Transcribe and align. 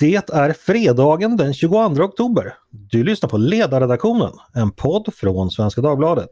Det 0.00 0.30
är 0.32 0.52
fredagen 0.52 1.36
den 1.36 1.54
22 1.54 1.78
oktober. 1.78 2.54
Du 2.70 3.04
lyssnar 3.04 3.28
på 3.28 3.36
Ledarredaktionen, 3.36 4.32
en 4.54 4.70
podd 4.70 5.14
från 5.14 5.50
Svenska 5.50 5.80
Dagbladet. 5.80 6.30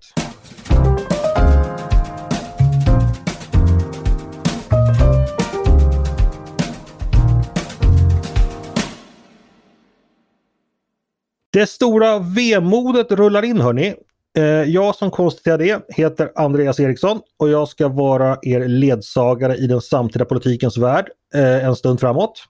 Det 11.53 11.67
stora 11.67 12.19
vemodet 12.19 13.13
rullar 13.13 13.43
in 13.43 13.61
hörni. 13.61 13.95
Eh, 14.39 14.45
jag 14.45 14.95
som 14.95 15.11
konstaterar 15.11 15.59
det 15.59 15.83
heter 15.89 16.33
Andreas 16.35 16.81
Eriksson 16.81 17.21
och 17.39 17.49
jag 17.49 17.69
ska 17.69 17.89
vara 17.89 18.39
er 18.43 18.69
ledsagare 18.69 19.57
i 19.57 19.67
den 19.67 19.81
samtida 19.81 20.25
politikens 20.25 20.79
värld 20.79 21.09
eh, 21.35 21.65
en 21.65 21.77
stund 21.77 22.01
framåt. 22.01 22.49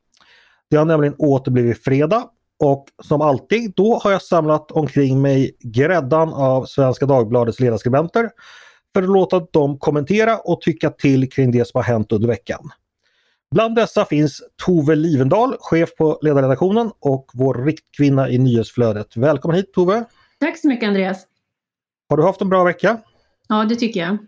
Det 0.71 0.77
har 0.77 0.85
nämligen 0.85 1.15
åter 1.15 1.53
blivit 1.53 1.85
fredag 1.85 2.31
och 2.59 2.87
som 3.03 3.21
alltid 3.21 3.73
då 3.77 3.99
har 3.99 4.13
jag 4.13 4.23
samlat 4.23 4.71
omkring 4.71 5.23
mig 5.23 5.57
gräddan 5.61 6.33
av 6.33 6.65
Svenska 6.65 7.07
Dagbladets 7.07 7.61
ledarskribenter 7.61 8.31
för 8.95 9.03
att 9.03 9.09
låta 9.09 9.41
dem 9.41 9.79
kommentera 9.79 10.39
och 10.39 10.61
tycka 10.61 10.91
till 10.91 11.31
kring 11.31 11.51
det 11.51 11.65
som 11.65 11.79
har 11.79 11.83
hänt 11.83 12.13
under 12.13 12.29
veckan. 12.29 12.71
Bland 13.51 13.77
dessa 13.77 14.05
finns 14.05 14.43
Tove 14.67 14.95
Livendal, 14.95 15.57
chef 15.61 15.95
på 15.97 16.19
ledarredaktionen 16.23 16.91
och 17.01 17.31
vår 17.35 17.65
riktkvinna 17.65 18.29
i 18.29 18.39
nyhetsflödet. 18.39 19.17
Välkommen 19.17 19.57
hit 19.57 19.73
Tove! 19.73 20.05
Tack 20.41 20.59
så 20.59 20.69
mycket 20.69 20.87
Andreas! 20.87 21.27
Har 22.09 22.17
du 22.17 22.23
haft 22.23 22.41
en 22.41 22.49
bra 22.49 22.65
vecka? 22.65 22.99
Ja, 23.49 23.65
det 23.65 23.77
tycker 23.77 24.01
jag. 24.01 24.19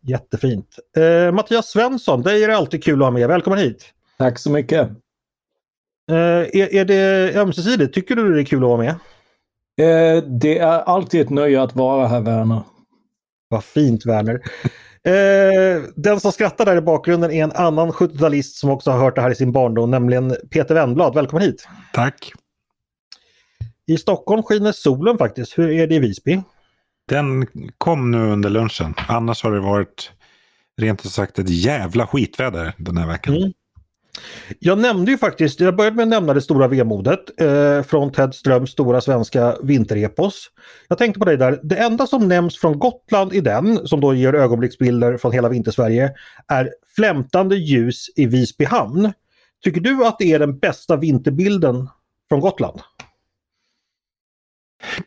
Jättefint! 0.00 0.76
Eh, 0.96 1.32
Mattias 1.32 1.70
Svensson, 1.70 2.22
dig 2.22 2.44
är 2.44 2.48
det 2.48 2.56
alltid 2.56 2.84
kul 2.84 3.02
att 3.02 3.06
ha 3.06 3.10
med. 3.10 3.28
Välkommen 3.28 3.58
hit! 3.58 3.92
Tack 4.18 4.38
så 4.38 4.50
mycket! 4.50 4.90
Eh, 6.10 6.60
är, 6.60 6.74
är 6.74 6.84
det 6.84 7.34
ömsesidigt? 7.40 7.94
Tycker 7.94 8.16
du 8.16 8.34
det 8.34 8.40
är 8.40 8.44
kul 8.44 8.62
att 8.62 8.68
vara 8.68 8.78
med? 8.78 8.94
Eh, 9.80 10.22
det 10.24 10.58
är 10.58 10.78
alltid 10.78 11.20
ett 11.20 11.30
nöje 11.30 11.62
att 11.62 11.76
vara 11.76 12.06
här, 12.06 12.20
Werner. 12.20 12.62
Vad 13.48 13.64
fint, 13.64 14.06
Werner. 14.06 14.40
Eh, 15.04 15.82
den 15.96 16.20
som 16.20 16.32
skrattar 16.32 16.64
där 16.64 16.76
i 16.76 16.80
bakgrunden 16.80 17.30
är 17.30 17.44
en 17.44 17.52
annan 17.52 17.90
70-talist 17.90 18.56
som 18.56 18.70
också 18.70 18.90
har 18.90 18.98
hört 18.98 19.14
det 19.14 19.22
här 19.22 19.30
i 19.30 19.34
sin 19.34 19.52
barndom, 19.52 19.90
nämligen 19.90 20.36
Peter 20.50 20.74
Wennblad. 20.74 21.14
Välkommen 21.14 21.42
hit! 21.42 21.68
Tack! 21.92 22.32
I 23.86 23.98
Stockholm 23.98 24.42
skiner 24.42 24.72
solen 24.72 25.18
faktiskt. 25.18 25.58
Hur 25.58 25.70
är 25.70 25.86
det 25.86 25.94
i 25.94 25.98
Visby? 25.98 26.40
Den 27.08 27.46
kom 27.78 28.10
nu 28.10 28.18
under 28.18 28.50
lunchen. 28.50 28.94
Annars 29.08 29.42
har 29.42 29.52
det 29.52 29.60
varit 29.60 30.12
rent 30.76 31.06
ut 31.06 31.12
sagt 31.12 31.38
ett 31.38 31.48
jävla 31.48 32.06
skitväder 32.06 32.74
den 32.78 32.96
här 32.96 33.06
veckan. 33.06 33.36
Mm. 33.36 33.52
Jag 34.58 34.78
nämnde 34.78 35.10
ju 35.10 35.18
faktiskt, 35.18 35.60
jag 35.60 35.76
började 35.76 35.96
med 35.96 36.02
att 36.02 36.08
nämna 36.08 36.34
det 36.34 36.40
stora 36.40 36.68
vemodet 36.68 37.40
eh, 37.40 37.82
från 37.82 38.12
Ted 38.12 38.34
Ströms 38.34 38.70
stora 38.70 39.00
svenska 39.00 39.56
vinterepos. 39.62 40.50
Jag 40.88 40.98
tänkte 40.98 41.18
på 41.18 41.24
dig 41.24 41.36
där, 41.36 41.60
det 41.62 41.76
enda 41.76 42.06
som 42.06 42.28
nämns 42.28 42.58
från 42.58 42.78
Gotland 42.78 43.32
i 43.32 43.40
den, 43.40 43.88
som 43.88 44.00
då 44.00 44.14
ger 44.14 44.34
ögonblicksbilder 44.34 45.16
från 45.16 45.32
hela 45.32 45.48
vintersverige, 45.48 46.12
är 46.48 46.70
flämtande 46.96 47.56
ljus 47.56 48.06
i 48.16 48.26
Visby 48.26 48.64
hamn. 48.64 49.12
Tycker 49.64 49.80
du 49.80 50.06
att 50.06 50.18
det 50.18 50.32
är 50.32 50.38
den 50.38 50.58
bästa 50.58 50.96
vinterbilden 50.96 51.88
från 52.28 52.40
Gotland? 52.40 52.80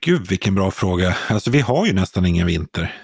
Gud 0.01 0.27
vilken 0.27 0.55
bra 0.55 0.71
fråga. 0.71 1.17
Alltså 1.29 1.51
vi 1.51 1.59
har 1.59 1.85
ju 1.85 1.93
nästan 1.93 2.25
ingen 2.25 2.47
vinter. 2.47 2.95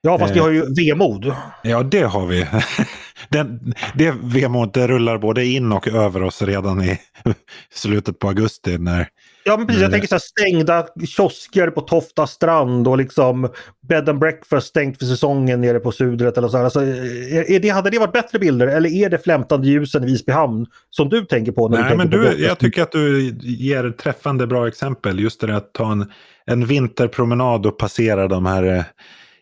Ja, 0.00 0.18
fast 0.18 0.36
vi 0.36 0.40
har 0.40 0.50
ju 0.50 0.74
vemod. 0.74 1.34
Ja, 1.62 1.82
det 1.82 2.02
har 2.02 2.26
vi. 2.26 2.46
Den, 3.32 3.74
det 3.94 4.14
vemodet 4.22 4.88
rullar 4.88 5.18
både 5.18 5.44
in 5.44 5.72
och 5.72 5.88
över 5.88 6.22
oss 6.22 6.42
redan 6.42 6.82
i 6.82 6.98
slutet 7.74 8.18
på 8.18 8.28
augusti. 8.28 8.78
När, 8.78 9.08
ja, 9.44 9.56
men 9.56 9.66
precis. 9.66 9.82
Jag 9.82 9.90
tänker 9.90 10.08
så 10.08 10.14
här, 10.14 10.20
stängda 10.20 10.86
kiosker 11.06 11.70
på 11.70 11.80
Tofta 11.80 12.26
strand 12.26 12.88
och 12.88 12.98
liksom 12.98 13.48
bed 13.88 14.08
and 14.08 14.18
breakfast 14.18 14.66
stängt 14.66 14.98
för 14.98 15.06
säsongen 15.06 15.60
nere 15.60 15.80
på 15.80 15.92
Sudret. 15.92 16.38
Eller 16.38 16.48
så 16.48 16.56
här. 16.56 16.64
Alltså, 16.64 16.80
är, 16.80 17.60
det, 17.60 17.68
hade 17.68 17.90
det 17.90 17.98
varit 17.98 18.12
bättre 18.12 18.38
bilder 18.38 18.66
eller 18.66 18.90
är 18.90 19.10
det 19.10 19.18
flämtande 19.18 19.68
ljusen 19.68 20.02
i 20.02 20.06
Visby 20.06 20.32
hamn 20.32 20.66
som 20.90 21.08
du 21.08 21.24
tänker 21.24 21.52
på? 21.52 21.68
När 21.68 21.80
Nej, 21.80 21.90
du 21.90 21.96
men 21.96 22.10
tänker 22.10 22.30
du, 22.30 22.36
på 22.36 22.42
jag 22.42 22.58
tycker 22.58 22.82
att 22.82 22.92
du 22.92 23.36
ger 23.40 23.90
träffande 23.90 24.46
bra 24.46 24.68
exempel. 24.68 25.20
Just 25.20 25.40
det 25.40 25.56
att 25.56 25.72
ta 25.72 25.92
en, 25.92 26.12
en 26.46 26.66
vinterpromenad 26.66 27.66
och 27.66 27.78
passera 27.78 28.28
de 28.28 28.46
här 28.46 28.62
eh, 28.62 28.84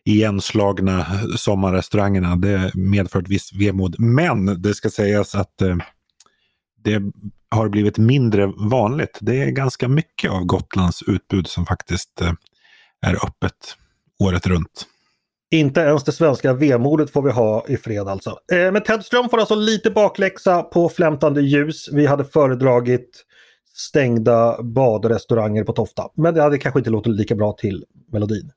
igenslagna 0.05 1.07
sommarrestaurangerna. 1.37 2.37
Det 2.37 2.71
medför 2.75 3.21
ett 3.21 3.29
visst 3.29 3.55
vemod. 3.55 3.97
Men 3.99 4.63
det 4.63 4.75
ska 4.75 4.91
sägas 4.91 5.35
att 5.35 5.63
eh, 5.63 5.77
det 6.85 7.03
har 7.51 7.69
blivit 7.69 7.99
mindre 7.99 8.47
vanligt. 8.47 9.19
Det 9.21 9.43
är 9.43 9.51
ganska 9.51 9.89
mycket 9.89 10.31
av 10.31 10.45
Gotlands 10.45 11.03
utbud 11.03 11.47
som 11.47 11.67
faktiskt 11.67 12.21
eh, 12.21 12.33
är 13.07 13.15
öppet 13.15 13.77
året 14.25 14.47
runt. 14.47 14.87
Inte 15.51 15.81
ens 15.81 16.05
det 16.05 16.13
svenska 16.13 16.53
vemodet 16.53 17.11
får 17.11 17.23
vi 17.23 17.31
ha 17.31 17.65
i 17.69 17.77
fred 17.77 18.09
alltså. 18.09 18.31
Eh, 18.53 18.73
men 18.73 18.83
Ted 18.83 19.05
Ström 19.05 19.29
får 19.29 19.39
alltså 19.39 19.55
lite 19.55 19.91
bakläxa 19.91 20.63
på 20.63 20.89
flämtande 20.89 21.41
ljus. 21.41 21.89
Vi 21.93 22.07
hade 22.07 22.25
föredragit 22.25 23.25
stängda 23.75 24.63
badrestauranger 24.63 25.65
på 25.65 25.73
Tofta. 25.73 26.09
Men 26.17 26.35
det 26.35 26.43
hade 26.43 26.59
kanske 26.59 26.81
inte 26.81 26.91
låtit 26.91 27.13
lika 27.13 27.35
bra 27.35 27.53
till 27.53 27.85
melodin. 28.13 28.51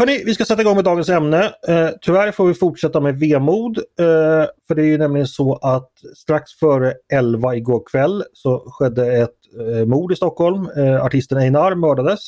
Hörni, 0.00 0.22
vi 0.24 0.34
ska 0.34 0.44
sätta 0.44 0.62
igång 0.62 0.74
med 0.74 0.84
dagens 0.84 1.08
ämne. 1.08 1.44
Eh, 1.68 1.88
tyvärr 2.00 2.32
får 2.32 2.46
vi 2.46 2.54
fortsätta 2.54 3.00
med 3.00 3.18
vemod. 3.18 3.78
Eh, 3.78 4.46
för 4.68 4.74
det 4.74 4.82
är 4.82 4.86
ju 4.86 4.98
nämligen 4.98 5.26
så 5.26 5.54
att 5.56 5.90
strax 6.16 6.52
före 6.52 6.94
11 7.12 7.56
igår 7.56 7.82
kväll 7.90 8.24
så 8.32 8.58
skedde 8.66 9.12
ett 9.12 9.36
eh, 9.60 9.86
mord 9.86 10.12
i 10.12 10.16
Stockholm. 10.16 10.68
Eh, 10.76 11.04
artisten 11.04 11.38
Einar 11.38 11.74
mördades. 11.74 12.20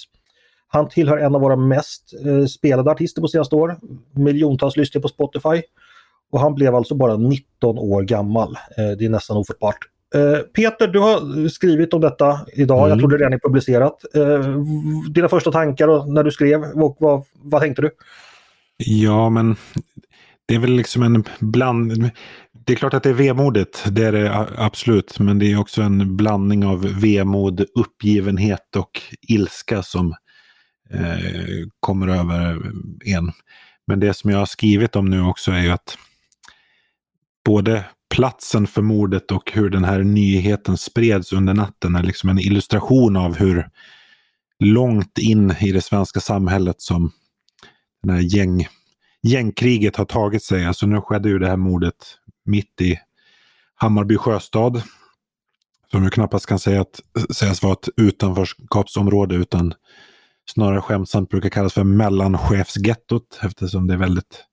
Han 0.69 0.89
tillhör 0.89 1.19
en 1.19 1.35
av 1.35 1.41
våra 1.41 1.57
mest 1.57 2.15
eh, 2.27 2.47
spelade 2.47 2.91
artister 2.91 3.23
på 3.23 3.29
senaste 3.29 3.57
år. 3.57 3.77
Miljontals 4.15 4.77
lyssnare 4.77 5.03
på 5.03 5.09
Spotify. 5.09 5.63
Och 6.33 6.41
han 6.41 6.55
blev 6.55 6.75
alltså 6.75 6.95
bara 6.95 7.17
19 7.17 7.79
år 7.79 8.03
gammal. 8.03 8.59
Eh, 8.77 8.91
det 8.99 9.05
är 9.05 9.09
nästan 9.09 9.37
ofattbart. 9.37 9.79
Eh, 10.15 10.39
Peter, 10.39 10.89
du 10.89 10.99
har 10.99 11.49
skrivit 11.49 11.95
om 11.95 12.01
detta 12.01 12.41
idag. 12.53 12.79
Mm. 12.79 12.89
Jag 12.91 12.99
tror 12.99 13.11
det 13.11 13.17
redan 13.17 13.33
är 13.33 13.39
publicerat. 13.39 14.05
Eh, 14.15 14.61
dina 15.11 15.29
första 15.29 15.53
tankar 15.53 16.13
när 16.13 16.25
du 16.25 16.31
skrev, 16.31 16.63
och 16.63 16.97
vad, 17.01 17.25
vad 17.33 17.63
tänkte 17.63 17.83
du? 17.83 17.91
Ja, 18.77 19.31
men 19.31 19.57
det 20.47 20.55
är 20.55 20.59
väl 20.59 20.73
liksom 20.73 21.03
en 21.03 21.25
bland... 21.41 22.11
Det 22.67 22.73
är 22.73 22.77
klart 22.77 22.95
att 22.95 23.03
det 23.03 23.09
är 23.09 23.15
vemodigt, 23.15 23.85
det 23.91 24.05
är 24.05 24.13
det 24.13 24.47
absolut. 24.57 25.19
Men 25.19 25.39
det 25.39 25.53
är 25.53 25.61
också 25.61 25.83
en 25.83 26.17
blandning 26.17 26.67
av 26.67 27.01
vemod, 27.01 27.65
uppgivenhet 27.75 28.77
och 28.77 29.03
ilska 29.29 29.83
som 29.83 30.15
eh, 30.91 31.69
kommer 31.81 32.09
över 32.09 32.63
en. 33.05 33.33
Men 33.87 34.01
det 34.01 34.15
som 34.15 34.31
jag 34.31 34.39
har 34.39 34.47
skrivit 34.47 34.97
om 34.97 35.11
nu 35.11 35.23
också 35.23 35.51
är 35.53 35.63
ju 35.63 35.71
att 35.71 35.99
både 37.45 37.85
platsen 38.15 38.67
för 38.67 38.83
mordet 38.83 39.31
och 39.31 39.53
hur 39.53 39.71
den 39.71 39.85
här 39.85 40.03
nyheten 40.03 40.77
spreds 40.77 41.33
under 41.33 41.55
natten 41.55 41.97
är 41.97 42.03
liksom 42.03 42.29
en 42.29 42.39
illustration 42.39 43.17
av 43.17 43.37
hur 43.37 43.69
långt 44.59 45.19
in 45.19 45.55
i 45.61 45.73
det 45.73 45.81
svenska 45.81 46.21
samhället 46.21 46.81
som 46.81 47.13
den 48.03 48.15
här 48.15 48.23
gäng, 48.23 48.67
gängkriget 49.23 49.97
har 49.97 50.05
tagit 50.05 50.43
sig. 50.43 50.67
Alltså 50.67 50.87
nu 50.87 51.01
skedde 51.01 51.29
ju 51.29 51.39
det 51.39 51.49
här 51.49 51.57
mordet 51.57 52.19
mitt 52.45 52.81
i 52.81 52.99
Hammarby 53.75 54.17
sjöstad. 54.17 54.83
Som 55.91 56.05
ju 56.05 56.11
knappast 56.11 56.47
kan 56.47 56.59
säga 56.59 56.81
att, 56.81 57.01
sägas 57.31 57.63
vara 57.63 57.73
ett 57.73 57.89
utanförskapsområde 57.97 59.35
utan 59.35 59.75
snarare 60.51 60.81
skämtsamt 60.81 61.29
brukar 61.29 61.49
kallas 61.49 61.73
för 61.73 61.85
mellanchefsgettot 61.85 63.41
eftersom 63.43 63.87
det 63.87 63.95
är 63.95 63.99
väldigt 63.99 64.45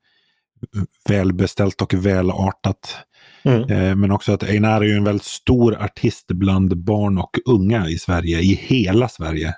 välbeställt 1.09 1.81
och 1.81 1.94
välartat. 1.94 2.97
Mm. 3.44 3.61
Eh, 3.61 3.95
men 3.95 4.11
också 4.11 4.33
att 4.33 4.44
Einar 4.44 4.81
är 4.81 4.85
ju 4.85 4.97
en 4.97 5.03
väldigt 5.03 5.25
stor 5.25 5.77
artist 5.83 6.27
bland 6.27 6.77
barn 6.77 7.17
och 7.17 7.39
unga 7.45 7.87
i 7.87 7.97
Sverige, 7.97 8.40
i 8.40 8.59
hela 8.61 9.09
Sverige. 9.09 9.55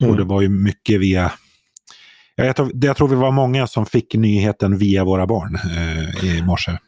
Mm. 0.00 0.10
Och 0.10 0.18
det 0.18 0.24
var 0.24 0.40
ju 0.40 0.48
mycket 0.48 1.00
via 1.00 1.32
jag 2.36 2.56
tror, 2.56 2.70
jag 2.74 2.96
tror 2.96 3.08
vi 3.08 3.14
var 3.14 3.30
många 3.30 3.66
som 3.66 3.86
fick 3.86 4.14
nyheten 4.14 4.78
via 4.78 5.04
våra 5.04 5.26
barn 5.26 5.54
eh, 5.54 6.24
i 6.24 6.42
morse. 6.42 6.78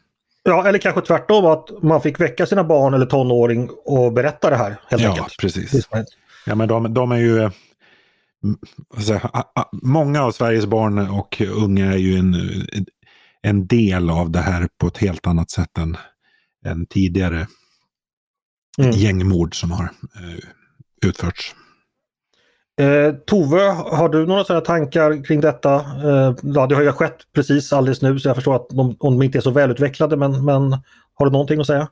Ja, 0.43 0.67
eller 0.67 0.79
kanske 0.79 1.01
tvärtom 1.01 1.45
att 1.45 1.83
man 1.83 2.01
fick 2.01 2.19
väcka 2.19 2.45
sina 2.45 2.63
barn 2.63 2.93
eller 2.93 3.05
tonåring 3.05 3.69
och 3.85 4.13
berätta 4.13 4.49
det 4.49 4.55
här. 4.55 4.75
Helt 4.89 5.03
ja, 5.03 5.09
enkelt. 5.09 5.37
precis. 5.39 5.89
Ja, 6.45 6.55
men 6.55 6.67
de, 6.67 6.93
de 6.93 7.11
är 7.11 7.17
ju... 7.17 7.49
Säga, 9.05 9.29
många 9.71 10.23
av 10.23 10.31
Sveriges 10.31 10.65
barn 10.65 11.09
och 11.09 11.41
unga 11.41 11.93
är 11.93 11.97
ju 11.97 12.17
en, 12.17 12.35
en 13.45 13.67
del 13.67 14.09
av 14.09 14.31
det 14.31 14.39
här 14.39 14.67
på 14.77 14.87
ett 14.87 14.97
helt 14.97 15.27
annat 15.27 15.51
sätt 15.51 15.77
än, 15.77 15.97
än 16.65 16.85
tidigare 16.85 17.47
mm. 18.77 18.91
gängmord 18.91 19.59
som 19.59 19.71
har 19.71 19.83
eh, 19.83 21.09
utförts. 21.09 21.55
Eh, 22.81 23.15
Tove, 23.15 23.61
har 23.71 24.09
du 24.09 24.25
några 24.25 24.43
sådana 24.43 24.65
tankar 24.65 25.23
kring 25.25 25.41
detta? 25.41 25.75
Eh, 25.75 26.35
ja, 26.43 26.67
det 26.67 26.75
har 26.75 26.81
ju 26.81 26.91
skett 26.91 27.17
precis 27.35 27.73
alldeles 27.73 28.01
nu 28.01 28.19
så 28.19 28.29
jag 28.29 28.35
förstår 28.35 28.55
att 28.55 28.69
de, 28.69 28.97
de 28.99 29.23
inte 29.23 29.37
är 29.37 29.41
så 29.41 29.51
välutvecklade 29.51 30.17
men, 30.17 30.45
men 30.45 30.71
har 31.13 31.25
du 31.25 31.31
någonting 31.31 31.59
att 31.59 31.67
säga? 31.67 31.87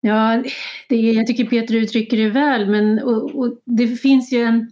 Ja, 0.00 0.42
det, 0.88 0.96
jag 0.96 1.26
tycker 1.26 1.44
Peter 1.44 1.74
uttrycker 1.74 2.16
det 2.16 2.30
väl, 2.30 2.70
men 2.70 3.02
och, 3.02 3.38
och 3.38 3.58
det 3.64 3.86
finns 3.86 4.32
ju 4.32 4.42
en... 4.42 4.70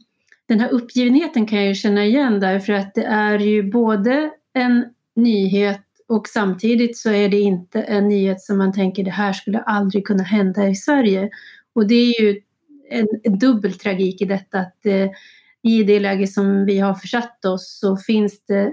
Den 0.49 0.61
här 0.61 0.69
uppgivenheten 0.69 1.47
kan 1.47 1.59
jag 1.59 1.69
ju 1.69 1.75
känna 1.75 2.05
igen 2.05 2.41
därför 2.41 2.73
att 2.73 2.95
det 2.95 3.05
är 3.05 3.39
ju 3.39 3.71
både 3.71 4.31
en 4.55 4.94
nyhet 5.17 5.81
och 6.09 6.29
samtidigt 6.29 6.97
så 6.97 7.11
är 7.11 7.29
det 7.29 7.41
inte 7.41 7.83
en 7.83 8.09
nyhet 8.09 8.41
som 8.41 8.59
man 8.59 8.73
tänker 8.73 9.05
det 9.05 9.11
här 9.11 9.33
skulle 9.33 9.59
aldrig 9.59 10.07
kunna 10.07 10.23
hända 10.23 10.69
i 10.69 10.75
Sverige. 10.75 11.31
Och 11.75 11.87
det 11.87 11.95
är 11.95 12.23
ju 12.23 12.41
en, 12.91 13.09
en 13.23 13.39
dubbel 13.39 13.73
tragik 13.73 14.23
i 14.23 14.25
detta 14.25 14.59
att 14.59 14.87
eh, 14.87 15.11
i 15.63 15.83
det 15.83 16.01
läge 16.01 16.27
som 16.27 16.65
vi 16.65 16.79
har 16.79 16.95
försatt 16.95 17.45
oss 17.45 17.79
så 17.81 17.97
finns 17.97 18.47
det, 18.47 18.73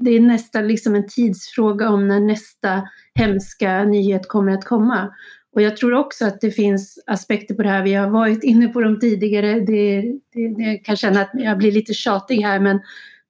det 0.00 0.10
är 0.10 0.20
nästan 0.20 0.68
liksom 0.68 0.94
en 0.94 1.08
tidsfråga 1.08 1.88
om 1.88 2.08
när 2.08 2.20
nästa 2.20 2.88
hemska 3.14 3.84
nyhet 3.84 4.28
kommer 4.28 4.52
att 4.52 4.64
komma. 4.64 5.14
Och 5.52 5.62
jag 5.62 5.76
tror 5.76 5.94
också 5.94 6.26
att 6.26 6.40
det 6.40 6.50
finns 6.50 6.98
aspekter 7.06 7.54
på 7.54 7.62
det 7.62 7.68
här, 7.68 7.82
vi 7.82 7.94
har 7.94 8.10
varit 8.10 8.44
inne 8.44 8.68
på 8.68 8.80
dem 8.80 9.00
tidigare, 9.00 9.60
det, 9.60 10.02
det, 10.32 10.40
jag 10.40 10.84
kan 10.84 10.96
känna 10.96 11.20
att 11.20 11.30
jag 11.32 11.58
blir 11.58 11.72
lite 11.72 11.94
tjatig 11.94 12.36
här 12.36 12.60
men 12.60 12.80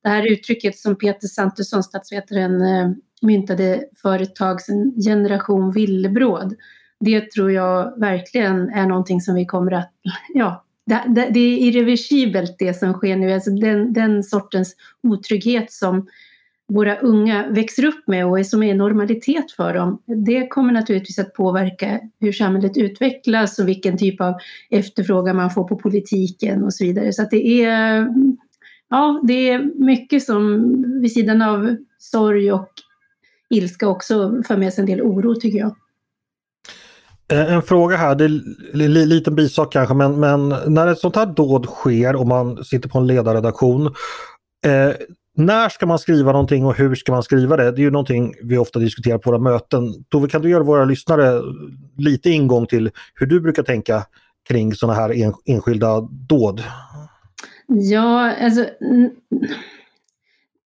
det 0.07 0.11
här 0.11 0.33
uttrycket 0.33 0.79
som 0.79 0.97
Peter 0.97 1.29
Santesson, 1.29 1.83
statsvetaren, 1.83 2.61
eh, 2.61 2.91
myntade 3.23 3.85
för 4.03 4.23
ett 4.23 4.35
tag 4.35 4.61
sedan, 4.61 4.95
generation 5.05 5.73
villebråd. 5.73 6.55
Det 7.01 7.31
tror 7.31 7.53
jag 7.53 8.01
verkligen 8.01 8.69
är 8.69 8.87
någonting 8.87 9.21
som 9.21 9.35
vi 9.35 9.47
kommer 9.47 9.73
att, 9.73 9.93
ja, 10.35 10.65
det, 10.87 11.03
det, 11.07 11.29
det 11.31 11.41
är 11.41 11.59
irreversibelt 11.59 12.57
det 12.59 12.75
som 12.75 12.93
sker 12.93 13.17
nu, 13.17 13.33
alltså 13.33 13.51
den, 13.51 13.93
den 13.93 14.23
sortens 14.23 14.77
otrygghet 15.03 15.73
som 15.73 16.07
våra 16.69 16.97
unga 16.97 17.49
växer 17.49 17.85
upp 17.85 18.09
med 18.09 18.27
och 18.27 18.47
som 18.47 18.63
är 18.63 18.75
normalitet 18.75 19.53
för 19.53 19.75
dem, 19.75 20.03
det 20.07 20.47
kommer 20.47 20.73
naturligtvis 20.73 21.19
att 21.19 21.35
påverka 21.35 22.01
hur 22.21 22.33
samhället 22.33 22.77
utvecklas 22.77 23.59
och 23.59 23.69
vilken 23.69 23.99
typ 23.99 24.21
av 24.21 24.35
efterfrågan 24.71 25.37
man 25.37 25.51
får 25.51 25.65
på 25.65 25.77
politiken 25.77 26.65
och 26.65 26.75
så 26.75 26.85
vidare. 26.85 27.13
Så 27.13 27.23
att 27.23 27.31
det 27.31 27.65
är, 27.65 28.09
ja, 28.91 29.23
det 29.27 29.51
är 29.51 29.85
mycket 29.85 30.23
som 30.23 30.63
vid 31.01 31.13
sidan 31.13 31.43
av 31.43 31.77
sorg 31.99 32.53
och 32.53 32.69
ilska 33.51 33.89
också 33.89 34.43
för 34.47 34.57
med 34.57 34.73
sig 34.73 34.83
en 34.83 34.87
del 34.87 35.03
oro 35.03 35.35
tycker 35.35 35.59
jag. 35.59 35.77
Eh, 37.33 37.53
en 37.53 37.63
fråga 37.63 37.97
här, 37.97 38.15
det 38.15 38.25
är 38.25 38.41
en 38.85 39.09
liten 39.09 39.35
bisak 39.35 39.73
kanske, 39.73 39.95
men, 39.95 40.21
men 40.21 40.49
när 40.67 40.87
ett 40.87 40.99
sånt 40.99 41.17
här 41.17 41.27
dåd 41.27 41.67
sker 41.67 42.17
och 42.17 42.27
man 42.27 42.65
sitter 42.65 42.89
på 42.89 42.99
en 42.99 43.07
ledarredaktion. 43.07 43.87
Eh, 44.67 44.93
när 45.37 45.69
ska 45.69 45.87
man 45.87 45.99
skriva 45.99 46.33
någonting 46.33 46.65
och 46.65 46.75
hur 46.75 46.95
ska 46.95 47.13
man 47.13 47.23
skriva 47.23 47.57
det? 47.57 47.71
Det 47.71 47.81
är 47.81 47.85
ju 47.85 47.91
någonting 47.91 48.35
vi 48.43 48.59
ofta 48.59 48.79
diskuterar 48.79 49.19
på 49.19 49.31
våra 49.31 49.41
möten. 49.41 50.05
Tove, 50.09 50.29
kan 50.29 50.43
du 50.43 50.51
göra 50.51 50.63
våra 50.63 50.85
lyssnare 50.85 51.43
lite 51.97 52.31
ingång 52.31 52.67
till 52.67 52.91
hur 53.15 53.27
du 53.27 53.41
brukar 53.41 53.63
tänka 53.63 54.07
kring 54.49 54.75
sådana 54.75 55.01
här 55.01 55.33
enskilda 55.45 56.01
dåd? 56.01 56.63
Ja, 57.69 58.35
alltså 58.35 58.67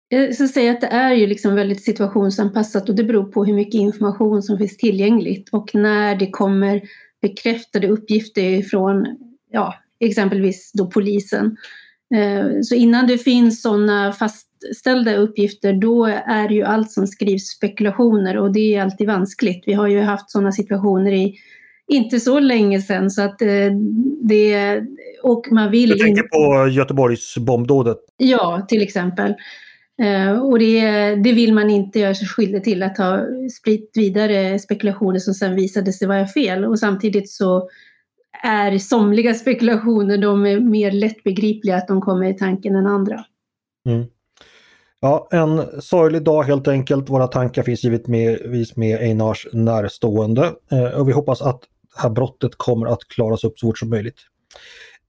jag 0.09 0.35
ska 0.35 0.49
säga 0.49 0.73
att 0.73 0.81
det 0.81 0.87
är 0.87 1.15
ju 1.15 1.27
liksom 1.27 1.55
väldigt 1.55 1.85
situationsanpassat 1.85 2.89
och 2.89 2.95
det 2.95 3.05
beror 3.05 3.25
på 3.25 3.45
hur 3.45 3.55
mycket 3.55 3.75
information 3.75 4.43
som 4.43 4.59
finns 4.59 4.77
tillgängligt 4.77 5.49
och 5.49 5.75
när 5.75 6.17
det 6.17 6.31
kommer 6.31 6.83
bekräftade 7.23 7.89
uppgifter 7.89 8.63
från 8.63 9.07
ja, 9.51 9.75
exempelvis 10.01 10.71
då 10.75 10.87
polisen. 10.87 11.57
Eh, 12.15 12.47
så 12.63 12.75
innan 12.75 13.07
det 13.07 13.19
finns 13.19 13.63
sådana 13.63 14.13
fastställda 14.13 15.17
uppgifter 15.17 15.73
då 15.73 16.07
är 16.27 16.49
ju 16.49 16.63
allt 16.63 16.91
som 16.91 17.07
skrivs 17.07 17.49
spekulationer 17.49 18.37
och 18.37 18.53
det 18.53 18.75
är 18.75 18.83
alltid 18.83 19.07
vanskligt. 19.07 19.65
Vi 19.67 19.73
har 19.73 19.89
ju 19.89 20.01
haft 20.01 20.31
sådana 20.31 20.53
situationer 20.53 21.13
i 21.13 21.37
inte 21.89 22.21
så 22.21 22.39
länge 22.39 22.81
sedan 22.81 23.11
så 23.11 23.23
att 23.23 23.43
eh, 23.43 23.73
det... 24.23 24.83
Och 25.23 25.47
man 25.51 25.71
vill... 25.71 25.91
Du 25.91 25.99
tänker 25.99 26.23
på 26.23 26.69
Göteborgs 26.69 27.39
bombdådet? 27.39 27.99
Ja, 28.17 28.67
till 28.69 28.83
exempel. 28.83 29.35
Eh, 30.03 30.39
och 30.39 30.59
det, 30.59 31.15
det, 31.15 31.33
vill 31.33 31.55
man 31.55 31.71
inte 31.71 31.99
göra 31.99 32.15
sig 32.15 32.29
skyldig 32.29 32.65
till, 32.65 32.83
att 32.83 32.99
ha 32.99 33.21
spritt 33.61 33.91
vidare 33.95 34.59
spekulationer 34.59 35.19
som 35.19 35.35
sen 35.35 35.55
visade 35.55 35.93
sig 35.93 36.09
vara 36.09 36.27
fel. 36.27 36.65
Och 36.65 36.79
samtidigt 36.79 37.31
så 37.31 37.69
är 38.43 38.79
somliga 38.79 39.35
spekulationer 39.35 40.19
de 40.19 40.47
är 40.47 40.61
mer 40.61 40.93
lättbegripliga, 40.93 41.77
att 41.77 41.89
de 41.89 42.01
kommer 42.01 42.31
i 42.31 42.35
tanken 42.35 42.75
än 42.75 42.87
andra. 42.87 43.25
Mm. 43.89 44.07
Ja, 45.01 45.29
en 45.31 45.83
sorglig 45.83 46.23
dag 46.23 46.43
helt 46.43 46.69
enkelt. 46.69 47.11
Våra 47.11 47.27
tankar 47.27 47.63
finns 47.63 47.85
givetvis 47.85 48.77
med 48.77 49.01
Einars 49.01 49.47
närstående 49.53 50.53
eh, 50.73 51.01
och 51.01 51.09
vi 51.09 51.13
hoppas 51.13 51.43
att 51.43 51.61
här 51.99 52.11
brottet 52.11 52.53
kommer 52.57 52.87
att 52.87 53.09
klaras 53.09 53.45
upp 53.45 53.59
så 53.59 53.67
fort 53.67 53.79
som 53.79 53.91
möjligt. 53.91 54.19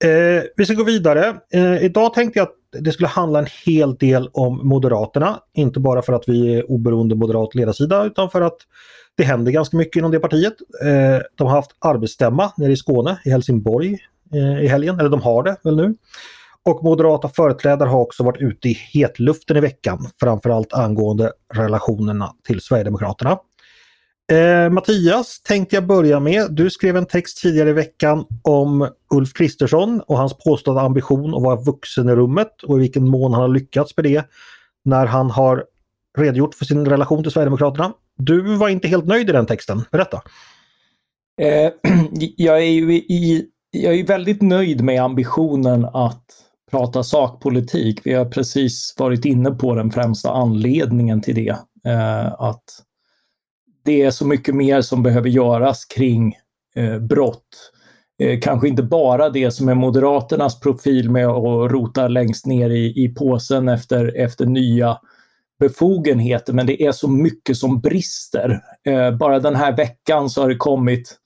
Eh, 0.03 0.43
vi 0.55 0.65
ska 0.65 0.73
gå 0.73 0.83
vidare. 0.83 1.35
Eh, 1.53 1.83
idag 1.83 2.13
tänkte 2.13 2.39
jag 2.39 2.47
att 2.47 2.83
det 2.83 2.91
skulle 2.91 3.07
handla 3.07 3.39
en 3.39 3.47
hel 3.65 3.95
del 3.95 4.29
om 4.33 4.67
Moderaterna. 4.67 5.39
Inte 5.53 5.79
bara 5.79 6.01
för 6.01 6.13
att 6.13 6.23
vi 6.27 6.55
är 6.55 6.71
oberoende 6.71 7.15
moderat 7.15 7.55
ledarsida 7.55 8.03
utan 8.03 8.29
för 8.29 8.41
att 8.41 8.57
det 9.15 9.23
händer 9.23 9.51
ganska 9.51 9.77
mycket 9.77 9.95
inom 9.95 10.11
det 10.11 10.19
partiet. 10.19 10.53
Eh, 10.83 11.21
de 11.35 11.47
har 11.47 11.55
haft 11.55 11.71
arbetsstämma 11.79 12.51
nere 12.57 12.71
i 12.71 12.77
Skåne, 12.77 13.19
i 13.25 13.29
Helsingborg 13.29 13.97
eh, 14.33 14.63
i 14.63 14.67
helgen, 14.67 14.99
eller 14.99 15.09
de 15.09 15.21
har 15.21 15.43
det 15.43 15.57
väl 15.63 15.75
nu. 15.75 15.95
Och 16.65 16.83
moderata 16.83 17.29
företrädare 17.29 17.89
har 17.89 17.99
också 17.99 18.23
varit 18.23 18.41
ute 18.41 18.69
i 18.69 18.73
hetluften 18.73 19.57
i 19.57 19.59
veckan, 19.59 20.07
framförallt 20.19 20.73
angående 20.73 21.31
relationerna 21.53 22.33
till 22.47 22.61
Sverigedemokraterna. 22.61 23.37
Eh, 24.31 24.69
Mattias 24.69 25.41
tänkte 25.41 25.75
jag 25.75 25.87
börja 25.87 26.19
med. 26.19 26.47
Du 26.51 26.69
skrev 26.69 26.97
en 26.97 27.05
text 27.05 27.41
tidigare 27.41 27.69
i 27.69 27.73
veckan 27.73 28.25
om 28.41 28.89
Ulf 29.13 29.33
Kristersson 29.33 30.01
och 30.01 30.17
hans 30.17 30.37
påstådda 30.37 30.81
ambition 30.81 31.35
att 31.35 31.43
vara 31.43 31.55
vuxen 31.55 32.09
i 32.09 32.11
rummet 32.11 32.63
och 32.63 32.77
i 32.77 32.79
vilken 32.79 33.07
mån 33.07 33.33
han 33.33 33.41
har 33.41 33.49
lyckats 33.49 33.97
med 33.97 34.05
det 34.05 34.25
när 34.85 35.05
han 35.05 35.29
har 35.29 35.65
redogjort 36.17 36.55
för 36.55 36.65
sin 36.65 36.85
relation 36.85 37.23
till 37.23 37.31
Sverigedemokraterna. 37.31 37.93
Du 38.17 38.55
var 38.55 38.69
inte 38.69 38.87
helt 38.87 39.05
nöjd 39.05 39.29
i 39.29 39.31
den 39.31 39.45
texten. 39.45 39.81
Berätta! 39.91 40.21
Eh, 41.41 41.71
jag, 42.35 42.57
är 42.57 42.71
ju 42.71 42.93
i, 42.93 43.45
jag 43.71 43.95
är 43.95 44.05
väldigt 44.05 44.41
nöjd 44.41 44.81
med 44.81 45.03
ambitionen 45.03 45.85
att 45.85 46.25
prata 46.71 47.03
sakpolitik. 47.03 48.01
Vi 48.03 48.13
har 48.13 48.25
precis 48.25 48.95
varit 48.97 49.25
inne 49.25 49.51
på 49.51 49.75
den 49.75 49.91
främsta 49.91 50.31
anledningen 50.31 51.21
till 51.21 51.35
det. 51.35 51.57
Eh, 51.91 52.33
att 52.33 52.63
det 53.83 54.01
är 54.01 54.11
så 54.11 54.27
mycket 54.27 54.55
mer 54.55 54.81
som 54.81 55.03
behöver 55.03 55.29
göras 55.29 55.85
kring 55.85 56.35
eh, 56.75 56.99
brott. 56.99 57.71
Eh, 58.19 58.39
kanske 58.39 58.67
inte 58.67 58.83
bara 58.83 59.29
det 59.29 59.51
som 59.51 59.69
är 59.69 59.75
Moderaternas 59.75 60.59
profil 60.59 61.09
med 61.09 61.27
att 61.27 61.71
rota 61.71 62.07
längst 62.07 62.45
ner 62.45 62.69
i, 62.69 63.03
i 63.03 63.09
påsen 63.09 63.69
efter, 63.69 64.17
efter 64.17 64.45
nya 64.45 64.97
befogenheter, 65.59 66.53
men 66.53 66.65
det 66.65 66.83
är 66.83 66.91
så 66.91 67.07
mycket 67.07 67.57
som 67.57 67.79
brister. 67.79 68.61
Eh, 68.85 69.11
bara 69.11 69.39
den 69.39 69.55
här 69.55 69.75
veckan 69.75 70.29
så 70.29 70.41
har 70.41 70.49
det 70.49 70.55
kommit 70.55 71.17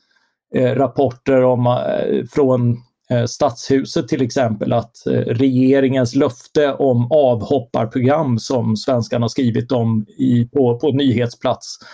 eh, 0.56 0.75
rapporter 0.75 1.44
om, 1.44 1.68
eh, 1.68 2.25
från 2.32 2.77
eh, 3.10 3.25
Stadshuset 3.25 4.08
till 4.08 4.22
exempel 4.22 4.74
att 4.74 5.08
eh, 5.08 5.12
regeringens 5.12 6.16
löfte 6.16 6.74
om 6.74 7.12
avhopparprogram 7.12 8.39
som 8.39 8.77
svenskarna 8.77 9.24
har 9.24 9.30
skrivit 9.30 9.72
om 9.72 10.06
i, 10.18 10.46
på, 10.46 10.80
på 10.80 10.92
nyhetsplats 10.92 11.77
eh, 11.82 11.88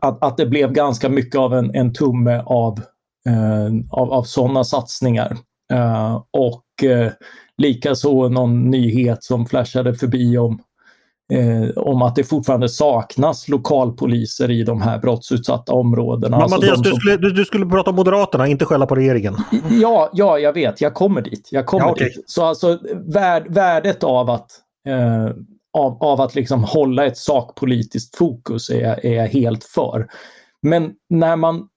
att, 0.00 0.22
att 0.22 0.36
det 0.36 0.46
blev 0.46 0.72
ganska 0.72 1.08
mycket 1.08 1.38
av 1.38 1.54
en, 1.54 1.74
en 1.74 1.92
tumme 1.92 2.42
av, 2.46 2.78
eh, 3.26 3.66
av, 3.90 4.12
av 4.12 4.22
sådana 4.22 4.64
satsningar. 4.64 5.36
Eh, 5.72 6.22
och 6.30 6.84
eh, 6.84 7.12
likaså 7.56 8.28
någon 8.28 8.70
nyhet 8.70 9.24
som 9.24 9.46
flashade 9.46 9.94
förbi 9.94 10.38
om 10.38 10.62
Eh, 11.32 11.70
om 11.76 12.02
att 12.02 12.14
det 12.16 12.24
fortfarande 12.24 12.68
saknas 12.68 13.48
lokalpoliser 13.48 14.50
i 14.50 14.62
de 14.62 14.82
här 14.82 14.98
brottsutsatta 14.98 15.72
områdena. 15.72 16.36
Men 16.36 16.42
alltså 16.42 16.56
Mattias, 16.56 16.74
som... 16.74 16.82
du, 16.82 16.92
skulle, 16.92 17.16
du, 17.16 17.30
du, 17.30 17.44
skulle 17.44 17.66
prata 17.66 17.90
om 17.90 17.96
Moderaterna, 17.96 18.46
inte 18.46 18.64
skälla 18.64 18.86
på 18.86 18.94
regeringen. 18.94 19.36
Ja, 19.70 20.10
ja, 20.12 20.38
jag 20.38 20.52
vet. 20.52 20.80
Jag 20.80 20.94
kommer 20.94 21.20
dit. 21.20 21.48
Jag 21.50 21.66
kommer 21.66 21.84
ja, 21.84 21.92
okay. 21.92 22.08
dit. 22.08 22.24
Så 22.26 22.44
alltså 22.44 22.78
värd, 23.06 23.46
värdet 23.48 24.04
av 24.04 24.30
att 24.30 24.50
eh, 24.88 25.28
av, 25.78 26.02
av 26.02 26.20
att 26.20 26.34
liksom 26.34 26.64
hålla 26.64 27.06
ett 27.06 27.18
sakpolitiskt 27.18 28.16
fokus 28.16 28.70
är, 28.70 29.06
är 29.06 29.14
jag 29.14 29.28
helt 29.28 29.64
för. 29.64 30.08
Men 30.62 30.92
när 31.08 31.36
man 31.36 31.68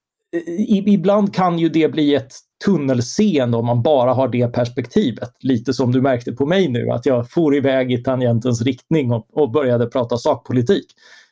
ibland 0.68 1.36
kan 1.36 1.60
ju 1.60 1.70
det 1.70 1.90
bli 1.90 2.16
ett 2.16 2.34
tunnelseende 2.66 3.58
om 3.58 3.66
man 3.66 3.82
bara 3.82 4.14
har 4.14 4.28
det 4.28 4.48
perspektivet. 4.48 5.32
Lite 5.40 5.74
som 5.74 5.92
du 5.92 6.02
märkte 6.02 6.32
på 6.32 6.46
mig 6.46 6.68
nu, 6.68 6.90
att 6.90 7.06
jag 7.06 7.32
for 7.32 7.56
iväg 7.56 7.92
i 7.92 8.04
tangentens 8.04 8.62
riktning 8.62 9.12
och, 9.12 9.28
och 9.34 9.52
började 9.52 9.86
prata 9.88 10.18
sakpolitik. 10.18 10.86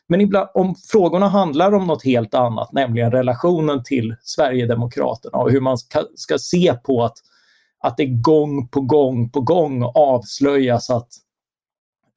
Men 0.07 0.21
ibland, 0.21 0.49
om 0.53 0.75
frågorna 0.91 1.27
handlar 1.27 1.73
om 1.73 1.88
något 1.88 2.03
helt 2.03 2.33
annat, 2.33 2.73
nämligen 2.73 3.11
relationen 3.11 3.83
till 3.83 4.15
Sverigedemokraterna 4.21 5.38
och 5.38 5.51
hur 5.51 5.61
man 5.61 5.77
ska, 5.77 6.03
ska 6.15 6.38
se 6.38 6.73
på 6.83 7.03
att, 7.03 7.17
att 7.79 7.97
det 7.97 8.05
gång 8.05 8.67
på 8.67 8.81
gång 8.81 9.29
på 9.29 9.41
gång 9.41 9.83
avslöjas 9.95 10.89
att 10.89 11.09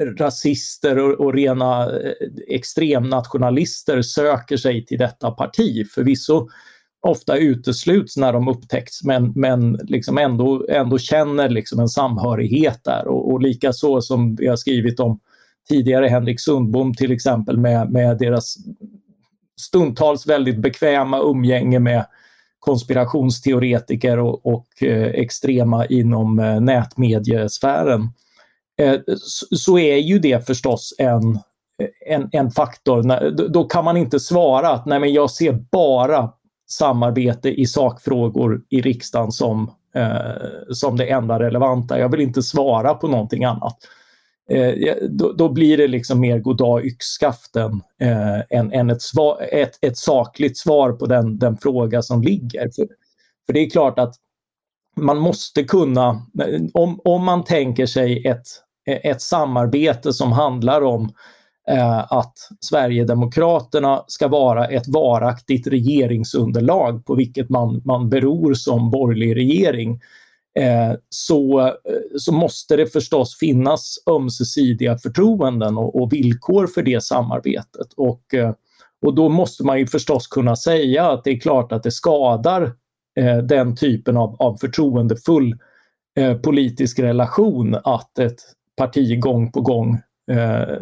rasister 0.07 0.99
och, 0.99 1.27
och 1.27 1.35
rena 1.35 1.85
eh, 1.85 2.13
extremnationalister 2.49 4.03
söker 4.03 4.57
sig 4.57 4.87
till 4.87 4.99
detta 4.99 5.31
parti. 5.31 5.87
Förvisso 5.95 6.49
ofta 7.07 7.37
utesluts 7.37 8.17
när 8.17 8.33
de 8.33 8.49
upptäcks 8.49 9.03
men, 9.03 9.33
men 9.35 9.73
liksom 9.73 10.19
ändå, 10.19 10.67
ändå 10.69 10.99
känner 10.99 11.49
liksom 11.49 11.81
en 11.81 11.89
samhörighet 11.89 12.81
där. 12.85 13.07
Och, 13.09 13.33
och 13.33 13.43
likaså 13.43 14.01
som 14.01 14.37
vi 14.37 14.47
har 14.47 14.57
skrivit 14.57 15.01
om 15.01 15.21
tidigare, 15.69 16.09
Henrik 16.09 16.41
Sundbom 16.41 16.95
till 16.95 17.13
exempel 17.13 17.59
med, 17.59 17.91
med 17.91 18.19
deras 18.19 18.57
stundtals 19.61 20.27
väldigt 20.27 20.59
bekväma 20.59 21.19
umgänge 21.19 21.79
med 21.79 22.07
konspirationsteoretiker 22.59 24.19
och, 24.19 24.47
och 24.47 24.83
eh, 24.83 25.07
extrema 25.07 25.87
inom 25.87 26.39
eh, 26.39 26.61
nätmediesfären. 26.61 28.09
Eh, 28.83 29.01
så, 29.51 29.79
är 29.79 29.97
ju 29.97 30.19
det 30.19 30.47
förstås 30.47 30.95
en, 30.99 31.39
en, 32.07 32.29
en 32.33 32.51
faktor. 32.51 33.31
Då 33.49 33.65
kan 33.65 33.85
man 33.85 33.97
inte 33.97 34.21
svara 34.21 34.69
att 34.69 34.87
nej 34.87 35.01
men 35.01 35.13
jag 35.13 35.31
ser 35.31 35.53
bara 35.73 36.33
samarbete 36.71 37.49
i 37.49 37.67
sakfrågor 37.67 38.63
i 38.69 38.81
riksdagen 38.81 39.33
som, 39.33 39.71
eh, 39.95 40.71
som 40.71 40.97
det 40.97 41.11
enda 41.11 41.39
relevanta. 41.39 41.99
Jag 41.99 42.09
vill 42.09 42.21
inte 42.21 42.43
svara 42.43 42.95
på 42.95 43.09
någonting 43.09 43.45
annat. 43.45 43.79
Eh, 44.51 44.95
då, 45.11 45.33
då, 45.33 45.49
blir 45.49 45.77
det 45.77 45.89
liksom 45.89 46.21
mer 46.21 46.39
goddag 46.39 46.87
yxskaften 46.87 47.81
eh, 48.01 48.59
än, 48.59 48.73
än 48.73 48.91
ett, 48.91 49.03
svar, 49.03 49.43
ett, 49.53 49.79
ett, 49.81 49.97
sakligt 49.97 50.59
svar 50.59 50.93
på 50.93 51.07
den, 51.07 51.39
den 51.39 51.57
fråga 51.57 52.03
som 52.03 52.23
ligger. 52.23 52.71
För, 52.77 52.87
för 53.47 53.53
det 53.53 53.61
är 53.61 53.71
klart 53.71 53.99
att 53.99 54.15
man 54.97 55.19
måste 55.19 55.65
kunna, 55.65 56.27
om, 56.75 57.01
om 57.05 57.25
man 57.25 57.45
tänker 57.45 57.87
sig 57.87 58.27
ett, 58.27 58.47
Eh, 58.87 59.11
ett 59.11 59.23
samarbete 59.23 60.13
som 60.13 60.33
handlar 60.33 60.83
om 60.83 61.13
eh, 61.69 62.13
att 62.13 62.35
Sverigedemokraterna 62.61 64.05
ska 64.07 64.29
vara 64.29 64.67
ett 64.67 64.89
varaktigt 64.89 65.67
regeringsunderlag 65.67 67.07
på 67.07 67.15
vilket 67.15 67.49
man, 67.49 67.83
man 67.85 68.09
beror 68.09 68.55
som 68.55 68.91
borgerlig 68.91 69.37
regering 69.37 70.01
eh, 70.59 70.93
så, 71.09 71.61
eh, 71.61 71.75
så 72.19 72.33
måste 72.33 72.77
det 72.77 72.87
förstås 72.87 73.39
finnas 73.39 73.97
ömsesidiga 74.11 74.99
förtroenden 74.99 75.79
och, 75.79 76.03
och 76.03 76.13
villkor 76.13 76.67
för 76.67 76.83
det 76.83 77.03
samarbetet. 77.03 77.93
Och, 77.97 78.35
eh, 78.35 78.53
och 79.07 79.15
då 79.15 79.29
måste 79.29 79.65
man 79.65 79.79
ju 79.79 79.87
förstås 79.87 80.27
kunna 80.27 80.57
säga 80.57 81.11
att 81.11 81.25
det 81.25 81.31
är 81.31 81.41
klart 81.41 81.73
att 81.73 81.83
det 81.83 81.91
skadar 81.91 82.63
eh, 83.21 83.39
den 83.39 83.77
typen 83.77 84.17
av, 84.17 84.37
av 84.39 84.57
förtroendefull 84.57 85.57
eh, 86.19 86.35
politisk 86.35 86.99
relation 86.99 87.77
att 87.85 88.19
ett 88.19 88.41
parti 88.77 89.21
gång 89.21 89.53
på 89.53 89.61
gång 89.61 90.01
eh, 90.31 90.77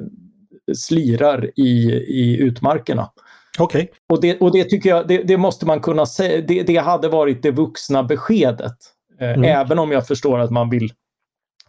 slirar 0.75 1.51
i, 1.57 1.93
i 1.93 2.37
utmarkerna. 2.41 3.11
Okay. 3.59 3.89
Och, 4.09 4.21
det, 4.21 4.41
och 4.41 4.53
det 4.53 4.65
tycker 4.65 4.91
jag, 4.91 5.09
det, 5.09 5.23
det 5.23 5.37
måste 5.37 5.67
man 5.67 5.81
kunna 5.81 6.07
säga, 6.07 6.45
det, 6.49 6.63
det, 6.63 6.77
hade 6.77 7.09
varit 7.09 7.43
det 7.43 7.51
vuxna 7.51 8.03
beskedet. 8.03 8.77
Eh, 9.21 9.31
mm. 9.31 9.45
Även 9.45 9.79
om 9.79 9.93
jag 9.93 10.07
förstår 10.07 10.39
att 10.39 10.51
man 10.51 10.71
vill, 10.71 10.93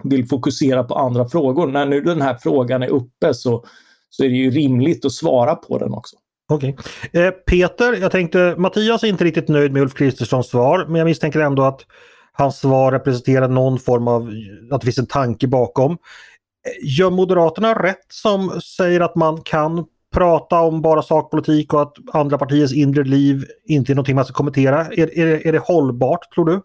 vill 0.04 0.28
fokusera 0.28 0.84
på 0.84 0.96
andra 0.96 1.30
frågor. 1.30 1.68
När 1.68 1.86
nu 1.86 2.02
den 2.02 2.22
här 2.22 2.38
frågan 2.42 2.84
är 2.84 2.90
uppe 2.90 3.34
så, 3.34 3.66
så 4.10 4.24
är 4.24 4.30
det 4.30 4.36
ju 4.36 4.52
rimligt 4.52 5.06
att 5.06 5.12
svara 5.12 5.56
på 5.56 5.78
den 5.78 5.94
också. 5.94 6.16
Okej. 6.50 6.76
Okay. 7.10 7.24
Eh, 7.24 7.32
Peter, 7.32 8.02
jag 8.02 8.12
tänkte 8.12 8.56
Mattias 8.58 9.04
är 9.04 9.08
inte 9.08 9.24
riktigt 9.24 9.48
nöjd 9.48 9.74
med 9.74 9.82
Ulf 9.82 9.94
Kristerssons 9.94 10.48
svar 10.48 10.86
men 10.86 10.96
jag 10.96 11.06
misstänker 11.06 11.40
ändå 11.40 11.64
att 11.64 11.86
hans 12.34 12.60
svar 12.60 12.92
representerar 12.92 13.48
någon 13.48 13.80
form 13.80 14.08
av, 14.08 14.32
att 14.72 14.82
det 14.82 14.86
finns 14.86 14.98
en 14.98 15.08
tanke 15.08 15.48
bakom. 15.48 15.92
Eh, 15.92 16.98
gör 16.98 17.10
Moderaterna 17.10 17.74
rätt 17.74 18.06
som 18.10 18.62
säger 18.62 19.02
att 19.02 19.16
man 19.16 19.42
kan 19.42 19.86
prata 20.14 20.60
om 20.60 20.82
bara 20.82 21.02
sakpolitik 21.02 21.74
och 21.74 21.82
att 21.82 21.94
andra 22.14 22.38
partiers 22.38 22.74
inre 22.74 23.04
liv 23.04 23.46
inte 23.66 23.92
är 23.92 23.96
någonting 23.96 24.16
man 24.16 24.26
ska 24.26 24.34
kommentera? 24.34 24.86
Är, 24.86 25.20
är, 25.20 25.48
är 25.48 25.52
det 25.52 25.60
hållbart 25.60 26.34
tror 26.34 26.46
du? 26.46 26.62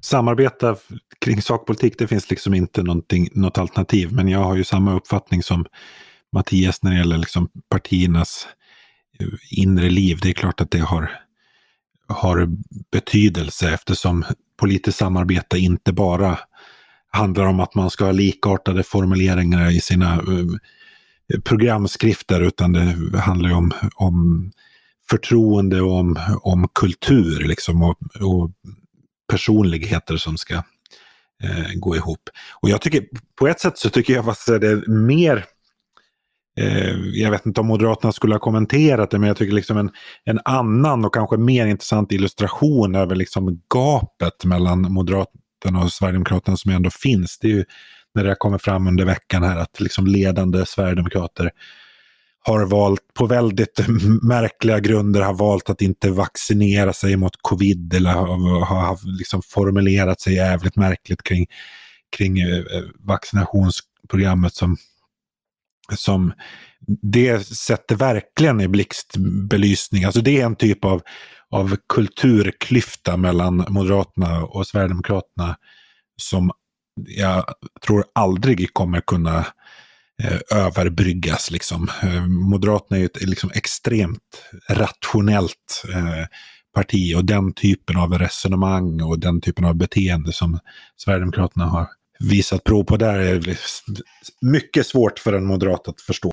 Samarbeta 0.00 0.76
kring 1.20 1.42
sakpolitik, 1.42 1.98
det 1.98 2.06
finns 2.06 2.30
liksom 2.30 2.54
inte 2.54 2.82
något 3.32 3.58
alternativ. 3.58 4.12
Men 4.12 4.28
jag 4.28 4.38
har 4.38 4.56
ju 4.56 4.64
samma 4.64 4.94
uppfattning 4.94 5.42
som 5.42 5.66
Mattias 6.32 6.82
när 6.82 6.90
det 6.90 6.96
gäller 6.96 7.18
liksom 7.18 7.48
partiernas 7.70 8.46
eh, 9.20 9.58
inre 9.60 9.90
liv. 9.90 10.18
Det 10.22 10.28
är 10.28 10.32
klart 10.32 10.60
att 10.60 10.70
det 10.70 10.78
har, 10.78 11.10
har 12.08 12.48
betydelse 12.92 13.70
eftersom 13.70 14.24
politiskt 14.60 14.98
samarbete 14.98 15.58
inte 15.58 15.92
bara 15.92 16.38
handlar 17.10 17.44
om 17.44 17.60
att 17.60 17.74
man 17.74 17.90
ska 17.90 18.04
ha 18.04 18.12
likartade 18.12 18.82
formuleringar 18.82 19.70
i 19.70 19.80
sina 19.80 20.14
eh, 20.14 21.40
programskrifter 21.44 22.40
utan 22.40 22.72
det 22.72 23.18
handlar 23.18 23.52
om, 23.52 23.72
om 23.94 24.50
förtroende 25.10 25.80
och 25.80 25.92
om, 25.92 26.18
om 26.40 26.68
kultur 26.74 27.44
liksom 27.44 27.82
och, 27.82 27.98
och 28.20 28.50
personligheter 29.30 30.16
som 30.16 30.36
ska 30.36 30.54
eh, 31.42 31.72
gå 31.74 31.96
ihop. 31.96 32.30
Och 32.60 32.68
jag 32.68 32.80
tycker, 32.80 33.06
på 33.38 33.48
ett 33.48 33.60
sätt 33.60 33.78
så 33.78 33.90
tycker 33.90 34.14
jag 34.14 34.28
att 34.28 34.46
det 34.46 34.68
är 34.68 34.90
mer 34.90 35.44
Eh, 36.56 36.96
jag 37.12 37.30
vet 37.30 37.46
inte 37.46 37.60
om 37.60 37.66
Moderaterna 37.66 38.12
skulle 38.12 38.34
ha 38.34 38.40
kommenterat 38.40 39.10
det, 39.10 39.18
men 39.18 39.28
jag 39.28 39.36
tycker 39.36 39.54
liksom 39.54 39.78
en, 39.78 39.90
en 40.24 40.40
annan 40.44 41.04
och 41.04 41.14
kanske 41.14 41.36
mer 41.36 41.66
intressant 41.66 42.12
illustration 42.12 42.94
över 42.94 43.16
liksom 43.16 43.60
gapet 43.74 44.44
mellan 44.44 44.92
Moderaterna 44.92 45.82
och 45.84 45.92
Sverigedemokraterna 45.92 46.56
som 46.56 46.70
ändå 46.70 46.90
finns. 46.90 47.38
Det 47.38 47.46
är 47.46 47.52
ju 47.52 47.64
när 48.14 48.24
det 48.24 48.30
har 48.30 48.36
kommit 48.36 48.62
fram 48.62 48.86
under 48.86 49.04
veckan 49.04 49.42
här 49.42 49.56
att 49.56 49.80
liksom 49.80 50.06
ledande 50.06 50.66
Sverigedemokrater 50.66 51.50
har 52.46 52.66
valt 52.66 53.14
på 53.14 53.26
väldigt 53.26 53.80
märkliga 54.22 54.80
grunder 54.80 55.20
har 55.20 55.34
valt 55.34 55.70
att 55.70 55.82
inte 55.82 56.10
vaccinera 56.10 56.92
sig 56.92 57.16
mot 57.16 57.36
covid 57.42 57.94
eller 57.94 58.10
har, 58.10 58.64
har 58.64 59.18
liksom 59.18 59.42
formulerat 59.42 60.20
sig 60.20 60.34
jävligt 60.34 60.76
märkligt 60.76 61.22
kring, 61.22 61.46
kring 62.16 62.38
eh, 62.38 62.58
eh, 62.58 62.82
vaccinationsprogrammet 62.98 64.54
som, 64.54 64.76
som 65.94 66.32
det 67.02 67.46
sätter 67.46 67.96
verkligen 67.96 68.60
i 68.60 68.68
blixtbelysning. 68.68 70.04
Alltså 70.04 70.20
det 70.20 70.40
är 70.40 70.46
en 70.46 70.56
typ 70.56 70.84
av 70.84 71.02
av 71.50 71.76
kulturklyfta 71.88 73.16
mellan 73.16 73.64
Moderaterna 73.68 74.44
och 74.44 74.66
Sverigedemokraterna 74.66 75.56
som 76.22 76.50
jag 76.96 77.44
tror 77.86 78.04
aldrig 78.14 78.74
kommer 78.74 79.00
kunna 79.00 79.46
eh, 80.22 80.58
överbryggas. 80.58 81.50
Liksom. 81.50 81.88
Eh, 82.02 82.26
Moderaterna 82.26 82.96
är 82.96 83.00
ju 83.00 83.06
ett 83.06 83.22
liksom, 83.22 83.50
extremt 83.54 84.42
rationellt 84.70 85.84
eh, 85.94 86.26
parti 86.74 87.14
och 87.16 87.24
den 87.24 87.52
typen 87.52 87.96
av 87.96 88.18
resonemang 88.18 89.02
och 89.02 89.18
den 89.18 89.40
typen 89.40 89.64
av 89.64 89.74
beteende 89.74 90.32
som 90.32 90.58
Sverigedemokraterna 90.96 91.64
har 91.64 91.88
visat 92.18 92.64
prov 92.64 92.84
på 92.84 92.96
där 92.96 93.18
är 93.18 93.58
mycket 94.40 94.86
svårt 94.86 95.18
för 95.18 95.32
en 95.32 95.44
moderat 95.44 95.88
att 95.88 96.00
förstå. 96.00 96.30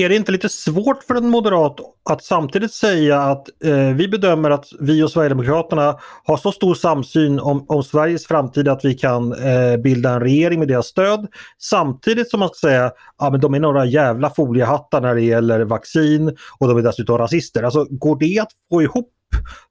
Är 0.00 0.08
det 0.08 0.16
inte 0.16 0.32
lite 0.32 0.48
svårt 0.48 1.02
för 1.02 1.14
en 1.14 1.28
moderat 1.28 1.80
att 2.10 2.24
samtidigt 2.24 2.72
säga 2.72 3.20
att 3.20 3.64
eh, 3.64 3.88
vi 3.94 4.08
bedömer 4.08 4.50
att 4.50 4.66
vi 4.80 5.02
och 5.02 5.10
Sverigedemokraterna 5.10 5.98
har 6.24 6.36
så 6.36 6.52
stor 6.52 6.74
samsyn 6.74 7.38
om, 7.40 7.64
om 7.68 7.82
Sveriges 7.82 8.26
framtid 8.26 8.68
att 8.68 8.84
vi 8.84 8.94
kan 8.94 9.32
eh, 9.32 9.76
bilda 9.76 10.10
en 10.10 10.20
regering 10.20 10.58
med 10.58 10.68
deras 10.68 10.86
stöd. 10.86 11.26
Samtidigt 11.58 12.30
som 12.30 12.40
man 12.40 12.48
ska 12.48 12.68
säga 12.68 12.86
att 12.86 12.94
ja, 13.18 13.30
de 13.30 13.54
är 13.54 13.60
några 13.60 13.84
jävla 13.84 14.30
foliehattar 14.30 15.00
när 15.00 15.14
det 15.14 15.22
gäller 15.22 15.60
vaccin 15.60 16.36
och 16.58 16.68
de 16.68 16.78
är 16.78 16.82
dessutom 16.82 17.18
rasister. 17.18 17.62
Alltså 17.62 17.86
går 17.90 18.18
det 18.18 18.38
att 18.38 18.50
få 18.68 18.82
ihop 18.82 19.12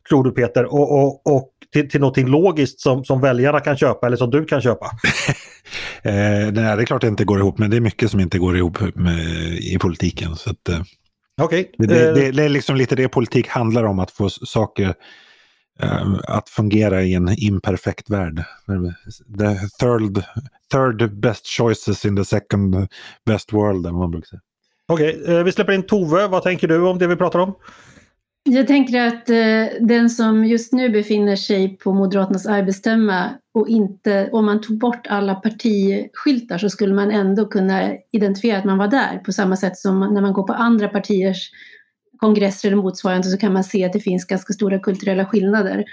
tror 0.10 0.24
du 0.24 0.32
Peter 0.32 0.74
och, 0.74 1.04
och, 1.04 1.28
och 1.28 1.50
till, 1.74 1.90
till 1.90 2.00
någonting 2.00 2.28
logiskt 2.28 2.80
som, 2.80 3.04
som 3.04 3.22
väljarna 3.22 3.60
kan 3.60 3.78
köpa 3.78 4.08
eller 4.08 4.18
som 4.18 4.30
du 4.30 4.46
kan 4.46 4.62
köpa? 4.62 4.86
eh, 6.04 6.14
nej, 6.14 6.52
det 6.54 6.62
är 6.62 6.86
klart 6.86 7.02
det 7.02 7.08
inte 7.08 7.26
går 7.26 7.40
ihop, 7.40 7.58
men 7.58 7.70
det 7.70 7.78
är 7.78 7.82
mycket 7.82 8.12
som 8.12 8.20
inte 8.20 8.40
går 8.40 8.58
ihop 8.58 8.96
med, 8.96 9.20
i 9.54 9.78
politiken. 9.82 10.36
Så 10.36 10.50
att, 10.50 10.70
eh, 10.70 10.82
okay. 11.44 11.66
det, 11.78 11.88
det, 11.88 12.14
det, 12.14 12.32
det, 12.32 12.44
är 12.44 12.50
liksom 12.50 12.76
lite 12.76 12.96
det 12.96 13.10
politik 13.10 13.48
handlar 13.48 13.84
om, 13.84 14.00
att 14.00 14.12
få 14.12 14.30
saker 14.30 14.94
eh, 15.80 16.14
att 16.24 16.50
fungera 16.50 17.04
i 17.04 17.14
en 17.14 17.30
imperfekt 17.38 18.10
värld. 18.10 18.44
The 19.38 19.56
third, 19.80 20.24
third 20.72 21.20
best 21.20 21.48
choices 21.48 22.06
in 22.06 22.16
the 22.16 22.26
second 22.26 22.88
best 23.26 23.54
world, 23.54 23.86
än 23.86 23.96
man 23.96 24.12
brukar 24.12 24.28
säga. 24.28 24.42
Okej, 24.88 25.22
okay. 25.22 25.36
Eh, 25.36 25.44
vi 25.44 25.52
släpper 25.52 25.74
in 25.74 25.84
Tove. 25.84 26.28
Vad 26.28 26.44
tänker 26.44 26.68
du 26.68 26.82
om 26.82 26.98
det 26.98 27.08
vi 27.08 27.16
pratar 27.16 27.40
om? 27.40 27.56
Jag 28.44 28.68
tänker 28.68 29.08
att 29.08 29.30
eh, 29.30 29.66
den 29.80 30.10
som 30.10 30.46
just 30.46 30.74
nu 30.74 30.90
befinner 30.90 31.36
sig 31.36 31.78
på 31.78 31.94
Moderaternas 31.94 32.46
arbetsstämma 32.46 33.30
och 33.54 33.68
inte, 33.68 34.30
om 34.32 34.46
man 34.46 34.62
tog 34.62 34.78
bort 34.78 35.08
alla 35.08 35.36
partiskyltar 35.36 36.58
så 36.58 36.70
skulle 36.70 36.94
man 36.94 37.12
ändå 37.12 37.46
kunna 37.46 37.90
identifiera 38.12 38.58
att 38.58 38.66
man 38.66 38.78
var 38.78 38.88
där 38.88 39.18
på 39.26 39.32
samma 39.32 39.58
sätt 39.58 39.78
som 39.78 40.00
när 40.00 40.22
man 40.22 40.34
går 40.34 40.44
på 40.44 40.54
andra 40.54 40.88
partiers 40.88 41.52
kongresser 42.18 42.68
eller 42.68 42.82
motsvarande 42.82 43.28
så 43.28 43.38
kan 43.38 43.54
man 43.54 43.64
se 43.64 43.86
att 43.86 43.94
det 43.94 44.00
finns 44.00 44.26
ganska 44.26 44.54
stora 44.54 44.80
kulturella 44.80 45.26
skillnader. 45.26 45.86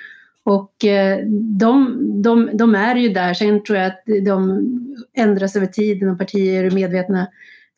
Och 0.45 0.85
eh, 0.85 1.19
de, 1.59 1.99
de, 2.23 2.51
de 2.53 2.75
är 2.75 2.97
ju 2.97 3.09
där, 3.09 3.35
sen 3.35 3.65
tror 3.65 3.79
jag 3.79 3.87
att 3.87 4.03
de 4.25 4.63
ändras 5.17 5.57
över 5.57 5.67
tiden 5.67 6.09
och 6.09 6.19
partier 6.19 6.65
är 6.65 6.71
medvetna 6.71 7.27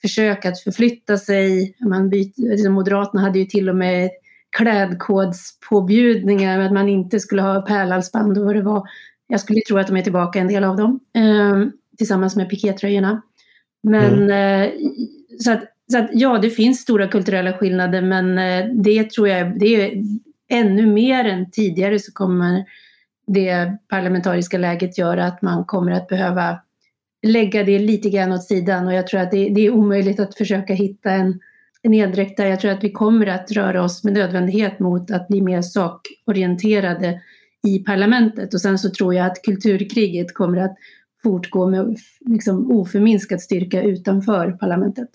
försök 0.03 0.45
att 0.45 0.61
förflytta 0.61 1.17
sig. 1.19 1.77
Man 1.81 2.11
byter, 2.11 2.51
alltså 2.53 2.71
Moderaterna 2.71 3.23
hade 3.23 3.39
ju 3.39 3.45
till 3.45 3.69
och 3.69 3.77
med 3.77 4.11
klädkodspåbjudningar, 4.57 6.59
att 6.59 6.73
man 6.73 6.89
inte 6.89 7.21
skulle 7.21 7.43
ha 7.43 7.63
pärlhalsband 7.63 8.39
och 8.39 8.45
vad 8.45 8.55
det 8.55 8.63
var. 8.63 8.89
Jag 9.27 9.41
skulle 9.41 9.61
tro 9.61 9.79
att 9.79 9.87
de 9.87 9.97
är 9.97 10.03
tillbaka 10.03 10.39
en 10.39 10.49
del 10.49 10.65
av 10.65 10.77
dem 10.77 11.01
eh, 11.15 11.65
tillsammans 11.99 12.37
med 12.37 12.51
pikétröjorna. 12.51 13.23
Men 13.83 14.31
mm. 14.31 14.63
eh, 14.63 14.71
så, 15.39 15.53
att, 15.53 15.65
så 15.93 15.99
att, 15.99 16.11
ja, 16.13 16.39
det 16.39 16.51
finns 16.51 16.81
stora 16.81 17.09
kulturella 17.09 17.53
skillnader 17.53 18.03
men 18.03 18.39
eh, 18.39 18.67
det 18.75 19.11
tror 19.11 19.29
jag 19.29 19.59
det 19.59 19.67
är 19.67 20.05
ännu 20.49 20.87
mer 20.87 21.25
än 21.25 21.51
tidigare 21.51 21.99
så 21.99 22.13
kommer 22.13 22.65
det 23.27 23.79
parlamentariska 23.89 24.59
läget 24.59 24.99
göra 24.99 25.27
att 25.27 25.43
man 25.43 25.65
kommer 25.65 25.93
att 25.93 26.09
behöva 26.09 26.61
lägga 27.23 27.65
det 27.65 27.79
lite 27.79 28.11
grann 28.11 28.33
åt 28.33 28.45
sidan 28.45 28.87
och 28.87 28.95
jag 28.95 29.07
tror 29.07 29.21
att 29.21 29.31
det, 29.31 29.49
det 29.49 29.67
är 29.67 29.71
omöjligt 29.71 30.21
att 30.21 30.35
försöka 30.35 30.75
hitta 30.75 31.11
en, 31.11 31.41
en 31.83 31.91
nedräkt 31.91 32.37
där. 32.37 32.47
Jag 32.47 32.61
tror 32.61 32.71
att 32.71 32.85
vi 32.85 32.93
kommer 32.93 33.27
att 33.27 33.51
röra 33.51 33.83
oss 33.83 34.05
med 34.05 34.13
nödvändighet 34.13 34.79
mot 34.79 35.11
att 35.11 35.29
bli 35.29 35.43
mer 35.43 35.63
sakorienterade 35.63 37.21
i 37.67 37.79
parlamentet 37.79 38.55
och 38.55 38.61
sen 38.61 38.79
så 38.79 38.91
tror 38.91 39.15
jag 39.15 39.27
att 39.27 39.43
kulturkriget 39.43 40.35
kommer 40.35 40.59
att 40.59 40.77
fortgå 41.23 41.67
med 41.67 41.99
liksom 42.21 42.71
oförminskad 42.71 43.41
styrka 43.41 43.83
utanför 43.83 44.51
parlamentet. 44.51 45.09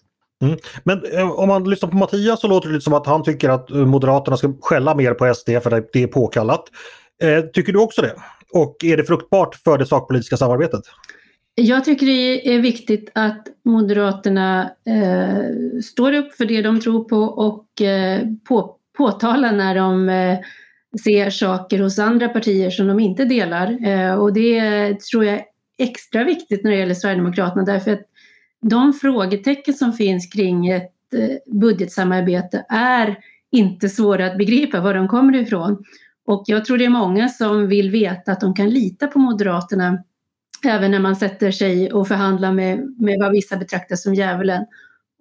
Mm. 0.43 0.57
Men 0.83 1.01
eh, 1.13 1.31
om 1.31 1.47
man 1.47 1.69
lyssnar 1.69 1.89
på 1.89 1.97
Mattias 1.97 2.41
så 2.41 2.47
låter 2.47 2.67
det 2.67 2.73
lite 2.73 2.83
som 2.83 2.93
att 2.93 3.07
han 3.07 3.23
tycker 3.23 3.49
att 3.49 3.71
eh, 3.71 3.77
Moderaterna 3.77 4.37
ska 4.37 4.53
skälla 4.61 4.95
mer 4.95 5.13
på 5.13 5.33
SD 5.33 5.49
för 5.63 5.71
att 5.71 5.93
det 5.93 6.03
är 6.03 6.07
påkallat. 6.07 6.63
Eh, 7.23 7.41
tycker 7.41 7.73
du 7.73 7.79
också 7.79 8.01
det? 8.01 8.13
Och 8.53 8.83
är 8.83 8.97
det 8.97 9.03
fruktbart 9.03 9.55
för 9.55 9.77
det 9.77 9.85
sakpolitiska 9.85 10.37
samarbetet? 10.37 10.81
Jag 11.55 11.85
tycker 11.85 12.05
det 12.05 12.53
är 12.55 12.59
viktigt 12.59 13.11
att 13.13 13.47
Moderaterna 13.63 14.71
eh, 14.85 15.79
står 15.83 16.13
upp 16.13 16.33
för 16.33 16.45
det 16.45 16.61
de 16.61 16.81
tror 16.81 17.03
på 17.03 17.17
och 17.17 17.81
eh, 17.81 18.27
på, 18.47 18.75
påtalar 18.97 19.51
när 19.51 19.75
de 19.75 20.09
eh, 20.09 20.39
ser 21.03 21.29
saker 21.29 21.79
hos 21.79 21.99
andra 21.99 22.29
partier 22.29 22.69
som 22.69 22.87
de 22.87 22.99
inte 22.99 23.25
delar. 23.25 23.87
Eh, 23.87 24.15
och 24.15 24.33
det 24.33 24.99
tror 24.99 25.25
jag 25.25 25.35
är 25.35 25.45
extra 25.77 26.23
viktigt 26.23 26.63
när 26.63 26.71
det 26.71 26.77
gäller 26.77 26.93
Sverigedemokraterna 26.93 27.63
därför 27.63 27.91
att 27.91 28.03
de 28.61 28.93
frågetecken 28.93 29.73
som 29.73 29.93
finns 29.93 30.33
kring 30.33 30.67
ett 30.67 31.13
eh, 31.13 31.53
budgetsamarbete 31.59 32.65
är 32.69 33.17
inte 33.51 33.89
svåra 33.89 34.25
att 34.25 34.37
begripa 34.37 34.81
var 34.81 34.93
de 34.93 35.07
kommer 35.07 35.35
ifrån. 35.35 35.83
Och 36.25 36.43
jag 36.47 36.65
tror 36.65 36.77
det 36.77 36.85
är 36.85 36.89
många 36.89 37.29
som 37.29 37.67
vill 37.67 37.91
veta 37.91 38.31
att 38.31 38.41
de 38.41 38.53
kan 38.53 38.69
lita 38.69 39.07
på 39.07 39.19
Moderaterna 39.19 40.03
även 40.65 40.91
när 40.91 40.99
man 40.99 41.15
sätter 41.15 41.51
sig 41.51 41.91
och 41.91 42.07
förhandlar 42.07 42.53
med, 42.53 42.95
med 42.97 43.19
vad 43.19 43.31
vissa 43.31 43.57
betraktar 43.57 43.95
som 43.95 44.13
djävulen. 44.13 44.65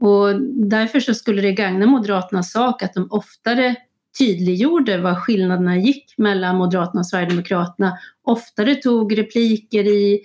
Och 0.00 0.40
därför 0.68 1.00
så 1.00 1.14
skulle 1.14 1.42
det 1.42 1.52
gagna 1.52 1.86
Moderaternas 1.86 2.52
sak 2.52 2.82
att 2.82 2.94
de 2.94 3.06
oftare 3.10 3.74
tydliggjorde 4.18 4.98
vad 4.98 5.18
skillnaderna 5.18 5.76
gick 5.76 6.14
mellan 6.18 6.56
Moderaterna 6.56 7.00
och 7.00 7.06
Sverigedemokraterna, 7.06 7.98
oftare 8.24 8.74
tog 8.74 9.18
repliker 9.18 9.84
i 9.84 10.20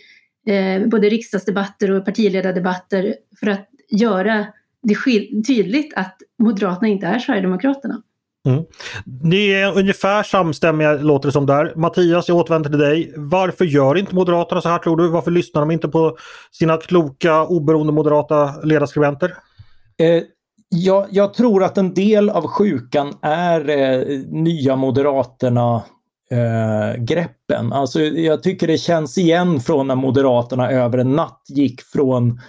eh, 0.48 0.88
både 0.88 1.10
riksdagsdebatter 1.10 1.92
och 1.92 2.06
partiledardebatter 2.06 3.16
för 3.40 3.48
att 3.48 3.70
göra 3.90 4.46
det 4.82 4.96
tydligt 5.48 5.94
att 5.96 6.18
Moderaterna 6.40 6.88
inte 6.88 7.08
är 7.08 7.20
Sverigedemokraterna. 7.20 8.02
Mm. 8.46 8.64
Är 9.34 9.78
ungefär 9.78 10.24
samstämmiga 10.24 10.94
låter 10.94 11.28
det 11.28 11.32
som 11.34 11.46
där. 11.46 11.74
Mattias, 11.76 12.28
jag 12.28 12.38
återvänder 12.38 12.70
till 12.70 12.80
dig. 12.80 13.14
Varför 13.16 13.66
gör 13.66 13.98
inte 13.98 14.16
Moderaterna 14.16 14.62
så 14.62 14.70
här 14.70 14.80
tror 14.80 14.98
du? 14.98 15.08
Varför 15.08 15.32
lyssnar 15.32 15.62
de 15.62 15.72
inte 15.72 15.88
på 15.88 16.18
sina 16.52 16.78
kloka 16.78 17.44
oberoende 17.44 17.94
moderata 17.94 18.62
ledarskribenter? 18.64 19.36
Eh, 20.00 20.24
jag, 20.70 21.08
jag, 21.12 21.34
tror 21.34 21.64
att 21.64 21.78
en 21.78 21.94
del 21.94 22.30
av 22.30 22.48
sjukan 22.48 23.14
är 23.22 23.70
eh, 23.70 24.20
Nya 24.28 24.76
Moderaterna 24.76 25.84
eh, 26.32 27.04
greppen. 27.04 27.74
Alltså 27.74 28.02
jag 28.02 28.44
tycker 28.44 28.68
det 28.68 28.78
känns 28.78 29.18
igen 29.18 29.60
från 29.60 29.88
när 29.88 29.96
Moderaterna 29.96 30.72
över 30.72 30.98
en 30.98 31.16
natt 31.16 31.44
gick 31.50 31.82
från 31.82 32.40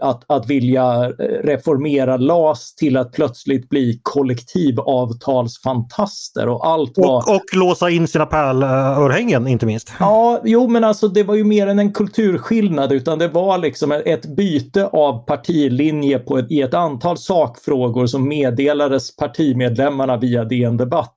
att, 0.00 0.24
att 0.26 0.50
vilja 0.50 1.04
eh, 1.04 1.10
reformera 1.44 2.16
LAS 2.16 2.74
till 2.74 2.96
att 2.96 3.12
plötsligt 3.12 3.68
bli 3.68 4.00
kollektivavtalsfantaster 4.02 6.48
och 6.48 6.66
allt 6.66 6.92
var... 6.96 7.16
Och, 7.16 7.34
och 7.34 7.44
låsa 7.52 7.90
in 7.90 8.08
sina 8.08 8.26
pärlörhängen 8.26 9.46
inte 9.46 9.66
minst. 9.66 9.92
Ja, 9.98 10.40
jo 10.44 10.68
men 10.68 10.84
alltså 10.84 11.08
det 11.08 11.22
var 11.22 11.34
ju 11.34 11.44
mer 11.44 11.66
än 11.66 11.78
en 11.78 11.92
kulturskillnad 11.92 12.92
utan 12.92 13.18
det 13.18 13.28
var 13.28 13.58
liksom 13.58 13.92
ett 13.92 14.36
byte 14.36 14.86
av 14.86 15.26
partilinje 15.26 16.18
på 16.18 16.38
ett, 16.38 16.50
i 16.50 16.62
ett 16.62 16.74
antal 16.74 17.18
sakfrågor 17.18 18.06
som 18.06 18.28
meddelades 18.28 19.16
partimedlemmarna 19.16 20.16
via 20.16 20.44
DN 20.44 20.76
Debatt. 20.76 21.14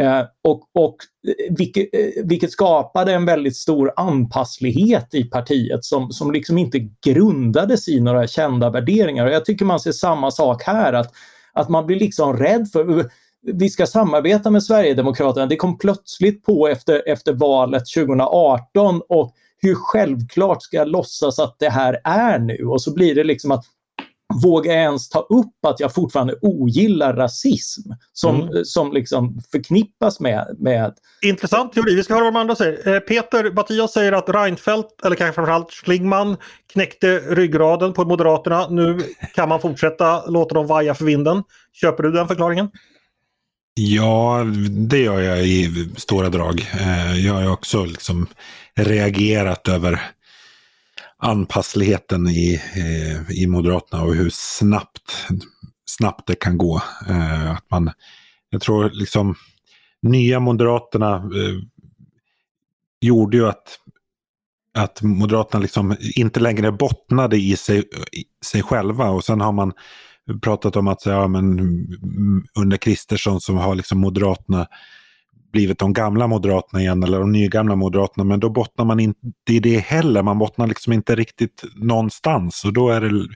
Eh, 0.00 0.22
och, 0.44 0.62
och 0.74 0.96
eh, 1.28 1.54
vilket, 1.56 1.88
eh, 1.92 2.24
vilket, 2.24 2.50
skapade 2.50 3.14
en 3.14 3.24
väldigt 3.24 3.56
stor 3.56 3.92
anpasslighet 3.96 5.14
i 5.14 5.24
partiet 5.24 5.84
som, 5.84 6.10
som 6.10 6.32
liksom 6.32 6.58
inte 6.58 6.78
grundades 7.06 7.88
i 7.88 8.00
några 8.00 8.26
kända 8.26 8.70
värderingar. 8.70 9.26
Och 9.26 9.32
jag 9.32 9.44
tycker 9.44 9.64
man 9.64 9.80
ser 9.80 9.92
samma 9.92 10.30
sak 10.30 10.62
här, 10.62 10.92
att, 10.92 11.12
att 11.52 11.68
man 11.68 11.86
blir 11.86 11.98
liksom 11.98 12.36
rädd 12.36 12.68
för 12.72 13.10
vi 13.52 13.70
ska 13.70 13.86
samarbeta 13.86 14.50
med 14.50 14.62
Sverigedemokraterna. 14.62 15.46
Det 15.46 15.56
kom 15.56 15.78
plötsligt 15.78 16.44
på 16.44 16.68
efter, 16.68 17.08
efter 17.08 17.32
valet 17.32 17.82
2018 17.94 19.02
och 19.08 19.34
hur 19.58 19.74
självklart 19.74 20.62
ska 20.62 20.76
jag 20.76 20.88
låtsas 20.88 21.38
att 21.38 21.56
det 21.58 21.68
här 21.68 22.00
är 22.04 22.38
nu? 22.38 22.64
Och 22.64 22.82
så 22.82 22.94
blir 22.94 23.14
det 23.14 23.24
liksom 23.24 23.50
att 23.50 23.64
vågar 24.34 24.72
jag 24.72 24.82
ens 24.82 25.08
ta 25.08 25.20
upp 25.20 25.64
att 25.66 25.80
jag 25.80 25.94
fortfarande 25.94 26.34
ogillar 26.42 27.14
rasism 27.14 27.90
som, 28.12 28.40
mm. 28.40 28.64
som 28.64 28.92
liksom 28.92 29.40
förknippas 29.52 30.20
med, 30.20 30.56
med... 30.58 30.94
Intressant 31.22 31.72
teori, 31.72 31.94
vi 31.94 32.02
ska 32.02 32.14
höra 32.14 32.24
vad 32.24 32.32
de 32.32 32.40
andra 32.40 32.56
säger. 32.56 32.94
Eh, 32.94 33.00
Peter 33.00 33.52
Mattias 33.52 33.92
säger 33.92 34.12
att 34.12 34.28
Reinfeldt, 34.28 35.04
eller 35.04 35.16
kanske 35.16 35.34
framförallt 35.34 35.72
Schlingman, 35.72 36.36
knäckte 36.72 37.18
ryggraden 37.18 37.92
på 37.92 38.04
Moderaterna. 38.04 38.68
Nu 38.68 38.98
kan 39.34 39.48
man 39.48 39.60
fortsätta 39.60 40.26
låta 40.26 40.54
dem 40.54 40.66
vaja 40.66 40.94
för 40.94 41.04
vinden. 41.04 41.42
Köper 41.72 42.02
du 42.02 42.12
den 42.12 42.28
förklaringen? 42.28 42.70
Ja, 43.74 44.44
det 44.70 44.98
gör 44.98 45.20
jag 45.20 45.46
i 45.46 45.88
stora 45.96 46.28
drag. 46.28 46.60
Eh, 46.80 47.26
jag 47.26 47.34
har 47.34 47.52
också 47.52 47.84
liksom 47.84 48.26
reagerat 48.74 49.68
över 49.68 50.10
anpassligheten 51.18 52.28
i, 52.28 52.60
eh, 52.76 53.30
i 53.30 53.46
Moderaterna 53.46 54.02
och 54.02 54.14
hur 54.14 54.30
snabbt, 54.32 55.26
snabbt 55.84 56.26
det 56.26 56.34
kan 56.34 56.58
gå. 56.58 56.82
Eh, 57.08 57.50
att 57.50 57.70
man, 57.70 57.90
jag 58.50 58.60
tror 58.60 58.90
liksom 58.90 59.34
nya 60.02 60.40
Moderaterna 60.40 61.16
eh, 61.16 61.60
gjorde 63.00 63.36
ju 63.36 63.48
att, 63.48 63.78
att 64.74 65.02
Moderaterna 65.02 65.62
liksom 65.62 65.96
inte 66.14 66.40
längre 66.40 66.72
bottnade 66.72 67.36
i 67.36 67.56
sig, 67.56 67.78
i 68.12 68.24
sig 68.44 68.62
själva 68.62 69.10
och 69.10 69.24
sen 69.24 69.40
har 69.40 69.52
man 69.52 69.72
pratat 70.42 70.76
om 70.76 70.88
att 70.88 71.06
ja, 71.06 71.28
men, 71.28 71.58
mm, 71.58 72.44
under 72.58 72.76
Kristersson 72.76 73.40
så 73.40 73.54
har 73.54 73.74
liksom 73.74 73.98
Moderaterna 73.98 74.66
blivit 75.56 75.78
de 75.78 75.92
gamla 75.92 76.26
moderaterna 76.26 76.80
igen 76.80 77.02
eller 77.02 77.20
de 77.20 77.32
nygamla 77.32 77.76
moderaterna. 77.76 78.24
Men 78.24 78.40
då 78.40 78.48
bottnar 78.48 78.84
man 78.84 79.00
inte 79.00 79.18
i 79.50 79.60
det 79.60 79.78
heller. 79.78 80.22
Man 80.22 80.38
bottnar 80.38 80.66
liksom 80.66 80.92
inte 80.92 81.14
riktigt 81.14 81.62
någonstans 81.76 82.64
och 82.64 82.72
då 82.72 82.88
är 82.88 83.00
det 83.00 83.26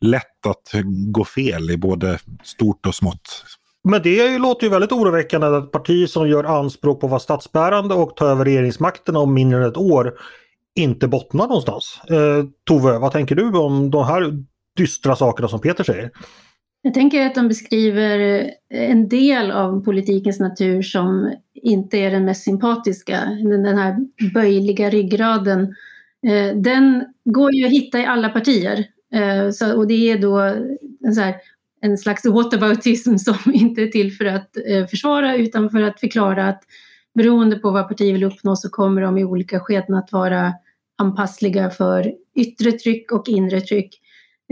lätt 0.00 0.46
att 0.46 0.82
gå 1.12 1.24
fel 1.24 1.70
i 1.70 1.76
både 1.76 2.18
stort 2.42 2.86
och 2.86 2.94
smått. 2.94 3.44
Men 3.84 4.02
det 4.02 4.38
låter 4.38 4.64
ju 4.66 4.70
väldigt 4.70 4.92
oroväckande 4.92 5.46
att 5.46 5.64
ett 5.64 5.72
parti 5.72 6.08
som 6.08 6.28
gör 6.28 6.44
anspråk 6.44 7.00
på 7.00 7.06
att 7.06 7.10
vara 7.10 7.20
statsbärande 7.20 7.94
och 7.94 8.16
ta 8.16 8.26
över 8.26 8.44
regeringsmakten 8.44 9.16
om 9.16 9.34
mindre 9.34 9.58
än 9.58 9.68
ett 9.70 9.76
år 9.76 10.14
inte 10.76 11.08
bottnar 11.08 11.46
någonstans. 11.46 12.00
Eh, 12.10 12.44
Tove, 12.68 12.98
vad 12.98 13.12
tänker 13.12 13.34
du 13.34 13.58
om 13.58 13.90
de 13.90 14.04
här 14.04 14.32
dystra 14.76 15.16
sakerna 15.16 15.48
som 15.48 15.60
Peter 15.60 15.84
säger? 15.84 16.10
Jag 16.86 16.94
tänker 16.94 17.26
att 17.26 17.34
de 17.34 17.48
beskriver 17.48 18.18
eh, 18.68 18.90
en 18.90 19.08
del 19.08 19.50
av 19.50 19.84
politikens 19.84 20.40
natur 20.40 20.82
som 20.82 21.32
inte 21.54 21.98
är 21.98 22.10
den 22.10 22.24
mest 22.24 22.44
sympatiska. 22.44 23.24
Den 23.24 23.78
här 23.78 23.96
böjliga 24.34 24.90
ryggraden. 24.90 25.74
Eh, 26.26 26.56
den 26.56 27.04
går 27.24 27.54
ju 27.54 27.66
att 27.66 27.72
hitta 27.72 28.00
i 28.00 28.06
alla 28.06 28.28
partier. 28.28 28.84
Eh, 29.14 29.74
och 29.76 29.86
det 29.86 30.10
är 30.10 30.18
då 30.18 30.38
en, 31.82 31.98
slags 31.98 32.24
whataboutism 32.24 33.16
som 33.18 33.54
inte 33.54 33.82
är 33.82 33.88
till 33.88 34.12
för 34.12 34.24
att 34.24 34.56
försvara 34.90 35.36
utan 35.36 35.70
för 35.70 35.82
att 35.82 36.00
förklara 36.00 36.48
att 36.48 36.62
beroende 37.14 37.56
på 37.56 37.70
vad 37.70 37.88
partiet 37.88 38.14
vill 38.14 38.24
uppnå 38.24 38.56
så 38.56 38.68
kommer 38.68 39.02
de 39.02 39.18
i 39.18 39.24
olika 39.24 39.60
skeden 39.60 39.94
att 39.94 40.12
vara 40.12 40.52
anpassliga 40.98 41.70
för 41.70 42.12
yttre 42.34 42.72
tryck 42.72 43.12
och 43.12 43.28
inre 43.28 43.60
tryck. 43.60 44.00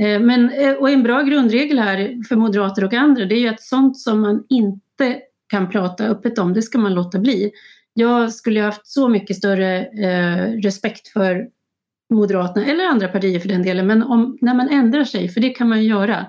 Eh, 0.02 0.20
men, 0.20 0.50
eh, 0.50 0.72
och 0.72 0.90
en 0.90 1.02
bra 1.02 1.22
grundregel 1.22 1.78
här 1.78 2.24
för 2.28 2.36
moderater 2.36 2.84
och 2.84 2.94
andra 2.94 3.24
det 3.24 3.34
är 3.34 3.40
ju 3.40 3.48
att 3.48 3.62
sånt 3.62 3.98
som 3.98 4.20
man 4.20 4.44
inte 4.48 5.18
kan 5.48 5.70
prata 5.70 6.04
öppet 6.04 6.38
om, 6.38 6.52
det 6.52 6.62
ska 6.62 6.78
man 6.78 6.94
låta 6.94 7.18
bli. 7.18 7.52
Jag 7.94 8.32
skulle 8.32 8.60
ha 8.60 8.66
haft 8.66 8.86
så 8.86 9.08
mycket 9.08 9.36
större 9.36 9.86
eh, 9.86 10.60
respekt 10.62 11.08
för 11.08 11.48
Moderaterna, 12.10 12.66
eller 12.66 12.84
andra 12.84 13.08
partier 13.08 13.40
för 13.40 13.48
den 13.48 13.62
delen, 13.62 13.86
men 13.86 14.02
om, 14.02 14.38
när 14.40 14.54
man 14.54 14.68
ändrar 14.68 15.04
sig, 15.04 15.28
för 15.28 15.40
det 15.40 15.50
kan 15.50 15.68
man 15.68 15.84
göra, 15.84 16.26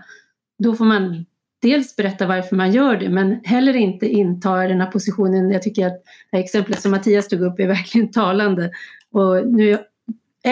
då 0.64 0.76
får 0.76 0.86
man 0.86 1.26
dels 1.62 1.96
berätta 1.96 2.28
varför 2.28 2.56
man 2.56 2.72
gör 2.72 2.96
det 2.96 3.10
men 3.10 3.40
heller 3.44 3.76
inte 3.76 4.08
inta 4.08 4.56
den 4.56 4.82
här 4.82 4.92
positionen. 4.92 5.52
Jag 5.52 5.62
tycker 5.62 5.88
att 5.88 6.04
det 6.32 6.38
här 6.38 6.44
exemplet 6.44 6.82
som 6.82 6.92
Mattias 6.92 7.28
tog 7.28 7.42
upp 7.42 7.60
är 7.60 7.68
verkligen 7.68 8.12
talande. 8.12 8.72
Och 9.12 9.48
nu 9.48 9.78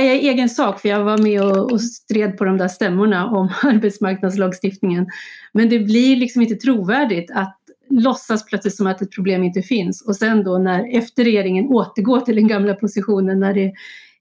jag 0.02 0.16
i 0.16 0.30
egen 0.30 0.50
sak 0.50 0.80
för 0.80 0.90
jag 0.90 1.04
var 1.04 1.18
med 1.18 1.42
och, 1.42 1.72
och 1.72 1.82
stred 1.82 2.38
på 2.38 2.46
de 2.46 2.58
där 2.58 2.68
stämmorna 2.68 3.26
om 3.26 3.50
arbetsmarknadslagstiftningen. 3.64 5.08
Men 5.52 5.70
det 5.70 5.80
blir 5.80 6.16
liksom 6.16 6.42
inte 6.42 6.56
trovärdigt 6.56 7.32
att 7.34 7.60
låtsas 7.90 8.46
plötsligt 8.46 8.76
som 8.76 8.88
att 8.88 9.02
ett 9.02 9.12
problem 9.12 9.44
inte 9.44 9.62
finns 9.62 10.08
och 10.08 10.16
sen 10.16 10.44
då 10.44 10.58
när 10.58 10.98
efter 10.98 11.24
regeringen 11.24 11.68
återgår 11.68 12.20
till 12.20 12.36
den 12.36 12.48
gamla 12.48 12.74
positionen 12.74 13.40
när 13.40 13.54
det 13.54 13.74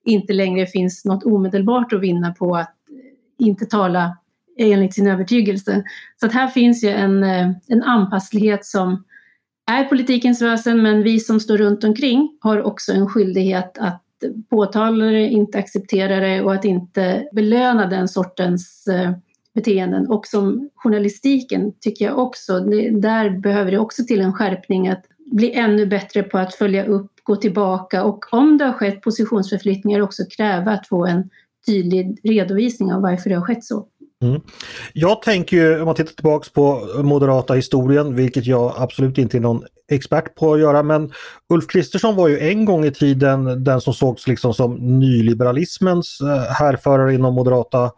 inte 0.04 0.32
längre 0.32 0.66
finns 0.66 1.04
något 1.04 1.24
omedelbart 1.24 1.92
att 1.92 2.00
vinna 2.00 2.32
på 2.32 2.56
att 2.56 2.74
inte 3.38 3.66
tala 3.66 4.16
enligt 4.58 4.94
sin 4.94 5.06
övertygelse. 5.06 5.84
Så 6.20 6.26
att 6.26 6.32
här 6.32 6.48
finns 6.48 6.84
ju 6.84 6.88
en, 6.88 7.22
eh, 7.22 7.50
en 7.68 7.82
anpasslighet 7.82 8.66
som 8.66 9.04
är 9.70 9.84
politikens 9.84 10.42
väsen 10.42 10.82
men 10.82 11.02
vi 11.02 11.20
som 11.20 11.40
står 11.40 11.58
runt 11.58 11.84
omkring 11.84 12.38
har 12.40 12.62
också 12.62 12.92
en 12.92 13.08
skyldighet 13.08 13.78
att 13.78 14.02
påtala 14.50 15.04
det, 15.04 15.28
inte 15.28 15.58
acceptera 15.58 16.20
det 16.20 16.42
och 16.42 16.54
att 16.54 16.64
inte 16.64 17.28
belöna 17.32 17.86
den 17.86 18.08
sortens 18.08 18.86
eh, 18.86 19.12
beteenden. 19.54 20.08
Och 20.08 20.26
som 20.26 20.70
journalistiken 20.74 21.72
tycker 21.80 22.04
jag 22.04 22.18
också, 22.18 22.60
det, 22.60 22.90
där 22.90 23.30
behöver 23.30 23.70
det 23.70 23.78
också 23.78 24.04
till 24.04 24.20
en 24.20 24.32
skärpning 24.32 24.88
att 24.88 25.04
bli 25.26 25.52
ännu 25.52 25.86
bättre 25.86 26.22
på 26.22 26.38
att 26.38 26.54
följa 26.54 26.84
upp, 26.84 27.10
gå 27.22 27.36
tillbaka 27.36 28.04
och 28.04 28.34
om 28.34 28.58
det 28.58 28.64
har 28.64 28.72
skett 28.72 29.02
positionsförflyttningar 29.02 30.00
också 30.00 30.22
kräva 30.36 30.70
att 30.70 30.88
få 30.88 31.06
en 31.06 31.30
tydlig 31.66 32.18
redovisning 32.22 32.92
av 32.92 33.02
varför 33.02 33.30
det 33.30 33.36
har 33.36 33.46
skett 33.46 33.64
så. 33.64 33.86
Mm. 34.22 34.40
Jag 34.92 35.22
tänker 35.22 35.56
ju, 35.56 35.80
om 35.80 35.86
man 35.86 35.94
tittar 35.94 36.12
tillbaks 36.12 36.52
på 36.52 36.88
moderata 37.02 37.54
historien, 37.54 38.14
vilket 38.14 38.46
jag 38.46 38.74
absolut 38.76 39.18
inte 39.18 39.36
är 39.36 39.40
någon 39.40 39.64
expert 39.90 40.34
på 40.34 40.54
att 40.54 40.60
göra, 40.60 40.82
men 40.82 41.12
Ulf 41.48 41.66
Kristersson 41.66 42.16
var 42.16 42.28
ju 42.28 42.38
en 42.38 42.64
gång 42.64 42.84
i 42.84 42.90
tiden 42.90 43.64
den 43.64 43.80
som 43.80 43.94
sågs 43.94 44.26
liksom 44.26 44.54
som 44.54 44.74
nyliberalismens 44.74 46.20
eh, 46.20 46.52
härförare 46.52 47.14
inom 47.14 47.34
moderata 47.34 47.90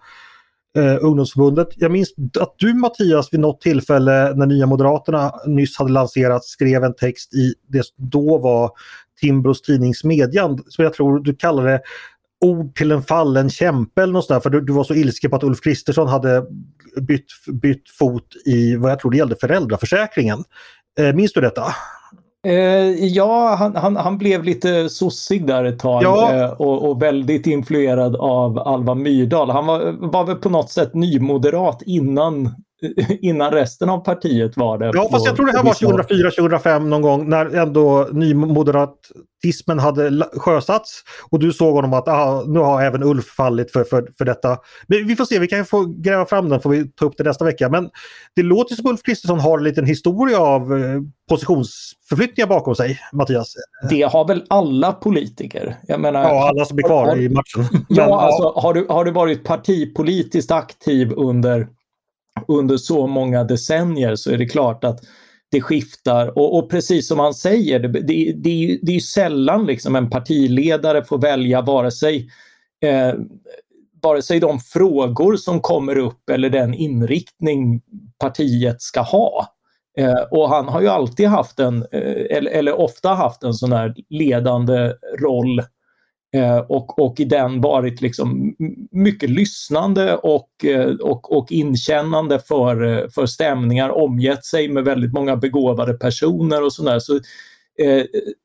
eh, 0.78 0.96
ungdomsförbundet. 1.00 1.68
Jag 1.76 1.90
minns 1.90 2.14
att 2.40 2.54
du 2.56 2.74
Mattias 2.74 3.32
vid 3.32 3.40
något 3.40 3.60
tillfälle 3.60 4.34
när 4.34 4.46
Nya 4.46 4.66
Moderaterna 4.66 5.32
nyss 5.46 5.78
hade 5.78 5.92
lanserats 5.92 6.48
skrev 6.48 6.84
en 6.84 6.94
text 6.94 7.34
i 7.34 7.54
det 7.68 7.86
som 7.86 7.94
då 7.96 8.38
var 8.38 8.70
Timbros 9.20 9.62
tidning 9.62 9.94
Smedjan, 9.94 10.64
som 10.68 10.84
jag 10.84 10.94
tror 10.94 11.20
du 11.20 11.34
kallade 11.34 11.80
ord 12.44 12.76
till 12.76 12.92
en 12.92 13.02
fallen 13.02 13.50
kämpe 13.50 14.02
eller 14.02 14.12
något 14.12 14.24
sådär, 14.24 14.40
för 14.40 14.50
du, 14.50 14.60
du, 14.60 14.72
var 14.72 14.84
så 14.84 14.94
ilsken 14.94 15.30
på 15.30 15.36
att 15.36 15.44
Ulf 15.44 15.60
Kristersson 15.60 16.08
hade 16.08 16.44
bytt, 17.00 17.26
bytt 17.62 17.90
fot 17.98 18.26
i 18.46 18.76
vad 18.76 18.90
jag 18.90 18.98
tror 18.98 19.10
det 19.10 19.16
gällde 19.16 19.36
föräldraförsäkringen. 19.40 20.44
Eh, 20.98 21.14
minns 21.14 21.32
du 21.32 21.40
detta? 21.40 21.64
Eh, 22.46 23.04
ja, 23.04 23.54
han, 23.58 23.76
han, 23.76 23.96
han, 23.96 24.18
blev 24.18 24.44
lite 24.44 24.88
sossig 24.88 25.46
där 25.46 25.64
ett 25.64 25.78
tag 25.78 26.02
ja. 26.02 26.34
eh, 26.34 26.50
och, 26.50 26.90
och, 26.90 27.02
väldigt 27.02 27.46
influerad 27.46 28.16
av 28.16 28.58
Alva 28.58 28.94
Myrdal. 28.94 29.50
Han 29.50 29.66
var, 29.66 30.10
var 30.10 30.24
väl 30.24 30.36
på 30.36 30.48
något 30.48 30.70
sätt 30.70 30.94
nymoderat 30.94 31.82
innan 31.86 32.50
innan 33.20 33.50
resten 33.50 33.90
av 33.90 33.98
partiet 33.98 34.56
var 34.56 34.78
det. 34.78 34.90
Ja, 34.94 35.08
fast 35.10 35.26
jag 35.26 35.36
tror 35.36 35.46
det 35.46 35.52
här 35.52 35.64
var 35.64 35.72
2004-2005 35.72 36.78
någon 36.78 37.02
gång 37.02 37.28
när 37.28 37.56
ändå 37.56 38.08
nymoderatismen 38.12 39.78
hade 39.78 40.26
sjösatts 40.36 41.02
och 41.30 41.38
du 41.38 41.52
såg 41.52 41.74
honom 41.74 41.92
att 41.92 42.08
aha, 42.08 42.44
nu 42.46 42.58
har 42.58 42.82
även 42.82 43.02
Ulf 43.02 43.26
fallit 43.26 43.72
för, 43.72 43.84
för, 43.84 44.08
för 44.18 44.24
detta. 44.24 44.58
Men 44.86 45.06
vi 45.06 45.16
får 45.16 45.24
se, 45.24 45.38
vi 45.38 45.48
kan 45.48 45.64
få 45.64 45.84
gräva 45.84 46.26
fram 46.26 46.48
den 46.48 46.60
får 46.60 46.70
vi 46.70 46.88
ta 46.88 47.04
upp 47.04 47.14
det 47.16 47.24
nästa 47.24 47.44
vecka. 47.44 47.68
Men 47.68 47.90
det 48.36 48.42
låter 48.42 48.74
som 48.74 48.86
Ulf 48.86 49.02
Kristersson 49.02 49.40
har 49.40 49.58
en 49.58 49.64
liten 49.64 49.86
historia 49.86 50.38
av 50.38 50.78
eh, 50.78 51.00
positionsförflyttningar 51.28 52.48
bakom 52.48 52.74
sig, 52.74 52.98
Mattias. 53.12 53.54
Det 53.90 54.02
har 54.02 54.28
väl 54.28 54.44
alla 54.48 54.92
politiker? 54.92 55.76
Jag 55.86 56.00
menar, 56.00 56.22
ja, 56.22 56.48
alla 56.48 56.64
som 56.64 56.78
är 56.78 56.82
kvar 56.82 57.06
har, 57.06 57.16
i 57.16 57.28
matchen. 57.28 57.64
Men, 57.88 57.96
ja, 57.96 58.20
alltså, 58.20 58.60
har, 58.60 58.74
du, 58.74 58.86
har 58.88 59.04
du 59.04 59.10
varit 59.10 59.44
partipolitiskt 59.44 60.50
aktiv 60.50 61.12
under 61.16 61.68
under 62.48 62.76
så 62.76 63.06
många 63.06 63.44
decennier 63.44 64.16
så 64.16 64.30
är 64.30 64.38
det 64.38 64.46
klart 64.46 64.84
att 64.84 65.00
det 65.50 65.60
skiftar 65.60 66.38
och, 66.38 66.58
och 66.58 66.70
precis 66.70 67.08
som 67.08 67.18
han 67.18 67.34
säger, 67.34 67.78
det, 67.78 67.88
det, 67.88 68.32
det, 68.32 68.50
är, 68.50 68.54
ju, 68.54 68.78
det 68.82 68.92
är 68.92 68.94
ju 68.94 69.00
sällan 69.00 69.66
liksom 69.66 69.96
en 69.96 70.10
partiledare 70.10 71.04
får 71.04 71.18
välja 71.18 71.62
vare 71.62 71.90
sig, 71.90 72.28
eh, 72.84 73.14
vare 74.02 74.22
sig 74.22 74.40
de 74.40 74.58
frågor 74.60 75.36
som 75.36 75.60
kommer 75.60 75.98
upp 75.98 76.30
eller 76.30 76.50
den 76.50 76.74
inriktning 76.74 77.80
partiet 78.18 78.82
ska 78.82 79.00
ha. 79.00 79.48
Eh, 79.98 80.22
och 80.30 80.48
han 80.48 80.68
har 80.68 80.80
ju 80.80 80.88
alltid 80.88 81.28
haft 81.28 81.60
en, 81.60 81.82
eh, 81.92 82.36
eller, 82.36 82.50
eller, 82.50 82.72
ofta 82.80 83.08
haft 83.08 83.42
en 83.42 83.54
sån 83.54 83.72
här 83.72 83.94
ledande 84.08 84.92
roll 85.20 85.60
Eh, 85.60 85.64
Eh, 86.34 86.58
och, 86.58 86.98
och 86.98 87.20
i 87.20 87.24
den 87.24 87.60
varit 87.60 88.00
liksom 88.00 88.54
mycket 88.90 89.30
lyssnande 89.30 90.16
och, 90.16 90.64
eh, 90.64 90.94
och, 90.94 91.36
och 91.36 91.52
inkännande 91.52 92.38
för, 92.38 92.82
eh, 92.82 93.08
för 93.08 93.26
stämningar, 93.26 93.90
omgett 93.90 94.44
sig 94.44 94.68
med 94.68 94.84
väldigt 94.84 95.12
många 95.12 95.36
begåvade 95.36 95.94
personer 95.94 96.62
och 96.62 96.72
sådär. 96.72 96.98
Så, 96.98 97.20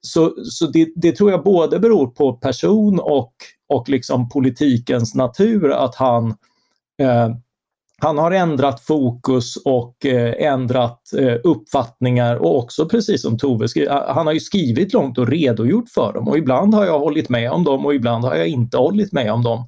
så, 0.01 0.33
så 0.43 0.67
det, 0.67 0.87
det, 0.95 1.11
tror 1.11 1.31
jag 1.31 1.43
både 1.43 1.79
beror 1.79 2.07
på 2.07 2.33
person 2.33 2.99
och, 2.99 3.33
och 3.69 3.89
liksom 3.89 4.29
politikens 4.29 5.15
natur 5.15 5.71
att 5.71 5.95
han 5.95 6.35
han 8.01 8.17
har 8.17 8.31
ändrat 8.31 8.79
fokus 8.79 9.57
och 9.65 10.05
eh, 10.05 10.53
ändrat 10.53 11.13
eh, 11.17 11.35
uppfattningar 11.43 12.35
och 12.35 12.57
också 12.57 12.85
precis 12.85 13.21
som 13.21 13.37
Tove 13.37 13.67
han 14.07 14.27
har 14.27 14.33
ju 14.33 14.39
skrivit 14.39 14.93
långt 14.93 15.17
och 15.17 15.27
redogjort 15.27 15.89
för 15.89 16.13
dem 16.13 16.27
och 16.27 16.37
ibland 16.37 16.73
har 16.73 16.85
jag 16.85 16.99
hållit 16.99 17.29
med 17.29 17.51
om 17.51 17.63
dem 17.63 17.85
och 17.85 17.95
ibland 17.95 18.23
har 18.23 18.35
jag 18.35 18.47
inte 18.47 18.77
hållit 18.77 19.11
med 19.11 19.31
om 19.31 19.43
dem. 19.43 19.67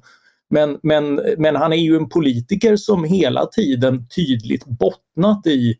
Men, 0.50 0.78
men, 0.82 1.20
men 1.38 1.56
han 1.56 1.72
är 1.72 1.76
ju 1.76 1.96
en 1.96 2.08
politiker 2.08 2.76
som 2.76 3.04
hela 3.04 3.46
tiden 3.46 4.08
tydligt 4.08 4.64
bottnat 4.64 5.46
i, 5.46 5.74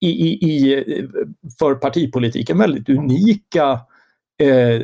i, 0.00 0.08
i, 0.08 0.50
i 0.50 0.84
för 1.58 1.74
partipolitiken 1.74 2.58
väldigt 2.58 2.88
unika 2.88 3.80
eh, 4.42 4.80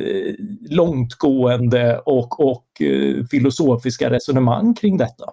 långtgående 0.69 1.99
och, 1.99 2.39
och 2.39 2.81
eh, 2.81 3.25
filosofiska 3.25 4.09
resonemang 4.09 4.73
kring 4.73 4.97
detta. 4.97 5.25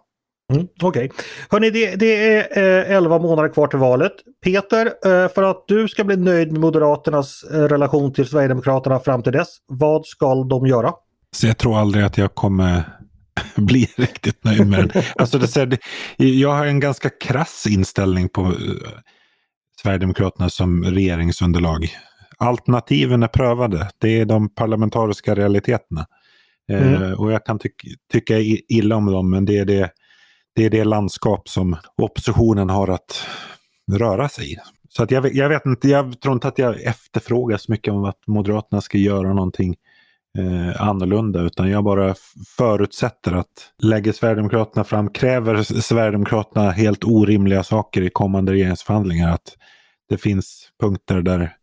Mm, 0.53 0.67
Okej. 0.83 1.07
Okay. 1.07 1.25
Hörni, 1.51 1.71
det, 1.71 1.97
det 1.97 2.37
är 2.37 2.89
eh, 2.91 2.97
11 2.97 3.19
månader 3.19 3.49
kvar 3.49 3.67
till 3.67 3.79
valet. 3.79 4.13
Peter, 4.45 4.87
eh, 4.87 5.29
för 5.29 5.43
att 5.43 5.65
du 5.69 5.89
ska 5.89 6.05
bli 6.05 6.17
nöjd 6.17 6.53
med 6.53 6.61
Moderaternas 6.61 7.45
eh, 7.53 7.63
relation 7.63 8.13
till 8.13 8.27
Sverigedemokraterna 8.27 9.01
fram 9.01 9.23
till 9.23 9.33
dess, 9.33 9.49
vad 9.67 10.07
ska 10.07 10.35
de 10.35 10.67
göra? 10.67 10.93
Så 11.37 11.47
jag 11.47 11.59
tror 11.59 11.79
aldrig 11.79 12.05
att 12.05 12.19
jag 12.19 12.35
kommer 12.35 12.83
bli 13.57 13.89
riktigt 13.97 14.45
nöjd 14.45 14.67
med 14.67 14.89
den. 14.89 15.03
Alltså 15.17 15.39
det, 15.39 15.79
jag 16.17 16.53
har 16.53 16.67
en 16.67 16.81
ganska 16.81 17.11
krass 17.11 17.67
inställning 17.69 18.29
på 18.29 18.43
eh, 18.43 18.53
Sverigedemokraterna 19.83 20.51
som 20.51 20.85
regeringsunderlag. 20.85 21.89
Alternativen 22.39 23.23
är 23.23 23.29
prövade. 23.29 23.89
Det 23.99 24.21
är 24.21 24.25
de 24.25 24.55
parlamentariska 24.55 25.35
realiteterna. 25.35 26.07
Mm. 26.73 27.03
Eh, 27.03 27.13
och 27.13 27.33
jag 27.33 27.47
kan 27.47 27.59
ty 27.59 27.69
tycka 28.13 28.39
illa 28.69 28.97
om 28.97 29.07
dem, 29.07 29.31
men 29.31 29.45
det 29.45 29.59
är 29.59 29.65
det 29.65 29.91
det 30.59 30.65
är 30.65 30.71
det 30.71 30.85
landskap 30.85 31.49
som 31.49 31.77
oppositionen 32.03 32.71
har 32.71 32.89
att 32.89 33.27
röra 33.93 34.29
sig 34.29 34.53
i. 34.53 34.57
Så 34.89 35.03
att 35.03 35.11
jag, 35.11 35.35
jag 35.35 35.49
vet 35.49 35.67
inte, 35.67 35.89
jag 35.89 36.21
tror 36.21 36.35
inte 36.35 36.49
att 36.49 36.59
jag 36.59 36.83
efterfrågar 36.83 37.57
så 37.57 37.73
mycket 37.73 37.93
om 37.93 38.05
att 38.05 38.27
Moderaterna 38.27 38.81
ska 38.81 38.99
göra 38.99 39.35
någonting 39.35 39.77
eh, 40.39 40.83
annorlunda 40.83 41.43
utan 41.43 41.71
jag 41.71 41.85
bara 41.85 42.15
förutsätter 42.57 43.33
att 43.33 43.73
lägger 43.83 44.13
Sverigedemokraterna 44.13 44.85
fram, 44.85 45.11
kräver 45.11 45.63
Sverigedemokraterna 45.63 46.71
helt 46.71 47.05
orimliga 47.05 47.63
saker 47.63 48.03
i 48.03 48.11
kommande 48.11 48.53
regeringsförhandlingar. 48.53 49.33
Att 49.33 49.57
det 50.09 50.17
finns 50.17 50.69
punkter 50.81 51.23
där 51.23 51.57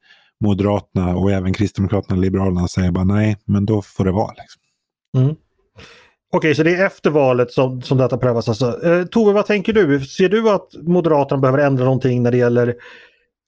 Moderaterna 0.44 1.16
och 1.16 1.32
även 1.32 1.54
Kristdemokraterna 1.54 2.16
och 2.16 2.22
Liberalerna 2.22 2.68
säger 2.68 2.92
bara 2.92 3.04
nej, 3.04 3.38
men 3.46 3.66
då 3.66 3.82
får 3.82 4.06
det 4.06 4.12
vara. 4.12 4.34
Liksom. 4.34 4.62
Mm. 5.24 5.36
Okej, 6.36 6.56
så 6.56 6.64
det 6.64 6.76
är 6.76 6.86
efter 6.86 7.10
valet 7.10 7.52
som, 7.52 7.82
som 7.82 7.98
detta 7.98 8.18
prövas 8.18 8.50
alltså. 8.50 8.86
Eh, 8.86 9.06
Tove, 9.06 9.34
vad 9.34 9.46
tänker 9.46 9.74
du? 9.74 10.00
Ser 10.00 10.30
du 10.30 10.50
att 10.50 10.70
Moderaterna 10.82 11.42
behöver 11.42 11.60
ändra 11.60 11.84
någonting 11.84 12.24
när 12.24 12.32
det 12.32 12.38
gäller 12.38 12.76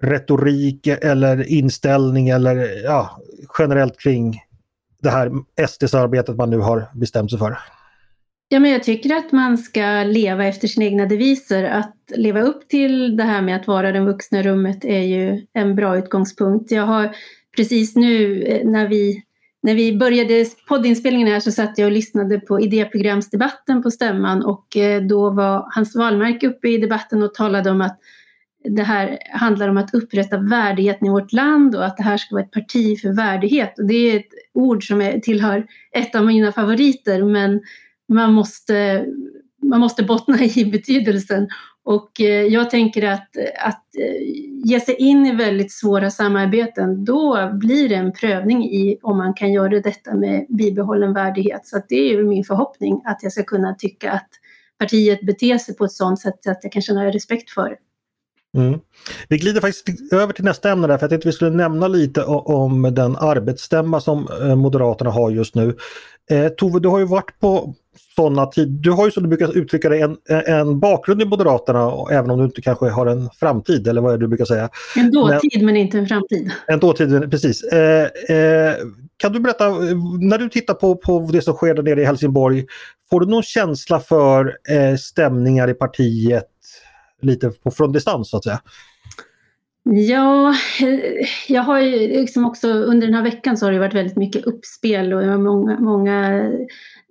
retorik 0.04 0.88
eller 0.88 1.52
inställning 1.52 2.30
eller 2.30 2.84
ja, 2.84 3.21
generellt 3.60 4.00
kring 4.00 4.41
det 5.02 5.10
här 5.10 5.32
SD-samarbetet 5.67 6.36
man 6.36 6.50
nu 6.50 6.58
har 6.58 6.88
bestämt 6.95 7.32
sig 7.32 7.39
för? 7.39 7.58
Ja, 8.50 8.60
men 8.60 8.71
jag 8.71 8.84
tycker 8.84 9.15
att 9.15 9.32
man 9.32 9.58
ska 9.58 10.04
leva 10.04 10.45
efter 10.45 10.67
sina 10.67 10.86
egna 10.86 11.06
deviser. 11.06 11.63
Att 11.63 11.95
leva 12.15 12.41
upp 12.41 12.69
till 12.69 13.17
det 13.17 13.23
här 13.23 13.41
med 13.41 13.56
att 13.56 13.67
vara 13.67 13.91
den 13.91 14.06
vuxna 14.06 14.41
rummet 14.43 14.86
är 14.86 15.02
ju 15.02 15.45
en 15.54 15.76
bra 15.76 15.97
utgångspunkt. 15.97 16.71
Jag 16.71 16.86
har 16.86 17.15
precis 17.56 17.95
nu 17.95 18.43
eh, 18.43 18.67
när 18.67 18.88
vi 18.88 19.23
när 19.63 19.76
vi 19.76 19.98
började 19.98 20.46
poddinspelningen 20.67 21.28
här 21.28 21.39
så 21.39 21.52
satt 21.52 21.78
jag 21.78 21.86
och 21.86 21.91
lyssnade 21.91 22.39
på 22.39 22.62
idéprogramsdebatten 22.62 23.84
på 23.84 23.91
stämman 23.91 24.46
och 24.46 24.78
eh, 24.78 25.02
då 25.02 25.30
var 25.30 25.67
Hans 25.76 25.96
Wallmark 25.96 26.43
uppe 26.43 26.70
i 26.70 26.78
debatten 26.78 27.24
och 27.24 27.34
talade 27.34 27.72
om 27.72 27.82
att 27.82 28.00
det 28.70 28.84
här 28.84 29.17
handlar 29.32 29.67
om 29.67 29.78
att 29.78 29.93
upprätta 29.93 30.38
värdigheten 30.38 31.08
i 31.08 31.12
vårt 31.12 31.34
land 31.34 31.76
och 31.76 31.86
att 31.86 31.98
det 31.98 32.04
här 32.04 32.17
ska 32.17 32.36
vara 32.36 32.43
ett 32.43 32.52
parti 32.52 33.02
för 33.02 33.13
värdighet. 33.13 33.80
Och 33.80 33.88
det 33.88 33.96
är 33.96 34.20
ett 34.20 34.30
ord 34.54 34.88
som 34.88 35.02
är, 35.02 35.20
tillhör 35.20 35.65
ett 35.91 36.15
av 36.15 36.26
mina 36.26 36.52
favoriter 36.52 37.24
men 37.24 37.62
man 38.10 38.34
måste, 38.34 39.06
man 39.63 39.80
måste 39.80 40.04
bottna 40.04 40.43
i 40.43 40.65
betydelsen. 40.65 41.48
Och 41.88 42.21
eh, 42.21 42.43
jag 42.43 42.69
tänker 42.69 43.04
att, 43.04 43.38
att 43.60 43.86
eh, 44.00 44.21
ge 44.63 44.80
sig 44.80 44.95
in 44.95 45.26
i 45.26 45.36
väldigt 45.36 45.71
svåra 45.71 46.12
samarbeten, 46.12 47.06
då 47.06 47.52
blir 47.54 47.89
det 47.89 47.95
en 47.95 48.13
prövning 48.13 48.65
i 48.65 49.00
om 49.02 49.17
man 49.17 49.34
kan 49.34 49.52
göra 49.52 49.80
detta 49.80 50.15
med 50.15 50.45
bibehållen 50.50 51.13
värdighet. 51.13 51.65
Så 51.65 51.82
det 51.89 52.13
är 52.13 52.23
min 52.23 52.43
förhoppning 52.43 53.02
att 53.06 53.19
jag 53.23 53.32
ska 53.32 53.43
kunna 53.43 53.73
tycka 53.73 54.12
att 54.12 54.30
partiet 54.80 55.21
beter 55.21 55.58
sig 55.58 55.76
på 55.76 55.86
ett 55.86 55.91
sådant 55.91 56.19
sätt 56.19 56.47
att 56.47 56.60
jag 56.63 56.71
kan 56.71 56.82
känna 56.82 57.06
respekt 57.06 57.50
för 57.50 57.69
det. 57.69 57.78
Mm. 58.58 58.80
Vi 59.30 59.38
glider 59.38 59.62
faktiskt 59.62 60.13
över 60.13 60.34
till 60.34 60.45
nästa 60.45 60.71
ämne 60.71 60.88
där, 60.88 60.97
för 60.97 61.04
jag 61.04 61.10
tänkte 61.10 61.28
vi 61.28 61.34
skulle 61.34 61.52
nämna 61.52 61.88
lite 61.88 62.23
om 62.23 62.82
den 62.82 63.15
arbetsstämma 63.15 64.02
som 64.02 64.28
eh, 64.41 64.56
Moderaterna 64.56 65.12
har 65.12 65.32
just 65.32 65.56
nu. 65.56 65.76
Eh, 66.32 66.48
Tove, 66.48 66.80
du 66.80 66.90
har 66.90 67.00
ju 67.00 67.06
varit 67.06 67.40
på 67.40 67.76
sådana 68.16 68.46
tid. 68.46 68.68
Du 68.68 68.92
har 68.92 69.06
ju 69.06 69.12
som 69.12 69.24
du 69.24 69.30
brukar 69.30 69.58
uttrycka 69.58 69.90
det 69.90 70.00
en, 70.00 70.18
en 70.30 70.80
bakgrund 70.80 71.22
i 71.22 71.26
Moderaterna 71.26 72.06
även 72.12 72.32
om 72.32 72.40
du 72.40 72.46
inte 72.46 72.62
kanske 72.62 72.90
har 72.90 73.06
en 73.06 73.30
framtid 73.40 73.88
eller 73.88 74.02
vad 74.02 74.13
är 74.13 74.18
det 74.18 74.24
du 74.24 74.28
brukar 74.28 74.46
säga? 74.46 74.70
En 74.96 75.12
dåtid 75.12 75.52
men, 75.56 75.66
men 75.66 75.78
inte 75.78 75.98
en 75.98 76.08
framtid. 76.08 76.52
En 76.68 76.80
dåtid, 76.80 77.32
precis. 77.32 77.63
Eh, 77.63 78.08
eh, 78.30 78.76
kan 79.18 79.34
du 79.34 79.40
berätta, 79.40 79.70
när 80.20 80.38
du 80.38 80.50
tittar 80.50 80.74
på, 80.74 80.96
på 80.96 81.30
det 81.32 81.42
som 81.42 81.54
sker 81.54 81.74
där 81.74 81.84
nere 81.84 82.02
i 82.02 82.06
Helsingborg, 82.06 82.66
får 83.10 83.20
du 83.20 83.26
någon 83.26 83.44
känsla 83.44 84.00
för 84.00 84.58
eh, 84.70 84.96
stämningar 84.96 85.70
i 85.70 85.74
partiet 85.74 86.48
lite 87.22 87.50
på, 87.50 87.72
från 87.72 87.92
distans 87.92 88.30
så 88.30 88.38
att 88.38 88.44
säga? 88.44 88.60
Ja, 89.89 90.54
eh, 90.82 91.00
jag 91.47 91.62
har 91.62 91.80
ju 91.80 92.08
liksom 92.08 92.45
också 92.45 92.67
under 92.67 93.08
den 93.08 93.13
här 93.13 93.23
veckan 93.23 93.58
så 93.58 93.65
har 93.65 93.71
det 93.71 93.80
varit 93.80 93.93
väldigt 93.93 94.17
mycket 94.17 94.45
uppspel 94.45 95.13
och 95.13 95.39
många, 95.39 95.80
många 95.80 96.52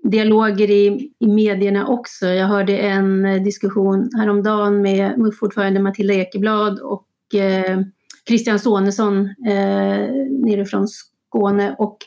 dialoger 0.03 0.71
i, 0.71 1.11
i 1.19 1.27
medierna 1.27 1.87
också. 1.87 2.27
Jag 2.27 2.47
hörde 2.47 2.79
en 2.79 3.25
eh, 3.25 3.43
diskussion 3.43 4.11
häromdagen 4.17 4.83
med 4.83 5.19
MUF-ordförande 5.19 5.81
Matilda 5.81 6.15
Ekeblad 6.15 6.79
och 6.79 7.35
eh, 7.35 7.81
Christian 8.29 8.59
Sonesson 8.59 9.21
eh, 9.27 10.09
nerifrån 10.31 10.89
Skåne 10.89 11.75
och 11.79 11.99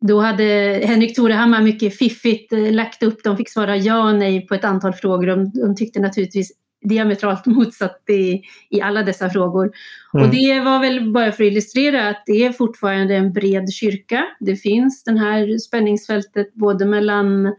då 0.00 0.20
hade 0.20 0.44
Henrik 0.84 1.16
Torehammar 1.16 1.62
mycket 1.62 1.96
fiffigt 1.96 2.52
eh, 2.52 2.72
lagt 2.72 3.02
upp, 3.02 3.24
de 3.24 3.36
fick 3.36 3.50
svara 3.50 3.76
ja 3.76 4.10
och 4.10 4.18
nej 4.18 4.46
på 4.46 4.54
ett 4.54 4.64
antal 4.64 4.92
frågor. 4.92 5.26
De, 5.26 5.50
de 5.50 5.76
tyckte 5.76 6.00
naturligtvis 6.00 6.52
diametralt 6.84 7.46
motsatt 7.56 8.02
i, 8.08 8.42
i 8.70 8.80
alla 8.80 9.02
dessa 9.02 9.30
frågor. 9.30 9.72
Mm. 10.14 10.26
Och 10.26 10.34
det 10.34 10.60
var 10.60 10.80
väl 10.80 11.12
bara 11.12 11.32
för 11.32 11.44
att 11.44 11.50
illustrera 11.50 12.08
att 12.08 12.22
det 12.26 12.44
är 12.44 12.52
fortfarande 12.52 13.14
en 13.14 13.32
bred 13.32 13.72
kyrka. 13.72 14.24
Det 14.40 14.56
finns 14.56 15.04
det 15.04 15.18
här 15.18 15.58
spänningsfältet 15.58 16.54
både 16.54 16.84
mellan 16.84 17.54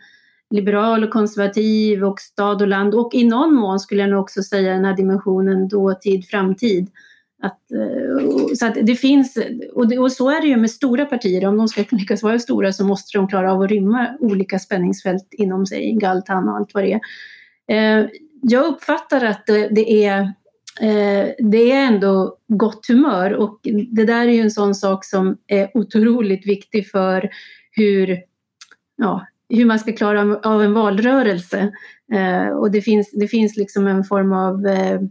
liberal 0.49 1.03
och 1.03 1.09
konservativ 1.09 2.03
och 2.03 2.19
stad 2.19 2.61
och 2.61 2.67
land 2.67 2.95
och 2.95 3.13
i 3.13 3.23
någon 3.23 3.55
mån 3.55 3.79
skulle 3.79 4.01
jag 4.01 4.09
nog 4.09 4.19
också 4.19 4.43
säga 4.43 4.73
den 4.73 4.85
här 4.85 4.95
dimensionen 4.95 5.67
dåtid, 5.67 6.25
framtid. 6.25 6.89
Att, 7.41 7.71
eh, 7.71 8.55
så 8.55 8.65
att 8.65 8.77
det 8.81 8.95
finns, 8.95 9.37
och, 9.73 9.87
det, 9.87 9.99
och, 9.99 10.11
så 10.11 10.29
är 10.29 10.41
det 10.41 10.47
ju 10.47 10.57
med 10.57 10.71
stora 10.71 11.05
partier, 11.05 11.47
om 11.47 11.57
de 11.57 11.67
ska 11.67 11.83
lyckas 11.91 12.23
vara 12.23 12.39
stora 12.39 12.73
så 12.73 12.85
måste 12.85 13.17
de 13.17 13.27
klara 13.27 13.53
av 13.53 13.61
att 13.61 13.69
rymma 13.69 14.07
olika 14.19 14.59
spänningsfält 14.59 15.27
inom 15.31 15.65
sig, 15.65 15.93
Galtan 15.93 16.49
och 16.49 16.55
allt 16.55 16.73
vad 16.73 16.83
det 16.83 16.99
är. 17.69 18.09
Jag 18.41 18.65
uppfattar 18.65 19.25
att 19.25 19.45
det, 19.45 19.67
det 19.67 20.05
är 20.05 20.19
eh, 20.81 21.27
det 21.39 21.71
är 21.71 21.87
ändå 21.87 22.37
gott 22.47 22.87
humör 22.87 23.33
och 23.33 23.59
det 23.91 24.05
där 24.05 24.27
är 24.27 24.31
ju 24.31 24.41
en 24.41 24.51
sån 24.51 24.75
sak 24.75 25.05
som 25.05 25.37
är 25.47 25.77
otroligt 25.77 26.47
viktig 26.47 26.91
för 26.91 27.29
hur, 27.71 28.17
ja, 28.95 29.27
hur 29.49 29.65
man 29.65 29.79
ska 29.79 29.91
klara 29.91 30.39
av 30.43 30.63
en 30.63 30.73
valrörelse. 30.73 31.71
Eh, 32.13 32.47
och 32.47 32.71
det 32.71 32.81
finns, 32.81 33.11
det 33.11 33.27
finns 33.27 33.57
liksom 33.57 33.87
en 33.87 34.03
form 34.03 34.33
av, 34.33 34.65
eh, 34.65 35.01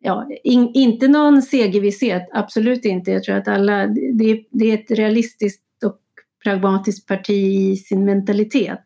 ja, 0.00 0.28
in, 0.44 0.70
inte 0.74 1.08
någon 1.08 1.42
segervisshet, 1.42 2.28
absolut 2.32 2.84
inte. 2.84 3.10
Jag 3.10 3.22
tror 3.22 3.36
att 3.36 3.48
alla, 3.48 3.86
det, 3.86 4.44
det 4.50 4.70
är 4.70 4.74
ett 4.74 4.90
realistiskt 4.90 5.62
och 5.84 6.00
pragmatiskt 6.44 7.08
parti 7.08 7.70
i 7.70 7.76
sin 7.76 8.04
mentalitet. 8.04 8.84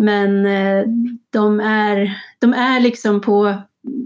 Men 0.00 0.46
eh, 0.46 0.84
de 1.30 1.60
är, 1.60 2.22
de 2.38 2.52
är 2.52 2.80
liksom 2.80 3.20
på, 3.20 3.54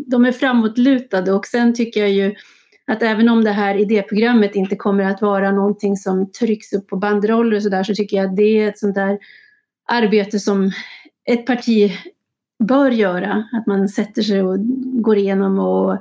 de 0.06 0.24
är 0.24 0.32
framåtlutade 0.32 1.32
och 1.32 1.46
sen 1.46 1.74
tycker 1.74 2.00
jag 2.00 2.10
ju 2.10 2.34
att 2.86 3.02
även 3.02 3.28
om 3.28 3.44
det 3.44 3.50
här 3.50 3.74
idéprogrammet 3.74 4.54
inte 4.54 4.76
kommer 4.76 5.04
att 5.04 5.22
vara 5.22 5.52
någonting 5.52 5.96
som 5.96 6.32
trycks 6.32 6.72
upp 6.72 6.88
på 6.88 6.96
banderoller 6.96 7.56
och 7.56 7.62
sådär 7.62 7.82
så 7.82 7.94
tycker 7.94 8.16
jag 8.16 8.26
att 8.26 8.36
det 8.36 8.42
är 8.42 8.68
ett 8.68 8.78
sånt 8.78 8.94
där 8.94 9.18
arbete 9.88 10.38
som 10.38 10.72
ett 11.24 11.46
parti 11.46 11.92
bör 12.64 12.90
göra. 12.90 13.44
Att 13.52 13.66
man 13.66 13.88
sätter 13.88 14.22
sig 14.22 14.42
och 14.42 14.56
går 15.02 15.16
igenom 15.18 15.58
och 15.58 15.98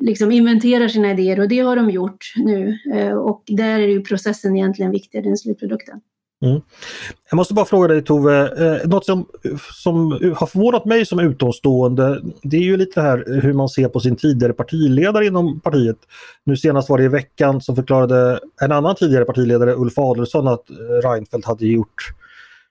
liksom 0.00 0.32
inventerar 0.32 0.88
sina 0.88 1.10
idéer 1.10 1.40
och 1.40 1.48
det 1.48 1.58
har 1.58 1.76
de 1.76 1.90
gjort 1.90 2.32
nu. 2.36 2.78
Eh, 2.94 3.12
och 3.12 3.42
där 3.46 3.80
är 3.80 3.88
ju 3.88 4.02
processen 4.02 4.56
egentligen 4.56 4.90
viktigare 4.90 5.28
än 5.28 5.36
slutprodukten. 5.36 6.00
Mm. 6.42 6.60
Jag 7.30 7.36
måste 7.36 7.54
bara 7.54 7.64
fråga 7.64 7.88
dig 7.88 8.04
Tove, 8.04 8.66
eh, 8.66 8.88
något 8.88 9.04
som, 9.04 9.26
som 9.72 10.12
har 10.36 10.46
förvånat 10.46 10.84
mig 10.84 11.06
som 11.06 11.20
utomstående 11.20 12.20
det 12.42 12.56
är 12.56 12.60
ju 12.60 12.76
lite 12.76 13.00
här 13.00 13.40
hur 13.42 13.52
man 13.52 13.68
ser 13.68 13.88
på 13.88 14.00
sin 14.00 14.16
tidigare 14.16 14.52
partiledare 14.52 15.26
inom 15.26 15.60
partiet. 15.60 15.96
Nu 16.44 16.56
senast 16.56 16.88
var 16.88 16.98
det 16.98 17.04
i 17.04 17.08
veckan 17.08 17.60
som 17.60 17.76
förklarade 17.76 18.40
en 18.60 18.72
annan 18.72 18.96
tidigare 18.96 19.24
partiledare 19.24 19.74
Ulf 19.74 19.98
Adelsohn 19.98 20.48
att 20.48 20.64
Reinfeldt 21.04 21.46
hade 21.46 21.66
gjort 21.66 22.14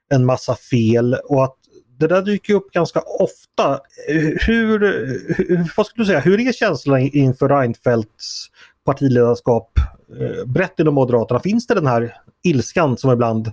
en 0.10 0.26
massa 0.26 0.56
fel 0.56 1.16
och 1.26 1.44
att 1.44 1.56
det 2.00 2.08
där 2.08 2.22
dyker 2.22 2.54
upp 2.54 2.72
ganska 2.72 3.02
ofta. 3.02 3.80
Hur, 4.08 4.80
hur, 5.38 5.74
vad 5.78 5.86
skulle 5.86 6.04
du 6.04 6.08
säga, 6.08 6.20
hur 6.20 6.40
är 6.48 6.52
känslan 6.52 7.00
inför 7.00 7.50
Reinfeldts 7.50 8.48
partiledarskap 8.86 9.80
eh, 10.20 10.46
brett 10.46 10.80
inom 10.80 10.94
Moderaterna? 10.94 11.40
Finns 11.40 11.68
det 11.68 11.74
den 11.74 11.88
här 11.88 12.16
ilskan 12.44 12.98
som 12.98 13.12
ibland 13.12 13.52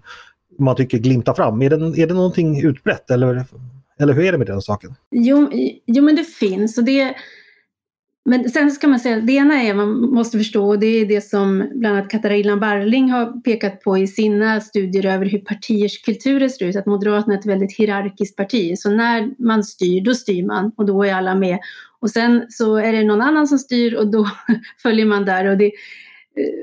man 0.59 0.76
tycker 0.76 0.98
glimtar 0.98 1.35
fram? 1.35 1.62
Är 1.62 1.70
det, 1.70 2.03
är 2.03 2.07
det 2.07 2.14
någonting 2.14 2.64
utbrett 2.64 3.11
eller, 3.11 3.44
eller 3.98 4.12
hur 4.12 4.24
är 4.24 4.33
det 4.33 4.38
med 4.38 4.46
den 4.46 4.62
saken? 4.62 4.94
Jo, 5.11 5.50
jo 5.87 6.05
men 6.05 6.16
det 6.16 6.24
finns 6.24 6.79
och 6.79 6.85
det 6.85 7.14
men 8.24 8.50
sen 8.50 8.70
ska 8.70 8.88
man 8.88 9.00
säga, 9.00 9.20
det 9.20 9.33
ena 9.33 9.62
är 9.62 9.74
man 9.74 10.00
måste 10.00 10.38
förstå 10.38 10.68
och 10.68 10.79
det 10.79 10.87
är 10.87 11.07
det 11.07 11.20
som 11.20 11.68
bland 11.74 11.96
annat 11.96 12.11
Katarina 12.11 12.57
Barling 12.57 13.11
har 13.11 13.40
pekat 13.40 13.81
på 13.81 13.98
i 13.98 14.07
sina 14.07 14.61
studier 14.61 15.07
över 15.07 15.26
hur 15.26 15.38
partiers 15.38 16.03
kulturer 16.03 16.48
ser 16.48 16.66
ut, 16.66 16.76
att 16.76 16.87
Moderaterna 16.87 17.35
är 17.35 17.38
ett 17.38 17.46
väldigt 17.46 17.76
hierarkiskt 17.76 18.37
parti. 18.37 18.79
Så 18.79 18.90
när 18.90 19.42
man 19.44 19.64
styr, 19.64 20.05
då 20.05 20.14
styr 20.14 20.46
man 20.46 20.72
och 20.76 20.87
då 20.87 21.05
är 21.05 21.14
alla 21.14 21.35
med. 21.35 21.59
Och 22.00 22.11
sen 22.11 22.46
så 22.48 22.76
är 22.76 22.92
det 22.92 23.05
någon 23.05 23.20
annan 23.20 23.46
som 23.46 23.59
styr 23.59 23.94
och 23.94 24.11
då 24.11 24.29
följer 24.83 25.07
man 25.07 25.24
där. 25.24 25.44
Och, 25.44 25.59
det, 25.59 25.72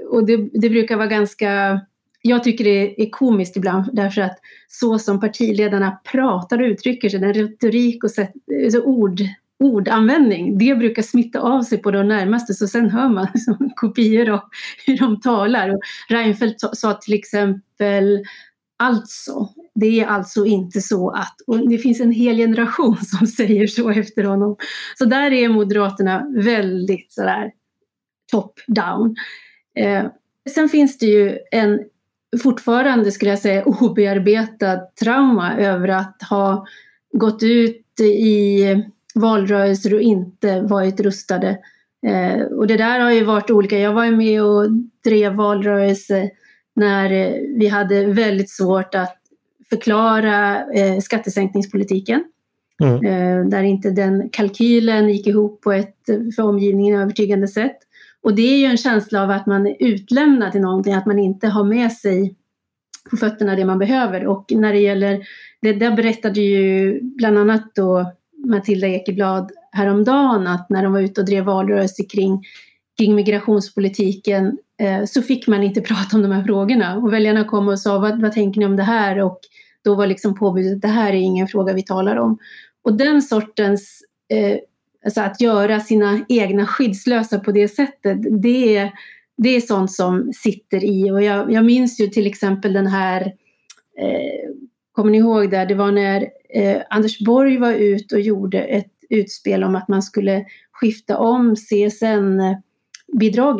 och 0.09 0.25
det, 0.25 0.37
det 0.53 0.69
brukar 0.69 0.97
vara 0.97 1.07
ganska 1.07 1.81
jag 2.27 2.43
tycker 2.43 2.63
det 2.63 3.01
är 3.01 3.09
komiskt 3.09 3.57
ibland 3.57 3.89
därför 3.93 4.21
att 4.21 4.39
så 4.67 4.99
som 4.99 5.19
partiledarna 5.19 5.99
pratar 6.11 6.61
och 6.61 6.65
uttrycker 6.65 7.09
sig, 7.09 7.19
den 7.19 7.33
retorik 7.33 8.03
och 8.03 8.11
sätt, 8.11 8.33
alltså 8.65 8.81
ord, 8.81 9.21
ordanvändning, 9.59 10.57
det 10.57 10.75
brukar 10.75 11.01
smitta 11.01 11.39
av 11.39 11.61
sig 11.61 11.77
på 11.77 11.91
de 11.91 12.07
närmaste 12.07 12.53
så 12.53 12.67
sen 12.67 12.89
hör 12.89 13.09
man 13.09 13.27
liksom 13.33 13.71
kopior 13.75 14.29
av 14.29 14.41
hur 14.85 14.97
de 14.97 15.21
talar. 15.21 15.69
Och 15.69 15.81
Reinfeldt 16.09 16.77
sa 16.77 16.93
till 16.93 17.13
exempel 17.13 18.23
Alltså, 18.79 19.49
det 19.75 19.99
är 19.99 20.05
alltså 20.05 20.45
inte 20.45 20.81
så 20.81 21.09
att, 21.09 21.41
och 21.47 21.69
det 21.69 21.77
finns 21.77 22.01
en 22.01 22.11
hel 22.11 22.37
generation 22.37 22.97
som 23.05 23.27
säger 23.27 23.67
så 23.67 23.89
efter 23.89 24.23
honom. 24.23 24.55
Så 24.97 25.05
där 25.05 25.31
är 25.31 25.49
Moderaterna 25.49 26.25
väldigt 26.35 27.11
sådär 27.11 27.51
top-down. 28.31 29.15
Eh, 29.79 30.05
sen 30.49 30.69
finns 30.69 30.97
det 30.97 31.05
ju 31.05 31.37
en 31.51 31.79
fortfarande, 32.43 33.11
skulle 33.11 33.31
jag 33.31 33.39
säga, 33.39 33.63
obearbetad 33.81 34.79
trauma 34.99 35.57
över 35.57 35.87
att 35.87 36.23
ha 36.29 36.65
gått 37.13 37.43
ut 37.43 37.99
i 37.99 38.65
valrörelser 39.15 39.93
och 39.93 40.01
inte 40.01 40.61
varit 40.61 40.99
rustade. 40.99 41.57
Eh, 42.07 42.41
och 42.41 42.67
det 42.67 42.77
där 42.77 42.99
har 42.99 43.11
ju 43.11 43.23
varit 43.23 43.51
olika. 43.51 43.79
Jag 43.79 43.93
var 43.93 44.05
ju 44.05 44.15
med 44.15 44.43
och 44.43 44.71
drev 45.03 45.33
valrörelse 45.33 46.29
när 46.75 47.11
eh, 47.11 47.33
vi 47.57 47.67
hade 47.67 48.05
väldigt 48.05 48.49
svårt 48.49 48.95
att 48.95 49.17
förklara 49.69 50.65
eh, 50.73 50.99
skattesänkningspolitiken. 50.99 52.23
Mm. 52.83 53.05
Eh, 53.05 53.49
där 53.49 53.63
inte 53.63 53.89
den 53.89 54.29
kalkylen 54.29 55.09
gick 55.09 55.27
ihop 55.27 55.61
på 55.61 55.71
ett 55.71 56.05
för 56.35 56.43
omgivningen 56.43 56.99
övertygande 56.99 57.47
sätt. 57.47 57.77
Och 58.27 58.35
det 58.35 58.41
är 58.41 58.57
ju 58.57 58.65
en 58.65 58.77
känsla 58.77 59.23
av 59.23 59.31
att 59.31 59.45
man 59.45 59.67
är 59.67 59.75
utlämnad 59.79 60.51
till 60.51 60.61
någonting, 60.61 60.93
att 60.93 61.05
man 61.05 61.19
inte 61.19 61.47
har 61.47 61.63
med 61.63 61.91
sig 61.91 62.35
på 63.09 63.17
fötterna 63.17 63.55
det 63.55 63.65
man 63.65 63.79
behöver. 63.79 64.25
Och 64.27 64.51
när 64.51 64.73
det 64.73 64.79
gäller, 64.79 65.27
det 65.61 65.73
där 65.73 65.95
berättade 65.95 66.41
ju 66.41 66.99
bland 67.01 67.37
annat 67.37 67.75
då 67.75 68.11
Matilda 68.45 68.87
Ekeblad 68.87 69.51
häromdagen 69.71 70.47
att 70.47 70.69
när 70.69 70.83
de 70.83 70.93
var 70.93 70.99
ute 70.99 71.21
och 71.21 71.27
drev 71.27 71.43
valrörelse 71.43 72.03
kring, 72.03 72.43
kring 72.97 73.15
migrationspolitiken 73.15 74.57
eh, 74.81 75.05
så 75.05 75.21
fick 75.21 75.47
man 75.47 75.63
inte 75.63 75.81
prata 75.91 76.17
om 76.17 76.23
de 76.23 76.31
här 76.31 76.43
frågorna. 76.43 76.97
Och 76.97 77.13
väljarna 77.13 77.43
kom 77.43 77.67
och 77.67 77.79
sa 77.79 77.99
vad, 77.99 78.21
vad 78.21 78.31
tänker 78.31 78.59
ni 78.59 78.65
om 78.65 78.75
det 78.75 78.83
här? 78.83 79.21
Och 79.21 79.39
då 79.83 79.95
var 79.95 80.07
liksom 80.07 80.35
påbudet 80.35 80.81
det 80.81 80.87
här 80.87 81.09
är 81.09 81.17
ingen 81.17 81.47
fråga 81.47 81.73
vi 81.73 81.83
talar 81.83 82.15
om. 82.15 82.37
Och 82.83 82.93
den 82.93 83.21
sortens, 83.21 84.01
eh, 84.33 84.57
alltså 85.05 85.21
att 85.21 85.41
göra 85.41 85.79
sina 85.79 86.25
egna 86.29 86.65
skyddslösa 86.65 87.39
på 87.39 87.51
det 87.51 87.67
sättet, 87.67 88.41
det 88.41 88.77
är, 88.77 88.91
det 89.37 89.49
är 89.49 89.61
sånt 89.61 89.91
som 89.91 90.33
sitter 90.33 90.83
i. 90.83 91.11
Och 91.11 91.23
jag, 91.23 91.51
jag 91.51 91.65
minns 91.65 91.99
ju 91.99 92.07
till 92.07 92.27
exempel 92.27 92.73
den 92.73 92.87
här, 92.87 93.21
eh, 94.01 94.49
kommer 94.91 95.11
ni 95.11 95.17
ihåg 95.17 95.51
det, 95.51 95.65
det 95.65 95.75
var 95.75 95.91
när 95.91 96.27
eh, 96.49 96.81
Anders 96.89 97.19
Borg 97.19 97.57
var 97.57 97.73
ut 97.73 98.11
och 98.11 98.19
gjorde 98.19 98.63
ett 98.63 98.93
utspel 99.09 99.63
om 99.63 99.75
att 99.75 99.87
man 99.87 100.01
skulle 100.01 100.45
skifta 100.71 101.17
om 101.17 101.55
CSN-bidraget 101.55 102.49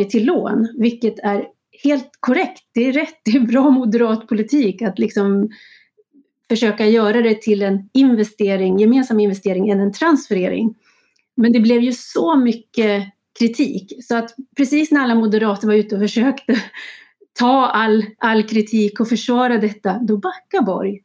till 0.10 0.26
lån, 0.26 0.67
vilket 0.78 1.19
är 1.19 1.45
helt 1.84 2.10
korrekt. 2.19 2.63
Det 2.73 2.88
är 2.88 2.93
rätt, 2.93 3.21
det 3.26 3.32
är 3.32 3.39
bra 3.39 3.69
moderat 3.69 4.28
politik 4.28 4.82
att 4.82 5.00
liksom 5.00 5.50
försöka 6.50 6.86
göra 6.86 7.21
det 7.21 7.41
till 7.41 7.62
en 7.62 7.89
investering, 7.93 8.80
gemensam 8.80 9.19
investering 9.19 9.69
än 9.69 9.80
en 9.80 9.93
transferering. 9.93 10.76
Men 11.38 11.52
det 11.52 11.60
blev 11.60 11.82
ju 11.82 11.93
så 11.93 12.36
mycket 12.36 13.04
kritik 13.39 13.93
så 14.04 14.15
att 14.15 14.36
precis 14.58 14.91
när 14.91 15.02
alla 15.02 15.15
moderater 15.15 15.67
var 15.67 15.73
ute 15.73 15.95
och 15.95 16.02
försökte 16.02 16.56
ta 17.39 17.67
all, 17.67 18.06
all 18.17 18.43
kritik 18.43 19.00
och 19.00 19.10
försvara 19.10 19.58
detta, 19.58 20.00
då 20.08 20.17
backar 20.17 20.62
Borg. 20.62 21.00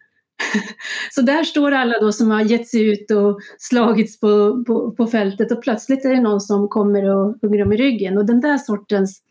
Så 1.11 1.23
där 1.23 1.45
står 1.45 1.73
alla 1.73 1.99
då 2.01 2.13
som 2.13 2.31
har 2.31 2.43
gett 2.43 2.69
sig 2.69 2.91
ut 2.93 3.11
och 3.11 3.41
slagits 3.59 4.21
på, 4.21 4.65
på, 4.65 4.91
på 4.91 5.07
fältet 5.07 5.53
och 5.53 5.63
plötsligt 5.63 6.05
är 6.05 6.15
det 6.15 6.21
någon 6.21 6.41
som 6.41 6.69
kommer 6.69 7.05
och 7.05 7.37
hugger 7.43 7.59
dem 7.59 7.73
i 7.73 7.77
ryggen. 7.77 8.19
Och 8.19 8.27
den 8.27 8.41
där 8.41 8.59
sortens 8.59 9.23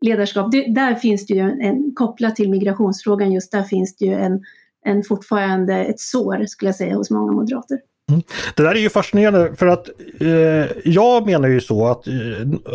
ledarskap, 0.00 0.52
det, 0.52 0.74
där 0.74 0.94
finns 0.94 1.26
det 1.26 1.34
ju 1.34 1.40
en, 1.40 1.60
en 1.60 1.94
kopplat 1.94 2.36
till 2.36 2.50
migrationsfrågan, 2.50 3.32
just 3.32 3.52
där 3.52 3.62
finns 3.62 3.96
det 3.96 4.04
ju 4.04 4.14
en, 4.14 4.42
en 4.84 5.02
fortfarande 5.02 5.84
ett 5.84 6.00
sår 6.00 6.46
skulle 6.46 6.68
jag 6.68 6.76
säga 6.76 6.96
hos 6.96 7.10
många 7.10 7.32
moderater. 7.32 7.78
Mm. 8.10 8.22
Det 8.56 8.62
där 8.62 8.70
är 8.70 8.80
ju 8.80 8.90
fascinerande 8.90 9.54
för 9.56 9.66
att 9.66 9.88
eh, 10.20 10.76
jag 10.84 11.26
menar 11.26 11.48
ju 11.48 11.60
så 11.60 11.86
att 11.86 12.06
eh, 12.06 12.14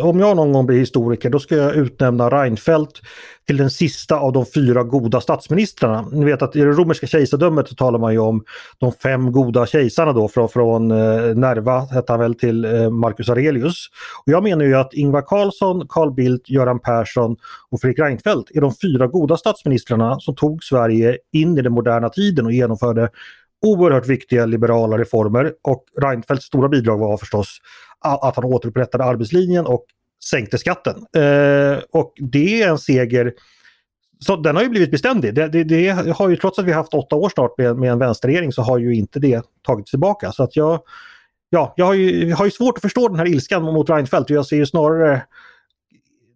om 0.04 0.20
jag 0.20 0.36
någon 0.36 0.52
gång 0.52 0.66
blir 0.66 0.78
historiker 0.78 1.30
då 1.30 1.38
ska 1.38 1.56
jag 1.56 1.74
utnämna 1.74 2.30
Reinfeldt 2.30 3.00
till 3.46 3.56
den 3.56 3.70
sista 3.70 4.16
av 4.16 4.32
de 4.32 4.46
fyra 4.46 4.82
goda 4.82 5.20
statsministrarna. 5.20 6.08
Ni 6.12 6.24
vet 6.24 6.42
att 6.42 6.56
i 6.56 6.60
det 6.60 6.66
romerska 6.66 7.06
kejsardömet 7.06 7.68
så 7.68 7.74
talar 7.74 7.98
man 7.98 8.12
ju 8.12 8.18
om 8.18 8.44
de 8.78 8.92
fem 8.92 9.32
goda 9.32 9.66
kejsarna 9.66 10.12
då 10.12 10.28
från, 10.28 10.48
från 10.48 10.90
eh, 10.90 11.34
Nerva, 11.34 11.80
hette 11.80 12.12
han 12.12 12.20
väl, 12.20 12.34
till 12.34 12.64
eh, 12.64 12.90
Marcus 12.90 13.28
Aurelius. 13.28 13.86
Och 14.24 14.32
jag 14.32 14.42
menar 14.42 14.64
ju 14.64 14.74
att 14.74 14.94
Ingvar 14.94 15.22
Carlsson, 15.22 15.88
Carl 15.88 16.14
Bildt, 16.14 16.50
Göran 16.50 16.78
Persson 16.78 17.36
och 17.70 17.80
Fredrik 17.80 17.98
Reinfeldt 17.98 18.50
är 18.50 18.60
de 18.60 18.74
fyra 18.82 19.06
goda 19.06 19.36
statsministrarna 19.36 20.20
som 20.20 20.34
tog 20.34 20.64
Sverige 20.64 21.18
in 21.32 21.58
i 21.58 21.62
den 21.62 21.72
moderna 21.72 22.08
tiden 22.08 22.46
och 22.46 22.52
genomförde 22.52 23.08
oerhört 23.62 24.06
viktiga 24.06 24.46
liberala 24.46 24.98
reformer 24.98 25.52
och 25.62 25.84
Reinfeldts 26.00 26.46
stora 26.46 26.68
bidrag 26.68 26.98
var 26.98 27.16
förstås 27.16 27.58
att 28.00 28.36
han 28.36 28.44
återupprättade 28.44 29.04
arbetslinjen 29.04 29.66
och 29.66 29.84
sänkte 30.30 30.58
skatten. 30.58 30.94
Eh, 30.94 31.78
och 31.92 32.12
det 32.16 32.62
är 32.62 32.68
en 32.68 32.78
seger 32.78 33.32
så 34.18 34.36
den 34.36 34.56
har 34.56 34.62
ju 34.62 34.68
blivit 34.68 34.90
beständig. 34.90 35.34
Det, 35.34 35.48
det, 35.48 35.64
det, 35.64 35.88
har 35.88 36.28
ju, 36.28 36.36
trots 36.36 36.58
att 36.58 36.64
vi 36.64 36.72
haft 36.72 36.94
åtta 36.94 37.16
år 37.16 37.28
snart 37.28 37.58
med, 37.58 37.76
med 37.76 37.92
en 37.92 37.98
vänsterregering 37.98 38.52
så 38.52 38.62
har 38.62 38.78
ju 38.78 38.94
inte 38.94 39.20
det 39.20 39.42
tagits 39.62 39.90
tillbaka. 39.90 40.32
Så 40.32 40.42
att 40.42 40.56
jag, 40.56 40.80
ja, 41.50 41.74
jag 41.76 41.86
har, 41.86 41.94
ju, 41.94 42.32
har 42.32 42.44
ju 42.44 42.50
svårt 42.50 42.76
att 42.78 42.82
förstå 42.82 43.08
den 43.08 43.18
här 43.18 43.26
ilskan 43.26 43.62
mot 43.62 43.90
Reinfeldt 43.90 44.30
och 44.30 44.36
jag 44.36 44.46
ser 44.46 44.56
ju 44.56 44.66
snarare 44.66 45.22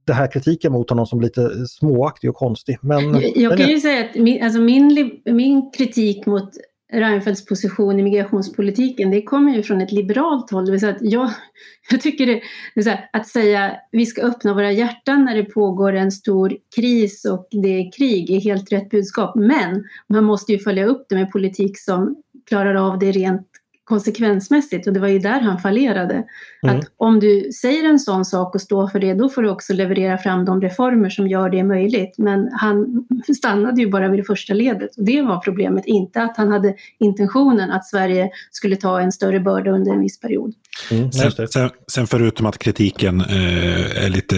den 0.06 0.16
här 0.16 0.33
kritiken 0.33 0.72
mot 0.72 0.90
honom 0.90 1.06
som 1.06 1.20
lite 1.20 1.66
småaktig 1.66 2.30
och 2.30 2.37
konstig. 2.37 2.78
Men, 2.80 3.20
jag, 3.20 3.37
jag 3.37 3.59
kan 3.59 3.68
ju 3.68 3.80
säga 3.80 4.04
att 4.04 4.14
min, 4.14 4.44
alltså 4.44 4.61
min, 4.61 5.20
min 5.24 5.70
kritik 5.70 6.26
mot 6.26 6.50
Reinfeldts 6.92 7.46
position 7.46 8.00
i 8.00 8.03
migrationspolitiken, 8.03 9.11
det 9.11 9.22
kommer 9.22 9.57
ju 9.57 9.62
från 9.62 9.81
ett 9.81 9.92
liberalt 9.92 10.50
håll. 10.50 10.64
Det 10.64 10.70
vill 10.70 10.81
säga 10.81 10.92
att 10.92 11.03
jag, 11.03 11.31
jag 11.90 12.00
tycker 12.00 12.26
det, 12.26 12.40
det 12.74 12.90
här, 12.90 13.09
att 13.12 13.29
säga 13.29 13.76
vi 13.92 14.07
ska 14.07 14.22
öppna 14.22 14.55
våra 14.55 14.72
hjärtan 14.72 15.24
när 15.24 15.37
det 15.37 15.44
pågår 15.44 15.92
en 15.92 16.12
stor 16.12 16.57
kris 16.76 17.24
och 17.24 17.48
det 17.50 17.68
är 17.68 17.92
krig 17.92 18.31
är 18.31 18.40
helt 18.40 18.72
rätt 18.72 18.90
budskap. 18.90 19.35
Men 19.37 19.85
man 20.09 20.24
måste 20.24 20.53
ju 20.53 20.59
följa 20.59 20.87
upp 20.87 21.07
det 21.09 21.14
med 21.14 21.33
politik 21.33 21.79
som 21.79 22.16
klarar 22.48 22.74
av 22.74 22.98
det 22.98 23.11
rent 23.11 23.49
konsekvensmässigt 23.90 24.87
och 24.87 24.92
det 24.92 25.00
var 25.00 25.09
ju 25.09 25.18
där 25.18 25.40
han 25.40 25.59
fallerade. 25.59 26.24
Mm. 26.62 26.76
Att 26.79 26.85
om 26.96 27.20
du 27.20 27.53
säger 27.53 27.85
en 27.85 27.98
sån 27.98 28.24
sak 28.24 28.55
och 28.55 28.61
står 28.61 28.88
för 28.88 29.00
det, 29.00 29.14
då 29.14 29.29
får 29.29 29.42
du 29.42 29.50
också 29.50 29.72
leverera 29.72 30.18
fram 30.18 30.44
de 30.44 30.61
reformer 30.61 31.11
som 31.11 31.29
gör 31.29 31.50
det 31.50 31.64
möjligt. 31.64 32.14
Men 32.18 32.48
han 32.53 33.07
stannade 33.37 33.81
ju 33.81 33.90
bara 33.90 34.09
vid 34.09 34.20
det 34.20 34.24
första 34.24 34.55
ledet 34.55 34.96
och 34.96 35.05
det 35.05 35.22
var 35.22 35.38
problemet, 35.38 35.87
inte 35.87 36.22
att 36.22 36.37
han 36.37 36.53
hade 36.53 36.74
intentionen 36.98 37.70
att 37.70 37.87
Sverige 37.87 38.31
skulle 38.50 38.76
ta 38.76 39.00
en 39.00 39.12
större 39.12 39.40
börda 39.40 39.70
under 39.70 39.92
en 39.92 40.00
viss 40.00 40.20
period. 40.20 40.55
Mm, 40.90 41.12
sen, 41.12 41.48
sen, 41.48 41.70
sen, 41.92 42.07
förutom 42.07 42.46
att 42.46 42.59
kritiken 42.59 43.20
eh, 43.20 44.05
är 44.05 44.09
lite 44.09 44.37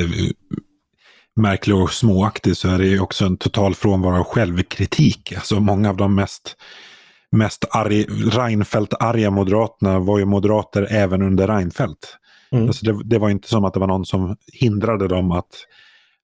märklig 1.36 1.76
och 1.76 1.92
småaktig 1.92 2.56
så 2.56 2.68
är 2.68 2.78
det 2.78 3.00
också 3.00 3.24
en 3.24 3.36
total 3.36 3.74
frånvaro 3.74 4.16
av 4.16 4.24
självkritik. 4.24 5.32
Alltså 5.36 5.60
många 5.60 5.90
av 5.90 5.96
de 5.96 6.14
mest 6.14 6.56
mest 7.32 7.64
Reinfeldt-arga 8.32 9.30
moderaterna 9.30 9.98
var 9.98 10.18
ju 10.18 10.24
moderater 10.24 10.86
även 10.90 11.22
under 11.22 11.46
Reinfeldt. 11.46 12.18
Mm. 12.52 12.66
Alltså 12.66 12.86
det, 12.86 13.04
det, 13.04 13.18
var 13.18 13.30
inte 13.30 13.48
som 13.48 13.64
att 13.64 13.74
det 13.74 13.80
var 13.80 13.86
någon 13.86 14.04
som 14.04 14.36
hindrade 14.52 15.08
dem 15.08 15.32
att, 15.32 15.66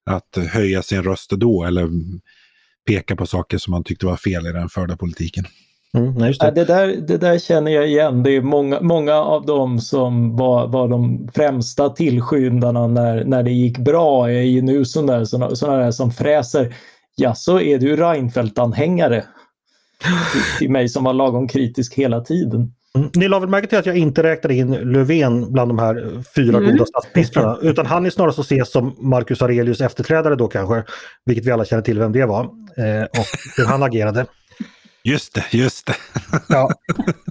att 0.05 0.37
höja 0.47 0.81
sin 0.81 1.03
röst 1.03 1.29
då 1.29 1.63
eller 1.63 1.89
peka 2.87 3.15
på 3.15 3.25
saker 3.25 3.57
som 3.57 3.71
man 3.71 3.83
tyckte 3.83 4.05
var 4.05 4.17
fel 4.17 4.47
i 4.47 4.51
den 4.51 4.69
förda 4.69 4.97
politiken. 4.97 5.45
Mm, 5.97 6.13
nej, 6.13 6.35
det. 6.39 6.51
det. 6.51 6.65
där, 6.65 6.87
det 6.87 7.17
där 7.17 7.39
känner 7.39 7.71
jag 7.71 7.87
igen. 7.87 8.23
Det 8.23 8.35
är 8.35 8.41
många, 8.41 8.81
många 8.81 9.15
av 9.15 9.45
dem 9.45 9.79
som 9.79 10.37
var, 10.37 10.67
var 10.67 10.87
de 10.87 11.29
främsta 11.33 11.89
tillskyndarna 11.89 12.87
när, 12.87 13.25
när 13.25 13.43
det 13.43 13.51
gick 13.51 13.77
bra 13.77 14.31
är 14.31 14.41
ju 14.41 14.61
nu 14.61 14.85
sådana 14.85 15.17
där, 15.17 15.55
såna 15.55 15.77
där 15.77 15.91
som 15.91 16.11
fräser. 16.11 16.75
Ja, 17.15 17.35
så 17.35 17.59
är 17.59 17.79
du 17.79 17.95
Reinfeldt-anhängare? 17.95 19.23
Till 20.59 20.71
mig 20.71 20.89
som 20.89 21.03
var 21.03 21.13
lagom 21.13 21.47
kritisk 21.47 21.95
hela 21.95 22.21
tiden. 22.21 22.73
Mm. 22.95 23.09
Ni 23.15 23.27
la 23.27 23.39
väl 23.39 23.49
märke 23.49 23.67
till 23.67 23.77
att 23.77 23.85
jag 23.85 23.97
inte 23.97 24.23
räknade 24.23 24.55
in 24.55 24.71
Löfven 24.71 25.51
bland 25.51 25.69
de 25.69 25.79
här 25.79 26.23
fyra 26.35 26.57
mm. 26.57 26.71
goda 26.71 26.85
statsministrarna. 26.85 27.57
Utan 27.61 27.85
han 27.85 28.05
är 28.05 28.09
snarast 28.09 28.39
att 28.39 28.45
ses 28.45 28.71
som 28.71 28.95
Marcus 28.99 29.41
Aurelius 29.41 29.81
efterträdare 29.81 30.35
då 30.35 30.47
kanske. 30.47 30.83
Vilket 31.25 31.45
vi 31.45 31.51
alla 31.51 31.65
känner 31.65 31.83
till 31.83 31.99
vem 31.99 32.11
det 32.11 32.25
var. 32.25 32.43
Eh, 32.77 33.03
och 33.03 33.25
hur 33.57 33.65
han 33.65 33.83
agerade. 33.83 34.25
Just 35.03 35.33
det, 35.33 35.45
just 35.51 35.85
det. 35.87 35.95
ja. 36.49 36.71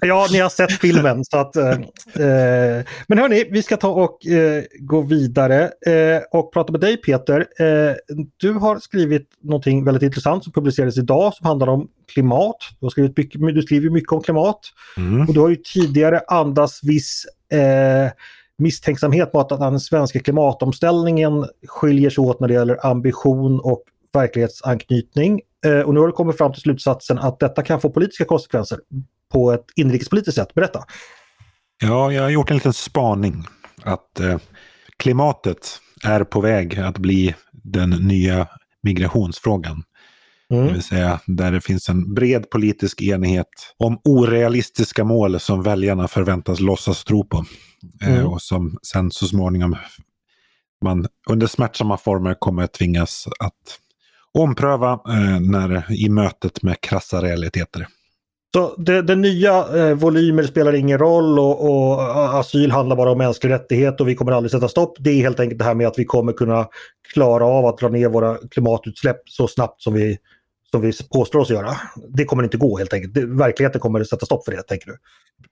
ja, 0.00 0.26
ni 0.32 0.38
har 0.38 0.48
sett 0.48 0.72
filmen. 0.72 1.24
Så 1.24 1.38
att, 1.38 1.56
eh, 1.56 1.70
eh, 1.70 2.84
men 3.08 3.18
hörni, 3.18 3.44
vi 3.50 3.62
ska 3.62 3.76
ta 3.76 3.88
och 3.88 4.26
eh, 4.26 4.64
gå 4.80 5.02
vidare 5.02 5.62
eh, 5.86 6.22
och 6.32 6.52
prata 6.52 6.72
med 6.72 6.80
dig 6.80 6.96
Peter. 6.96 7.46
Eh, 7.58 7.94
du 8.36 8.52
har 8.52 8.78
skrivit 8.78 9.28
någonting 9.42 9.84
väldigt 9.84 10.02
intressant 10.02 10.44
som 10.44 10.52
publicerades 10.52 10.98
idag 10.98 11.34
som 11.34 11.46
handlar 11.46 11.66
om 11.66 11.88
klimat. 12.08 12.56
Du, 12.80 12.86
har 12.86 12.90
skrivit 12.90 13.16
mycket, 13.16 13.54
du 13.54 13.62
skriver 13.62 13.90
mycket 13.90 14.12
om 14.12 14.22
klimat. 14.22 14.60
Mm. 14.96 15.28
Och 15.28 15.34
du 15.34 15.40
har 15.40 15.48
ju 15.48 15.56
tidigare 15.56 16.20
andats 16.28 16.80
viss 16.84 17.26
eh, 17.52 18.10
misstänksamhet 18.58 19.32
mot 19.32 19.52
att 19.52 19.60
den 19.60 19.80
svenska 19.80 20.20
klimatomställningen 20.20 21.46
skiljer 21.66 22.10
sig 22.10 22.22
åt 22.22 22.40
när 22.40 22.48
det 22.48 22.54
gäller 22.54 22.86
ambition 22.86 23.60
och 23.60 23.82
verklighetsanknytning. 24.12 25.40
Eh, 25.66 25.80
och 25.80 25.94
nu 25.94 26.00
har 26.00 26.06
du 26.06 26.12
kommit 26.12 26.38
fram 26.38 26.52
till 26.52 26.62
slutsatsen 26.62 27.18
att 27.18 27.38
detta 27.38 27.62
kan 27.62 27.80
få 27.80 27.90
politiska 27.90 28.24
konsekvenser 28.24 28.78
på 29.32 29.52
ett 29.52 29.64
inrikespolitiskt 29.76 30.40
sätt. 30.40 30.54
Berätta! 30.54 30.84
Ja, 31.82 32.12
jag 32.12 32.22
har 32.22 32.30
gjort 32.30 32.50
en 32.50 32.56
liten 32.56 32.72
spaning. 32.72 33.44
Att 33.82 34.20
eh, 34.20 34.38
klimatet 34.96 35.80
är 36.04 36.24
på 36.24 36.40
väg 36.40 36.78
att 36.78 36.98
bli 36.98 37.34
den 37.52 37.90
nya 37.90 38.46
migrationsfrågan. 38.82 39.82
Mm. 40.52 40.66
Det 40.66 40.72
vill 40.72 40.82
säga 40.82 41.20
där 41.26 41.52
det 41.52 41.60
finns 41.60 41.88
en 41.88 42.14
bred 42.14 42.50
politisk 42.50 43.02
enighet 43.02 43.74
om 43.76 44.00
orealistiska 44.04 45.04
mål 45.04 45.40
som 45.40 45.62
väljarna 45.62 46.08
förväntas 46.08 46.60
låtsas 46.60 47.04
tro 47.04 47.24
på. 47.24 47.44
Eh, 48.02 48.08
mm. 48.08 48.20
Eh, 48.20 48.32
och 48.32 48.42
som 48.42 48.78
sen 48.82 49.10
så 49.10 49.26
småningom 49.26 49.76
man 50.84 51.06
under 51.30 51.46
smärtsamma 51.46 51.96
former 51.96 52.34
kommer 52.34 52.66
tvingas 52.66 53.28
att 53.40 53.78
ompröva 54.38 54.92
eh, 54.92 55.40
när, 55.40 55.92
i 55.92 56.08
mötet 56.08 56.62
med 56.62 56.80
krassa 56.80 57.22
realiteter. 57.22 57.86
Så 58.54 58.74
det, 58.76 59.02
det 59.02 59.16
nya 59.16 59.66
eh, 59.76 59.94
volymer 59.94 60.42
spelar 60.42 60.74
ingen 60.74 60.98
roll 60.98 61.38
och, 61.38 61.70
och, 61.70 62.02
asyl 62.38 62.70
handlar 62.70 62.96
bara 62.96 63.10
om 63.10 63.18
mänsklig 63.18 63.50
rättighet 63.50 64.00
och 64.00 64.08
vi 64.08 64.14
kommer 64.14 64.32
aldrig 64.32 64.50
sätta 64.50 64.68
stopp. 64.68 64.96
Det 64.98 65.10
är 65.10 65.14
helt 65.14 65.40
enkelt 65.40 65.58
det 65.58 65.64
här 65.64 65.74
med 65.74 65.86
att 65.86 65.98
vi 65.98 66.04
kommer 66.04 66.32
kunna 66.32 66.66
klara 67.12 67.44
av 67.44 67.66
att 67.66 67.78
dra 67.78 67.88
ner 67.88 68.08
våra 68.08 68.36
klimatutsläpp 68.50 69.20
så 69.24 69.48
snabbt 69.48 69.82
som 69.82 69.94
vi, 69.94 70.18
som 70.70 70.80
vi 70.80 70.92
påstår 71.12 71.38
oss 71.38 71.50
göra. 71.50 71.76
Det 72.08 72.24
kommer 72.24 72.42
inte 72.42 72.56
gå 72.56 72.78
helt 72.78 72.92
enkelt. 72.92 73.16
Verkligheten 73.16 73.80
kommer 73.80 74.00
att 74.00 74.08
sätta 74.08 74.26
stopp 74.26 74.44
för 74.44 74.52
det, 74.52 74.62
tänker 74.62 74.86
du? 74.86 74.96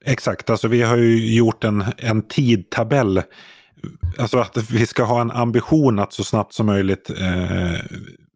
Exakt, 0.04 0.50
alltså 0.50 0.68
vi 0.68 0.82
har 0.82 0.96
ju 0.96 1.34
gjort 1.34 1.64
en, 1.64 1.84
en 1.96 2.22
tidtabell. 2.22 3.22
Alltså 4.18 4.38
att 4.38 4.70
vi 4.70 4.86
ska 4.86 5.04
ha 5.04 5.20
en 5.20 5.30
ambition 5.30 5.98
att 5.98 6.12
så 6.12 6.24
snabbt 6.24 6.52
som 6.52 6.66
möjligt 6.66 7.10
eh, 7.10 7.80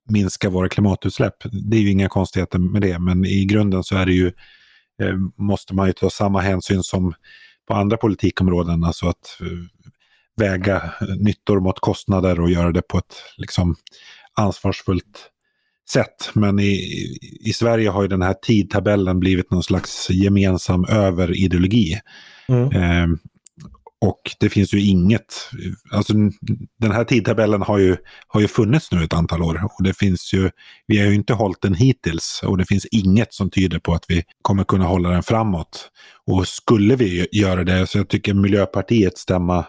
minska 0.09 0.51
våra 0.51 0.69
klimatutsläpp. 0.69 1.35
Det 1.71 1.77
är 1.77 1.81
ju 1.81 1.91
inga 1.91 2.09
konstigheter 2.09 2.59
med 2.59 2.83
det, 2.83 2.99
men 2.99 3.25
i 3.25 3.45
grunden 3.45 3.85
så 3.85 3.97
är 3.97 4.07
det 4.07 4.13
ju, 4.13 4.27
eh, 5.03 5.15
måste 5.37 5.75
man 5.75 5.87
ju 5.87 5.93
ta 5.93 6.11
samma 6.11 6.41
hänsyn 6.41 6.83
som 6.83 7.15
på 7.69 7.75
andra 7.75 7.97
politikområden, 7.97 8.85
alltså 8.85 9.07
att 9.07 9.39
eh, 9.41 9.47
väga 10.37 10.95
nyttor 11.19 11.61
mot 11.61 11.81
kostnader 11.81 12.41
och 12.41 12.51
göra 12.51 12.73
det 12.73 12.83
på 12.83 12.99
ett 12.99 13.15
liksom, 13.37 13.77
ansvarsfullt 14.35 15.31
sätt. 15.93 16.31
Men 16.33 16.59
i, 16.59 16.81
i 17.41 17.53
Sverige 17.53 17.91
har 17.91 18.03
ju 18.03 18.09
den 18.09 18.23
här 18.23 18.35
tidtabellen 18.43 19.21
blivit 19.21 19.51
någon 19.51 19.63
slags 19.63 20.11
gemensam 20.11 20.85
överideologi. 20.85 22.01
Mm. 22.49 22.73
Eh, 22.73 23.17
och 24.03 24.21
det 24.41 24.49
finns 24.49 24.75
ju 24.75 24.81
inget, 24.81 25.49
alltså 25.93 26.13
den 26.79 26.93
här 26.93 27.05
tidtabellen 27.05 27.63
har 27.63 27.79
ju, 27.79 27.97
har 28.29 28.41
ju 28.41 28.49
funnits 28.49 28.93
nu 28.93 29.05
ett 29.05 29.15
antal 29.15 29.43
år 29.43 29.65
och 29.65 29.85
det 29.85 29.99
finns 29.99 30.33
ju, 30.35 30.51
vi 30.87 30.99
har 30.99 31.07
ju 31.07 31.15
inte 31.15 31.33
hållit 31.33 31.63
den 31.63 31.75
hittills 31.75 32.41
och 32.45 32.59
det 32.59 32.65
finns 32.65 32.87
inget 32.87 33.35
som 33.35 33.51
tyder 33.51 33.79
på 33.79 33.95
att 33.95 34.05
vi 34.09 34.23
kommer 34.43 34.65
kunna 34.65 34.85
hålla 34.85 35.11
den 35.11 35.23
framåt. 35.23 35.91
Och 36.27 36.49
skulle 36.49 36.97
vi 36.97 37.29
göra 37.33 37.65
det, 37.65 37.87
så 37.87 37.99
jag 37.99 38.09
tycker 38.09 38.35
Miljöpartiets 38.35 39.21
stämma 39.21 39.67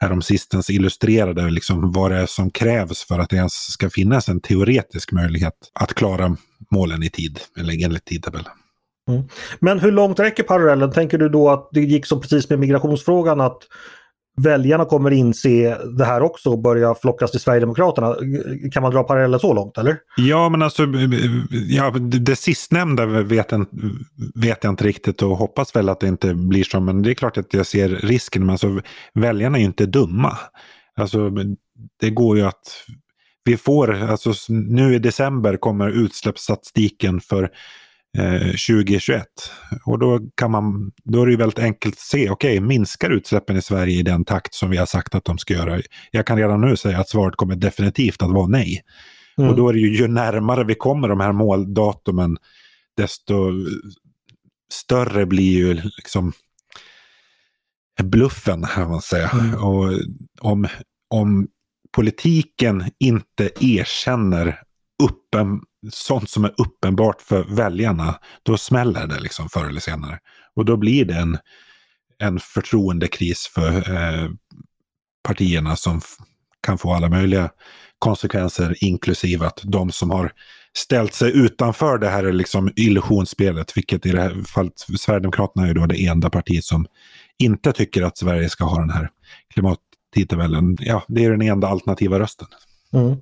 häromsistens 0.00 0.70
illustrerade 0.70 1.50
liksom 1.50 1.92
vad 1.92 2.10
det 2.10 2.16
är 2.16 2.26
som 2.26 2.50
krävs 2.50 3.04
för 3.04 3.18
att 3.18 3.30
det 3.30 3.36
ens 3.36 3.72
ska 3.72 3.90
finnas 3.90 4.28
en 4.28 4.40
teoretisk 4.40 5.12
möjlighet 5.12 5.54
att 5.72 5.94
klara 5.94 6.36
målen 6.70 7.02
i 7.02 7.10
tid, 7.10 7.40
eller 7.58 7.84
enligt 7.84 8.04
tidtabellen. 8.04 8.52
Mm. 9.08 9.22
Men 9.60 9.78
hur 9.78 9.92
långt 9.92 10.18
räcker 10.18 10.42
parallellen? 10.42 10.92
Tänker 10.92 11.18
du 11.18 11.28
då 11.28 11.50
att 11.50 11.68
det 11.72 11.80
gick 11.80 12.06
som 12.06 12.20
precis 12.20 12.50
med 12.50 12.58
migrationsfrågan 12.58 13.40
att 13.40 13.58
väljarna 14.42 14.84
kommer 14.84 15.10
inse 15.10 15.78
det 15.98 16.04
här 16.04 16.22
också 16.22 16.50
och 16.50 16.58
börja 16.58 16.94
flockas 16.94 17.30
till 17.30 17.40
Sverigedemokraterna. 17.40 18.16
Kan 18.72 18.82
man 18.82 18.92
dra 18.92 19.02
paralleller 19.02 19.38
så 19.38 19.54
långt 19.54 19.78
eller? 19.78 19.96
Ja 20.16 20.48
men 20.48 20.62
alltså 20.62 20.86
ja, 21.68 21.90
det 22.00 22.36
sistnämnda 22.36 23.06
vet 23.06 23.52
jag, 23.52 23.66
vet 24.34 24.64
jag 24.64 24.72
inte 24.72 24.84
riktigt 24.84 25.22
och 25.22 25.36
hoppas 25.36 25.76
väl 25.76 25.88
att 25.88 26.00
det 26.00 26.08
inte 26.08 26.34
blir 26.34 26.64
så. 26.64 26.80
Men 26.80 27.02
det 27.02 27.10
är 27.10 27.14
klart 27.14 27.38
att 27.38 27.54
jag 27.54 27.66
ser 27.66 27.88
risken. 27.88 28.42
Men 28.46 28.50
alltså, 28.50 28.80
väljarna 29.14 29.56
är 29.56 29.60
ju 29.60 29.66
inte 29.66 29.86
dumma. 29.86 30.38
Alltså, 30.96 31.30
det 32.00 32.10
går 32.10 32.36
ju 32.36 32.46
att 32.46 32.84
vi 33.44 33.56
får, 33.56 34.02
alltså 34.02 34.32
nu 34.48 34.94
i 34.94 34.98
december 34.98 35.56
kommer 35.56 35.90
utsläppsstatistiken 35.90 37.20
för 37.20 37.50
2021. 38.16 39.16
Eh, 39.72 39.78
och 39.84 39.98
då, 39.98 40.20
kan 40.34 40.50
man, 40.50 40.92
då 41.04 41.22
är 41.22 41.26
det 41.26 41.36
väldigt 41.36 41.58
enkelt 41.58 41.94
att 41.94 42.00
se, 42.00 42.30
okej, 42.30 42.58
okay, 42.58 42.60
minskar 42.60 43.10
utsläppen 43.10 43.56
i 43.56 43.62
Sverige 43.62 43.98
i 43.98 44.02
den 44.02 44.24
takt 44.24 44.54
som 44.54 44.70
vi 44.70 44.76
har 44.76 44.86
sagt 44.86 45.14
att 45.14 45.24
de 45.24 45.38
ska 45.38 45.54
göra? 45.54 45.80
Jag 46.10 46.26
kan 46.26 46.38
redan 46.38 46.60
nu 46.60 46.76
säga 46.76 46.98
att 46.98 47.08
svaret 47.08 47.36
kommer 47.36 47.56
definitivt 47.56 48.22
att 48.22 48.30
vara 48.30 48.46
nej. 48.46 48.82
Mm. 49.38 49.50
Och 49.50 49.56
då 49.56 49.68
är 49.68 49.72
det 49.72 49.78
ju, 49.80 49.96
ju 49.96 50.08
närmare 50.08 50.64
vi 50.64 50.74
kommer 50.74 51.08
de 51.08 51.20
här 51.20 51.32
måldatumen, 51.32 52.36
desto 52.96 53.52
större 54.72 55.26
blir 55.26 55.52
ju 55.52 55.74
liksom 55.74 56.32
bluffen, 58.02 58.62
kan 58.62 58.90
man 58.90 59.02
säga. 59.02 59.28
Mm. 59.28 59.54
Och 59.54 59.92
om, 60.40 60.68
om 61.10 61.48
politiken 61.92 62.84
inte 62.98 63.50
erkänner 63.60 64.62
uppen, 65.02 65.60
sånt 65.90 66.30
som 66.30 66.44
är 66.44 66.54
uppenbart 66.56 67.22
för 67.22 67.44
väljarna, 67.44 68.18
då 68.42 68.56
smäller 68.56 69.06
det 69.06 69.20
liksom 69.20 69.48
förr 69.48 69.68
eller 69.68 69.80
senare. 69.80 70.18
Och 70.56 70.64
då 70.64 70.76
blir 70.76 71.04
det 71.04 71.14
en, 71.14 71.38
en 72.18 72.40
förtroendekris 72.40 73.46
för 73.54 73.94
eh, 73.96 74.30
partierna 75.22 75.76
som 75.76 76.00
kan 76.66 76.78
få 76.78 76.94
alla 76.94 77.08
möjliga 77.08 77.50
konsekvenser, 77.98 78.84
inklusive 78.84 79.46
att 79.46 79.60
de 79.64 79.92
som 79.92 80.10
har 80.10 80.32
ställt 80.76 81.14
sig 81.14 81.36
utanför 81.36 81.98
det 81.98 82.08
här 82.08 82.32
liksom 82.32 82.72
illusionsspelet, 82.76 83.76
vilket 83.76 84.06
i 84.06 84.12
det 84.12 84.20
här 84.20 84.42
fallet 84.46 84.72
Sverigedemokraterna 84.98 85.68
är 85.68 85.74
då 85.74 85.86
det 85.86 86.06
enda 86.06 86.30
partiet 86.30 86.64
som 86.64 86.86
inte 87.38 87.72
tycker 87.72 88.02
att 88.02 88.18
Sverige 88.18 88.48
ska 88.48 88.64
ha 88.64 88.80
den 88.80 88.90
här 88.90 89.10
klimattidtabellen. 89.54 90.76
Ja, 90.80 91.02
det 91.08 91.24
är 91.24 91.30
den 91.30 91.42
enda 91.42 91.68
alternativa 91.68 92.18
rösten. 92.18 92.48
Mm 92.94 93.16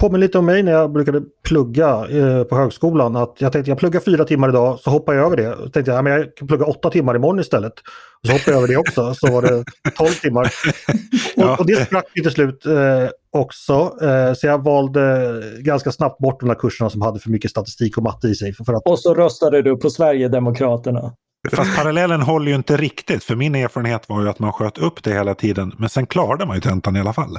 påminner 0.00 0.18
lite 0.26 0.38
om 0.38 0.46
mig 0.46 0.62
när 0.62 0.72
jag 0.72 0.92
brukade 0.92 1.22
plugga 1.44 1.88
eh, 2.10 2.44
på 2.44 2.56
högskolan. 2.56 3.16
Att 3.16 3.34
jag 3.38 3.52
tänkte 3.52 3.70
jag 3.70 3.78
pluggar 3.78 4.00
fyra 4.00 4.24
timmar 4.24 4.48
idag, 4.48 4.78
så 4.80 4.90
hoppar 4.90 5.14
jag 5.14 5.26
över 5.26 5.36
det. 5.36 5.56
Så 5.56 5.68
tänkte 5.68 5.90
jag 5.90 5.98
ja, 5.98 6.02
men 6.02 6.12
jag 6.12 6.36
kan 6.36 6.48
plugga 6.48 6.64
åtta 6.64 6.90
timmar 6.90 7.16
imorgon 7.16 7.40
istället. 7.40 7.72
Och 8.22 8.26
så 8.26 8.32
hoppade 8.32 8.50
jag 8.50 8.58
över 8.58 8.68
det 8.68 8.76
också, 8.76 9.14
så 9.14 9.32
var 9.32 9.42
det 9.42 9.64
tolv 9.96 10.10
timmar. 10.10 10.52
Och, 11.36 11.60
och 11.60 11.66
det 11.66 11.86
sprack 11.86 12.06
ju 12.14 12.22
till 12.22 12.32
slut 12.32 12.66
eh, 12.66 13.08
också. 13.32 13.96
Eh, 14.02 14.32
så 14.34 14.46
jag 14.46 14.64
valde 14.64 15.32
ganska 15.58 15.92
snabbt 15.92 16.18
bort 16.18 16.40
de 16.40 16.48
där 16.48 16.54
kurserna 16.54 16.90
som 16.90 17.02
hade 17.02 17.20
för 17.20 17.30
mycket 17.30 17.50
statistik 17.50 17.96
och 17.96 18.02
matte 18.02 18.28
i 18.28 18.34
sig. 18.34 18.54
För 18.54 18.74
att... 18.74 18.86
Och 18.86 18.98
så 18.98 19.14
röstade 19.14 19.62
du 19.62 19.76
på 19.76 19.90
Sverigedemokraterna. 19.90 21.12
Fast 21.50 21.76
parallellen 21.76 22.20
håller 22.20 22.50
ju 22.50 22.56
inte 22.56 22.76
riktigt, 22.76 23.24
för 23.24 23.36
min 23.36 23.54
erfarenhet 23.54 24.08
var 24.08 24.22
ju 24.22 24.28
att 24.28 24.38
man 24.38 24.52
sköt 24.52 24.78
upp 24.78 25.04
det 25.04 25.12
hela 25.12 25.34
tiden, 25.34 25.72
men 25.78 25.88
sen 25.88 26.06
klarade 26.06 26.46
man 26.46 26.56
ju 26.56 26.60
tentan 26.60 26.96
i 26.96 27.00
alla 27.00 27.12
fall. 27.12 27.38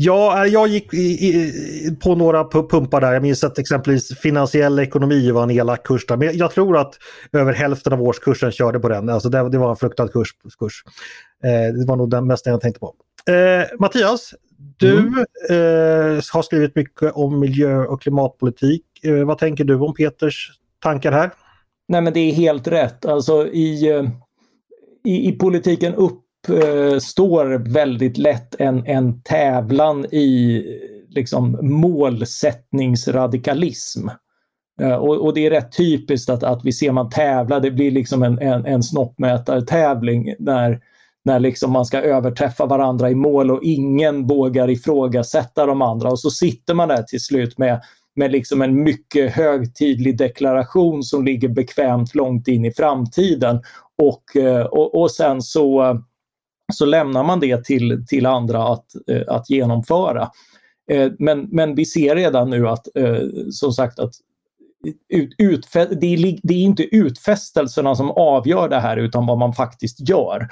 Ja, 0.00 0.44
eh, 0.44 0.52
jag 0.52 0.68
gick 0.68 0.94
i, 0.94 0.98
i, 0.98 1.96
på 2.02 2.14
några 2.14 2.44
pumpar 2.44 3.00
där. 3.00 3.12
Jag 3.12 3.22
minns 3.22 3.44
att 3.44 3.58
exempelvis 3.58 4.18
finansiell 4.18 4.78
ekonomi 4.78 5.30
var 5.30 5.42
en 5.42 5.50
elak 5.50 5.86
kurs 5.86 6.06
där. 6.06 6.16
Men 6.16 6.36
jag 6.36 6.50
tror 6.50 6.78
att 6.78 6.94
över 7.32 7.52
hälften 7.52 7.92
av 7.92 8.02
årskursen 8.02 8.52
körde 8.52 8.78
på 8.78 8.88
den. 8.88 9.08
Alltså 9.08 9.28
det, 9.28 9.48
det 9.48 9.58
var 9.58 9.70
en 9.70 9.76
fruktad 9.76 10.08
kurs. 10.08 10.28
kurs. 10.58 10.82
Eh, 11.44 11.74
det 11.74 11.86
var 11.86 11.96
nog 11.96 12.10
den 12.10 12.26
mesta 12.26 12.50
jag 12.50 12.60
tänkte 12.60 12.80
på. 12.80 12.94
Eh, 13.32 13.78
Mattias, 13.78 14.34
du 14.76 14.98
mm. 14.98 15.14
eh, 15.50 16.22
har 16.32 16.42
skrivit 16.42 16.76
mycket 16.76 17.12
om 17.12 17.40
miljö 17.40 17.86
och 17.86 18.02
klimatpolitik. 18.02 18.84
Eh, 19.02 19.24
vad 19.24 19.38
tänker 19.38 19.64
du 19.64 19.74
om 19.74 19.94
Peters 19.94 20.52
tankar 20.82 21.12
här? 21.12 21.30
Nej 21.88 22.00
men 22.00 22.12
det 22.12 22.20
är 22.20 22.32
helt 22.32 22.68
rätt. 22.68 23.06
Alltså 23.06 23.46
i, 23.46 23.90
eh, 23.90 24.04
i, 25.04 25.28
i 25.28 25.32
politiken 25.32 25.94
upp 25.94 26.24
Eh, 26.48 26.94
uppstår 26.94 27.72
väldigt 27.72 28.18
lätt 28.18 28.54
en, 28.58 28.86
en 28.86 29.22
tävlan 29.22 30.04
i 30.04 30.64
liksom, 31.08 31.58
målsättningsradikalism. 31.62 34.08
Eh, 34.80 34.94
och, 34.94 35.24
och, 35.24 35.34
det 35.34 35.46
är 35.46 35.50
rätt 35.50 35.76
typiskt 35.76 36.30
att, 36.30 36.42
att 36.42 36.64
vi 36.64 36.72
ser 36.72 36.92
man 36.92 37.10
tävla, 37.10 37.60
det 37.60 37.70
blir 37.70 37.90
liksom 37.90 38.22
en, 38.22 38.38
en, 38.38 38.66
en 38.66 38.82
snoppmätartävling 38.82 40.34
när, 40.38 40.80
när 41.24 41.40
liksom 41.40 41.72
man 41.72 41.86
ska 41.86 42.00
överträffa 42.00 42.66
varandra 42.66 43.10
i 43.10 43.14
mål 43.14 43.50
och 43.50 43.62
ingen 43.62 44.26
vågar 44.26 44.70
ifrågasätta 44.70 45.66
de 45.66 45.82
andra. 45.82 46.10
Och 46.10 46.20
så 46.20 46.30
sitter 46.30 46.74
man 46.74 46.88
där 46.88 47.02
till 47.02 47.20
slut 47.20 47.58
med, 47.58 47.80
med 48.16 48.32
liksom 48.32 48.62
en 48.62 48.82
mycket 48.82 49.32
högtidlig 49.32 50.18
deklaration 50.18 51.02
som 51.02 51.24
ligger 51.24 51.48
bekvämt 51.48 52.14
långt 52.14 52.48
in 52.48 52.64
i 52.64 52.72
framtiden. 52.72 53.60
Och, 54.02 54.36
eh, 54.36 54.66
och, 54.66 55.00
och 55.00 55.10
sen 55.10 55.42
så 55.42 55.98
så 56.72 56.84
lämnar 56.84 57.24
man 57.24 57.40
det 57.40 57.64
till, 57.64 58.04
till 58.08 58.26
andra 58.26 58.68
att, 58.68 58.86
eh, 59.10 59.22
att 59.28 59.50
genomföra. 59.50 60.30
Eh, 60.90 61.12
men, 61.18 61.48
men 61.50 61.74
vi 61.74 61.84
ser 61.84 62.16
redan 62.16 62.50
nu 62.50 62.68
att, 62.68 62.96
eh, 62.96 63.20
som 63.50 63.72
sagt, 63.72 63.98
att 63.98 64.12
ut, 65.08 65.34
utfä, 65.38 65.84
det, 65.84 66.06
är, 66.06 66.38
det 66.42 66.54
är 66.54 66.62
inte 66.62 66.96
utfästelserna 66.96 67.94
som 67.94 68.10
avgör 68.10 68.68
det 68.68 68.80
här 68.80 68.96
utan 68.96 69.26
vad 69.26 69.38
man 69.38 69.52
faktiskt 69.52 70.08
gör. 70.08 70.48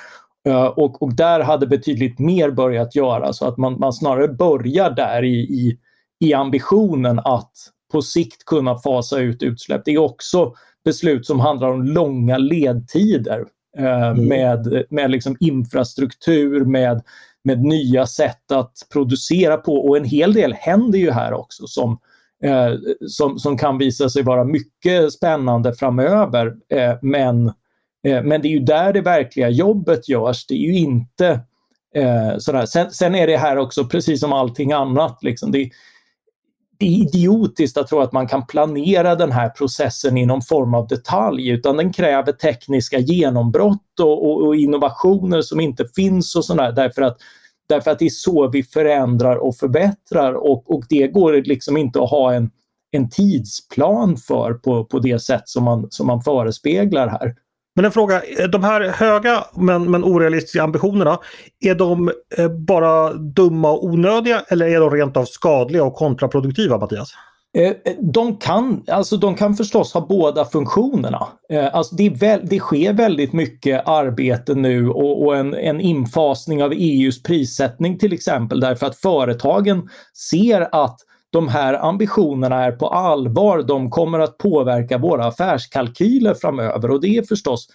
Eh, 0.49 0.65
och, 0.65 1.03
och 1.03 1.15
där 1.15 1.41
hade 1.41 1.67
betydligt 1.67 2.19
mer 2.19 2.51
börjat 2.51 2.95
göra 2.95 3.33
så 3.33 3.49
att 3.49 3.57
man, 3.57 3.79
man 3.79 3.93
snarare 3.93 4.29
börjar 4.29 4.91
där 4.91 5.25
i, 5.25 5.37
i, 5.37 5.79
i 6.21 6.35
ambitionen 6.35 7.19
att 7.19 7.53
på 7.93 8.03
sikt 8.03 8.45
kunna 8.45 8.79
fasa 8.79 9.19
ut 9.19 9.43
utsläpp. 9.43 9.83
Det 9.85 9.91
är 9.91 9.99
också 9.99 10.55
beslut 10.85 11.27
som 11.27 11.41
handlar 11.41 11.69
om 11.69 11.83
långa 11.83 12.39
ledtider. 12.39 13.45
Eh, 13.79 14.09
mm. 14.09 14.29
med, 14.29 14.85
med 14.91 15.11
liksom 15.11 15.37
infrastruktur, 15.41 16.65
med, 16.65 17.03
med 17.45 17.63
nya 17.63 18.07
sätt 18.07 18.53
att 18.53 18.73
producera 18.93 19.57
på 19.57 19.75
och 19.75 19.97
en 19.97 20.05
hel 20.05 20.33
del 20.33 20.53
händer 20.53 20.99
ju 20.99 21.11
här 21.11 21.33
också 21.33 21.67
som, 21.67 21.99
eh, 22.43 22.73
som, 23.09 23.39
som 23.39 23.59
kan 23.59 23.79
visa 23.79 24.09
sig 24.09 24.23
vara 24.23 24.45
mycket 24.45 25.13
spännande 25.13 25.75
framöver. 25.75 26.55
Eh, 26.69 26.95
men, 27.03 27.47
eh, 28.07 28.23
men 28.23 28.43
det 28.43 28.49
är 28.49 28.51
ju 28.51 28.59
där 28.59 28.93
det 28.93 29.01
verkliga 29.01 29.49
jobbet 29.49 30.09
görs. 30.09 30.47
Det 30.47 30.55
är 30.55 30.59
ju 30.59 30.77
inte 30.77 31.41
eh, 31.95 32.39
sådär. 32.39 32.67
Sen, 32.67 32.91
sen, 32.91 33.15
är 33.15 33.27
det 33.27 33.37
här 33.37 33.57
också 33.57 33.85
precis 33.85 34.21
som 34.21 34.33
allting 34.33 34.73
annat. 34.73 35.19
Liksom, 35.23 35.53
det, 35.53 35.71
det 36.79 36.87
är 36.87 36.91
idiotiskt 36.91 37.77
att 37.77 37.89
tro 37.89 38.01
att 38.01 38.13
man 38.13 38.27
kan 38.27 38.47
planera 38.47 39.15
den 39.15 39.33
här 39.33 39.49
processen 39.49 40.17
i 40.17 40.27
någon 40.27 40.43
form 40.43 40.75
av 40.75 40.87
detalj 40.87 41.49
utan 41.49 41.77
den 41.77 41.93
kräver 41.93 42.33
tekniska 42.33 42.99
genombrott 42.99 44.01
och, 44.01 44.27
och, 44.31 44.47
och 44.47 44.57
innovationer 44.57 45.43
som 45.43 45.61
inte 45.61 45.87
finns 45.97 46.37
och 46.37 46.45
sådär 46.45 46.73
därför 46.73 47.03
att, 47.03 47.17
därför 47.69 47.91
att 47.91 47.99
det 47.99 48.05
är 48.05 48.11
så 48.11 48.49
vi 48.49 48.63
förändrar 48.63 49.37
och 49.37 49.57
förbättrar 49.57 50.35
och, 50.35 50.75
och 50.75 50.85
det 50.89 51.07
går 51.07 51.33
liksom 51.33 51.77
inte 51.77 52.03
att 52.03 52.11
ha 52.11 52.35
en, 52.35 52.51
en 52.91 53.11
tidsplan 53.11 54.17
för 54.17 54.55
på, 54.55 54.85
på 54.85 54.99
det 54.99 55.19
sätt 55.19 55.49
som 55.49 55.65
man, 55.65 55.87
som 55.91 56.07
man 56.07 56.23
förespeglar 56.23 57.09
här. 57.09 57.35
Men 57.77 57.85
en 57.85 57.93
fråga, 57.93 58.23
eh, 58.39 58.49
de 58.49 58.65
här 58.65 58.81
höga 58.81 59.45
men, 59.55 59.91
men 59.91 60.05
orealistiska 60.05 60.63
ambitionerna, 60.63 61.19
är 61.61 61.75
de 61.75 62.11
eh, 62.39 62.49
bara 62.49 63.13
dumma 63.13 63.71
och 63.71 63.85
onödiga 63.85 64.43
eller 64.49 64.67
är 64.67 64.81
de 64.81 64.91
rent 64.91 65.17
av 65.17 65.25
skadliga 65.25 65.85
och 65.85 65.95
kontraproduktiva 65.95 66.79
Mattias? 66.79 67.13
Eh, 67.59 67.73
de 68.13 68.37
kan, 68.37 68.85
alltså 68.89 69.17
de 69.17 69.35
kan 69.35 69.57
förstås 69.57 69.95
ha 69.95 70.07
båda 70.07 70.45
funktionerna. 70.45 71.29
Alltså 71.73 71.95
det, 71.95 72.11
väl, 72.11 72.41
det 72.45 72.59
sker 72.59 72.93
väldigt 72.93 73.33
mycket 73.33 73.89
arbete 73.89 74.55
nu 74.55 74.89
och, 74.89 75.25
och, 75.25 75.37
en, 75.37 75.55
en 75.55 75.81
infasning 75.81 76.63
av 76.63 76.73
EUs 76.73 77.23
prissättning 77.23 77.99
till 77.99 78.13
exempel 78.13 78.61
därför 78.61 78.87
att 78.87 78.97
företagen 78.97 79.89
ser 80.31 80.69
att 80.85 81.01
de 81.37 81.49
här 81.49 81.75
ambitionerna 81.75 82.65
är 82.65 82.73
på 82.73 82.89
allvar. 82.89 83.63
De 83.63 83.91
kommer 83.91 84.19
att 84.19 84.39
påverka 84.39 84.99
våra 84.99 85.25
affärskalkyler 85.25 86.35
framöver 86.35 86.91
och 86.91 87.01
det 87.01 87.09
är 87.09 87.23
förstås, 87.23 87.69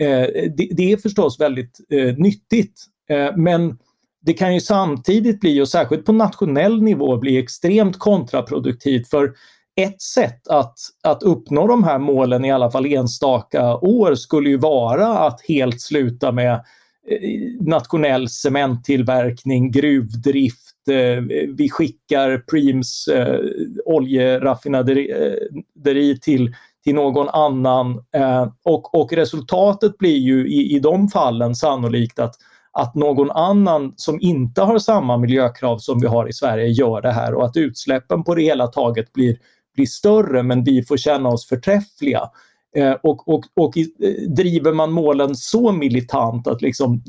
eh, 0.00 0.26
det, 0.56 0.68
det, 0.76 0.92
är 0.92 0.96
förstås 0.96 1.40
väldigt 1.40 1.80
eh, 1.90 2.16
nyttigt. 2.16 2.84
Eh, 3.10 3.36
men 3.36 3.78
det 4.24 4.32
kan 4.32 4.54
ju 4.54 4.60
samtidigt 4.60 5.40
bli, 5.40 5.60
och 5.60 5.68
särskilt 5.68 6.04
på 6.04 6.12
nationell 6.12 6.82
nivå, 6.82 7.16
bli 7.16 7.38
extremt 7.38 7.98
kontraproduktivt 7.98 9.08
för 9.08 9.32
ett 9.76 10.02
sätt 10.02 10.48
att, 10.48 10.78
att 11.02 11.22
uppnå 11.22 11.66
de 11.66 11.84
här 11.84 11.98
målen, 11.98 12.44
i 12.44 12.52
alla 12.52 12.70
fall 12.70 12.86
enstaka 12.86 13.76
år, 13.76 14.14
skulle 14.14 14.50
ju 14.50 14.56
vara 14.56 15.18
att 15.18 15.40
helt 15.48 15.80
sluta 15.80 16.32
med 16.32 16.52
eh, 16.52 17.30
nationell 17.60 18.28
cementtillverkning, 18.28 19.70
gruvdrift, 19.70 20.71
Eh, 20.90 21.22
vi 21.56 21.70
skickar 21.70 22.38
Preems 22.38 23.08
eh, 23.08 23.40
oljeraffinaderi 23.84 25.10
eh, 25.84 26.16
till, 26.16 26.54
till 26.84 26.94
någon 26.94 27.28
annan. 27.28 28.04
Eh, 28.14 28.52
och, 28.64 28.94
och 28.94 29.12
resultatet 29.12 29.98
blir 29.98 30.18
ju 30.18 30.48
i, 30.48 30.76
i 30.76 30.78
de 30.78 31.08
fallen 31.08 31.54
sannolikt 31.54 32.18
att 32.18 32.34
att 32.72 32.94
någon 32.94 33.30
annan 33.30 33.92
som 33.96 34.18
inte 34.20 34.62
har 34.62 34.78
samma 34.78 35.16
miljökrav 35.16 35.78
som 35.78 36.00
vi 36.00 36.06
har 36.06 36.28
i 36.28 36.32
Sverige 36.32 36.66
gör 36.68 37.02
det 37.02 37.12
här 37.12 37.34
och 37.34 37.44
att 37.44 37.56
utsläppen 37.56 38.24
på 38.24 38.34
det 38.34 38.42
hela 38.42 38.66
taget 38.66 39.12
blir, 39.12 39.38
blir 39.74 39.86
större 39.86 40.42
men 40.42 40.64
vi 40.64 40.82
får 40.82 40.96
känna 40.96 41.28
oss 41.28 41.48
förträffliga. 41.48 42.30
Eh, 42.76 42.92
och, 42.92 43.28
och, 43.28 43.44
och 43.54 43.76
i, 43.76 43.84
driver 44.28 44.72
man 44.72 44.92
målen 44.92 45.34
så 45.34 45.72
militant 45.72 46.46
att 46.46 46.62
liksom 46.62 47.02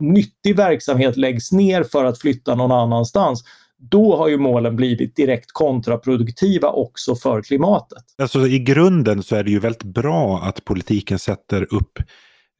nyttig 0.00 0.56
verksamhet 0.56 1.16
läggs 1.16 1.52
ner 1.52 1.82
för 1.82 2.04
att 2.04 2.18
flytta 2.18 2.54
någon 2.54 2.72
annanstans, 2.72 3.44
då 3.90 4.16
har 4.16 4.28
ju 4.28 4.38
målen 4.38 4.76
blivit 4.76 5.16
direkt 5.16 5.52
kontraproduktiva 5.52 6.68
också 6.68 7.14
för 7.16 7.42
klimatet. 7.42 8.04
Alltså 8.22 8.46
i 8.46 8.58
grunden 8.58 9.22
så 9.22 9.36
är 9.36 9.44
det 9.44 9.50
ju 9.50 9.58
väldigt 9.58 9.82
bra 9.82 10.40
att 10.42 10.64
politiken 10.64 11.18
sätter 11.18 11.74
upp 11.74 11.98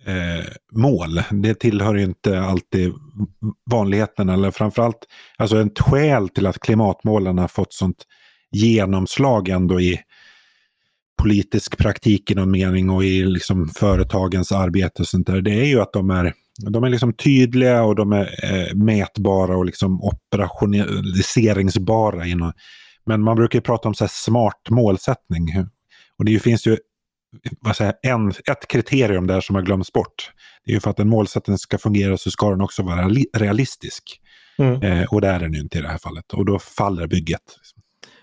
eh, 0.07 0.47
mål. 0.73 1.23
Det 1.31 1.55
tillhör 1.55 1.95
ju 1.95 2.05
inte 2.05 2.41
alltid 2.41 2.93
vanligheterna, 3.71 4.35
eller 4.35 4.51
framförallt 4.51 5.07
alltså 5.37 5.61
ett 5.61 5.79
skäl 5.79 6.29
till 6.29 6.47
att 6.47 6.59
klimatmålen 6.59 7.39
har 7.39 7.49
fått 7.49 7.73
sånt 7.73 8.05
genomslag 8.51 9.49
ändå 9.49 9.81
i 9.81 10.01
politisk 11.23 11.79
praktik 11.79 12.31
i 12.31 12.35
någon 12.35 12.51
mening 12.51 12.91
och 12.91 13.05
i 13.05 13.25
liksom 13.25 13.69
företagens 13.69 14.53
arbete 14.53 15.03
och 15.03 15.09
sånt 15.09 15.27
där. 15.27 15.41
Det 15.41 15.55
är 15.55 15.65
ju 15.65 15.81
att 15.81 15.93
de 15.93 16.11
är, 16.11 16.35
de 16.61 16.85
är 16.85 16.89
liksom 16.89 17.13
tydliga 17.13 17.83
och 17.83 17.95
de 17.95 18.13
är 18.13 18.29
eh, 18.43 18.75
mätbara 18.75 19.57
och 19.57 19.65
liksom 19.65 20.01
operationaliseringsbara. 20.03 22.27
Inom, 22.27 22.53
men 23.07 23.23
man 23.23 23.37
brukar 23.37 23.59
ju 23.59 23.63
prata 23.63 23.89
om 23.89 23.95
så 23.95 24.09
smart 24.09 24.61
målsättning. 24.71 25.49
Och 26.19 26.25
det 26.25 26.39
finns 26.39 26.67
ju 26.67 26.79
vad 27.61 27.77
säger, 27.77 27.95
en, 28.03 28.29
ett 28.29 28.69
kriterium 28.69 29.27
där 29.27 29.41
som 29.41 29.57
har 29.57 29.63
glömts 29.63 29.93
bort. 29.93 30.33
Det 30.65 30.71
är 30.71 30.75
ju 30.75 30.81
för 30.81 30.91
att 30.91 30.99
en 30.99 31.09
målsättning 31.09 31.59
ska 31.59 31.79
fungera 31.79 32.17
så 32.17 32.31
ska 32.31 32.51
den 32.51 32.61
också 32.61 32.83
vara 32.83 33.09
realistisk. 33.37 34.21
Mm. 34.59 34.83
Eh, 34.83 35.05
och 35.05 35.21
det 35.21 35.29
är 35.29 35.41
den 35.41 35.53
ju 35.53 35.61
inte 35.61 35.79
i 35.79 35.81
det 35.81 35.89
här 35.89 35.99
fallet. 35.99 36.33
Och 36.33 36.45
då 36.45 36.59
faller 36.59 37.07
bygget. 37.07 37.43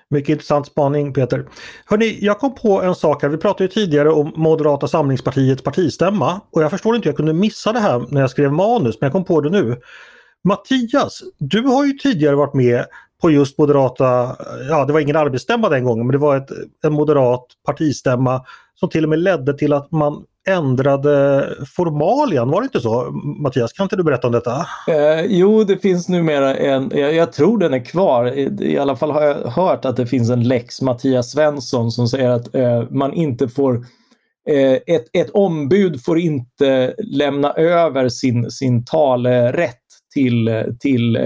Mycket 0.09 0.29
intressant 0.29 0.67
spaning 0.67 1.13
Peter. 1.13 1.47
Hörrni, 1.85 2.17
jag 2.21 2.39
kom 2.39 2.55
på 2.55 2.81
en 2.81 2.95
sak 2.95 3.21
här. 3.21 3.29
Vi 3.29 3.37
pratade 3.37 3.63
ju 3.63 3.67
tidigare 3.67 4.09
om 4.09 4.33
Moderata 4.35 4.87
samlingspartiets 4.87 5.63
partistämma. 5.63 6.41
Och 6.51 6.63
jag 6.63 6.71
förstår 6.71 6.95
inte 6.95 7.05
hur 7.05 7.11
jag 7.11 7.17
kunde 7.17 7.33
missa 7.33 7.73
det 7.73 7.79
här 7.79 8.05
när 8.09 8.21
jag 8.21 8.29
skrev 8.29 8.51
manus, 8.51 8.97
men 9.01 9.07
jag 9.07 9.11
kom 9.11 9.25
på 9.25 9.41
det 9.41 9.49
nu. 9.49 9.81
Mattias, 10.43 11.23
du 11.37 11.61
har 11.61 11.85
ju 11.85 11.93
tidigare 11.93 12.35
varit 12.35 12.53
med 12.53 12.85
på 13.21 13.31
just 13.31 13.57
moderata, 13.57 14.35
ja 14.69 14.85
det 14.85 14.93
var 14.93 14.99
ingen 14.99 15.15
arbetsstämma 15.15 15.69
den 15.69 15.83
gången, 15.83 16.07
men 16.07 16.11
det 16.11 16.17
var 16.17 16.37
ett, 16.37 16.49
en 16.83 16.93
moderat 16.93 17.45
partistämma 17.65 18.45
som 18.75 18.89
till 18.89 19.03
och 19.03 19.09
med 19.09 19.19
ledde 19.19 19.57
till 19.57 19.73
att 19.73 19.91
man 19.91 20.23
ändrade 20.47 21.45
formalian, 21.75 22.49
var 22.49 22.61
det 22.61 22.65
inte 22.65 22.79
så? 22.79 23.11
Mattias, 23.41 23.73
kan 23.73 23.83
inte 23.83 23.95
du 23.95 24.03
berätta 24.03 24.27
om 24.27 24.33
detta? 24.33 24.65
Eh, 24.87 25.25
jo, 25.25 25.63
det 25.63 25.77
finns 25.77 26.09
numera 26.09 26.55
en, 26.55 26.91
jag, 26.95 27.13
jag, 27.13 27.33
tror 27.33 27.57
den 27.57 27.73
är 27.73 27.85
kvar, 27.85 28.25
I, 28.25 28.57
i 28.59 28.77
alla 28.77 28.95
fall 28.95 29.11
har 29.11 29.23
jag 29.23 29.35
hört 29.35 29.85
att 29.85 29.95
det 29.95 30.07
finns 30.07 30.29
en 30.29 30.43
lex 30.43 30.81
Mattias 30.81 31.31
Svensson 31.31 31.91
som 31.91 32.07
säger 32.07 32.29
att 32.29 32.55
eh, 32.55 32.83
man 32.89 33.13
inte 33.13 33.47
får 33.47 33.75
eh, 34.49 34.95
ett, 34.95 35.05
ett 35.13 35.29
ombud 35.29 36.03
får 36.03 36.19
inte 36.19 36.95
lämna 36.97 37.51
över 37.51 38.09
sin, 38.09 38.51
sin 38.51 38.85
talerätt 38.85 39.77
till, 40.13 40.63
till 40.79 41.15
eh, 41.15 41.21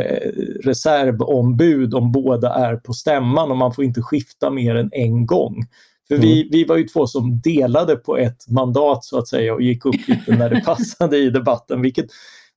reservombud 0.64 1.94
om 1.94 2.12
båda 2.12 2.54
är 2.54 2.76
på 2.76 2.94
stämman 2.94 3.52
och 3.52 3.58
man 3.58 3.74
får 3.74 3.84
inte 3.84 4.02
skifta 4.02 4.50
mer 4.50 4.76
än 4.76 4.90
en 4.94 5.26
gång. 5.26 5.66
För 6.12 6.16
mm. 6.16 6.28
vi, 6.28 6.48
vi 6.52 6.64
var 6.64 6.78
ju 6.78 6.84
två 6.84 7.08
som 7.08 7.42
delade 7.42 7.96
på 7.96 8.18
ett 8.18 8.48
mandat 8.50 9.04
så 9.04 9.18
att 9.18 9.28
säga 9.28 9.54
och 9.54 9.62
gick 9.62 9.86
upp 9.86 10.08
lite 10.08 10.36
när 10.36 10.50
det 10.50 10.62
passade 10.66 11.18
i 11.18 11.30
debatten, 11.30 11.82
vilket, 11.82 12.06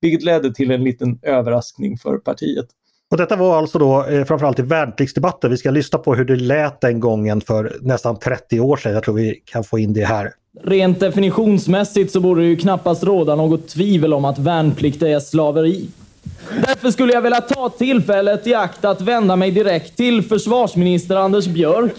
vilket 0.01 0.23
ledde 0.23 0.55
till 0.55 0.71
en 0.71 0.85
liten 0.85 1.19
överraskning 1.23 1.99
för 1.99 2.19
partiet. 2.19 2.67
Och 3.11 3.17
detta 3.17 3.37
var 3.37 3.59
alltså 3.59 3.79
då 3.79 4.07
eh, 4.07 4.25
framförallt 4.25 4.59
i 4.59 4.63
värnpliktsdebatten. 4.63 5.51
Vi 5.51 5.57
ska 5.57 5.71
lyssna 5.71 5.99
på 5.99 6.15
hur 6.15 6.25
det 6.25 6.37
lät 6.37 6.81
den 6.81 7.01
gången 7.01 7.41
för 7.41 7.77
nästan 7.81 8.19
30 8.19 8.61
år 8.61 8.77
sedan. 8.77 8.93
Jag 8.93 9.03
tror 9.03 9.15
vi 9.15 9.43
kan 9.45 9.65
få 9.65 9.79
in 9.79 9.93
det 9.93 10.05
här. 10.05 10.33
Rent 10.63 11.01
definitionsmässigt 11.01 12.13
så 12.13 12.21
borde 12.21 12.41
det 12.41 12.47
ju 12.47 12.57
knappast 12.57 13.05
råda 13.05 13.37
något 13.37 13.69
tvivel 13.69 14.15
om 14.15 14.25
att 14.25 14.39
värnplikt 14.39 15.03
är 15.03 15.21
slaveri. 15.21 15.89
Därför 16.67 16.91
skulle 16.91 17.13
jag 17.13 17.23
vilja 17.23 17.41
ta 17.41 17.69
tillfället 17.69 18.47
i 18.47 18.55
akt 18.55 18.85
att 18.85 19.01
vända 19.01 19.37
mig 19.37 19.51
direkt 19.51 19.97
till 19.97 20.23
försvarsminister 20.23 21.17
Anders 21.17 21.47
Björk. 21.47 21.95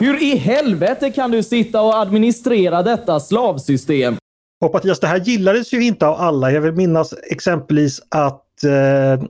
Hur 0.00 0.22
i 0.22 0.36
helvete 0.36 1.10
kan 1.10 1.30
du 1.30 1.42
sitta 1.42 1.82
och 1.82 2.00
administrera 2.00 2.82
detta 2.82 3.20
slavsystem? 3.20 4.16
Och 4.60 4.74
Mattias, 4.74 5.00
det 5.00 5.06
här 5.06 5.20
gillades 5.20 5.72
ju 5.72 5.82
inte 5.82 6.06
av 6.06 6.20
alla. 6.20 6.52
Jag 6.52 6.60
vill 6.60 6.72
minnas 6.72 7.14
exempelvis 7.30 8.00
att 8.08 8.64
eh, 8.64 9.24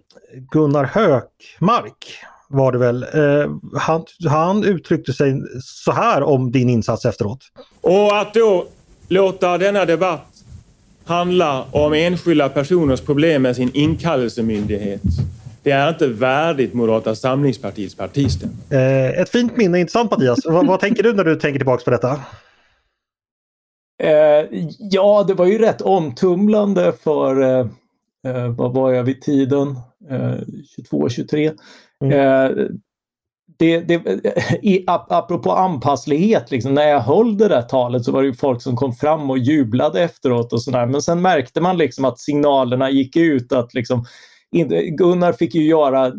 Gunnar 0.52 0.84
Hökmark 0.84 2.14
var 2.48 2.72
det 2.72 2.78
väl. 2.78 3.02
Eh, 3.02 3.50
han, 3.80 4.04
han 4.28 4.64
uttryckte 4.64 5.12
sig 5.12 5.42
så 5.62 5.92
här 5.92 6.22
om 6.22 6.52
din 6.52 6.68
insats 6.68 7.04
efteråt. 7.04 7.40
Och 7.80 8.18
att 8.18 8.34
då 8.34 8.66
låta 9.08 9.58
denna 9.58 9.84
debatt 9.84 10.26
handla 11.04 11.64
om 11.70 11.92
enskilda 11.92 12.48
personers 12.48 13.00
problem 13.00 13.42
med 13.42 13.56
sin 13.56 13.70
inkallelsemyndighet 13.74 15.02
det 15.62 15.70
är 15.70 15.88
inte 15.88 16.06
värdigt 16.06 16.74
Moderata 16.74 17.14
samlingspartiets 17.14 17.94
partistämma. 17.94 18.52
Eh, 18.70 19.20
ett 19.20 19.28
fint 19.28 19.56
minne, 19.56 19.80
inte 19.80 19.92
sant 19.92 20.10
Mattias? 20.10 20.38
vad, 20.44 20.66
vad 20.66 20.80
tänker 20.80 21.02
du 21.02 21.12
när 21.12 21.24
du 21.24 21.36
tänker 21.36 21.58
tillbaka 21.58 21.84
på 21.84 21.90
detta? 21.90 22.20
Eh, 24.02 24.46
ja, 24.78 25.24
det 25.28 25.34
var 25.34 25.46
ju 25.46 25.58
rätt 25.58 25.80
omtumlande 25.80 26.92
för, 26.92 27.42
eh, 27.42 27.66
eh 28.26 28.48
vad 28.48 28.74
var 28.74 28.92
jag 28.92 29.04
vid 29.04 29.22
tiden? 29.22 29.76
22, 30.76 31.08
23. 31.08 31.52
Mm. 32.04 32.12
Eh, 32.12 32.66
det, 33.58 33.80
det, 33.80 33.94
i, 34.62 34.84
apropå 34.86 35.52
anpasslighet, 35.52 36.50
liksom, 36.50 36.74
när 36.74 36.88
jag 36.88 37.00
höll 37.00 37.38
det 37.38 37.48
där 37.48 37.62
talet 37.62 38.04
så 38.04 38.12
var 38.12 38.22
det 38.22 38.28
ju 38.28 38.34
folk 38.34 38.62
som 38.62 38.76
kom 38.76 38.92
fram 38.92 39.30
och 39.30 39.38
jublade 39.38 40.02
efteråt 40.02 40.52
och 40.52 40.62
sådär. 40.62 40.86
Men 40.86 41.02
sen 41.02 41.22
märkte 41.22 41.60
man 41.60 41.78
liksom 41.78 42.04
att 42.04 42.18
signalerna 42.18 42.90
gick 42.90 43.16
ut 43.16 43.52
att 43.52 43.74
liksom, 43.74 44.04
Gunnar 44.90 45.32
fick 45.32 45.54
ju 45.54 45.62
göra, 45.62 46.06
eh, 46.06 46.12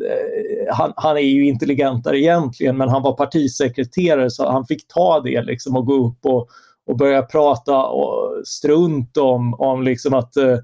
han, 0.73 0.93
han, 0.95 1.17
är 1.17 1.21
ju 1.21 1.45
intelligentare 1.45 2.19
egentligen, 2.19 2.77
men 2.77 2.89
han 2.89 3.01
var 3.01 3.13
partisekreterare 3.13 4.29
så 4.29 4.51
han 4.51 4.65
fick 4.65 4.87
ta 4.87 5.19
det 5.19 5.41
liksom 5.41 5.75
och 5.75 5.85
gå 5.85 6.07
upp 6.07 6.25
och, 6.25 6.49
och 6.87 6.97
börja 6.97 7.21
prata 7.21 7.83
och 7.83 8.47
strunt 8.47 9.17
om, 9.17 9.53
om 9.53 9.83
liksom 9.83 10.13
att, 10.13 10.37
eh, 10.37 10.57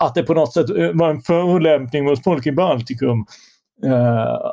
att 0.00 0.14
det 0.14 0.22
på 0.22 0.34
något 0.34 0.52
sätt 0.52 0.66
var 0.94 1.10
en 1.10 1.20
förolämpning 1.20 2.04
mot 2.04 2.24
folk 2.24 2.46
i 2.46 2.52
Baltikum 2.52 3.26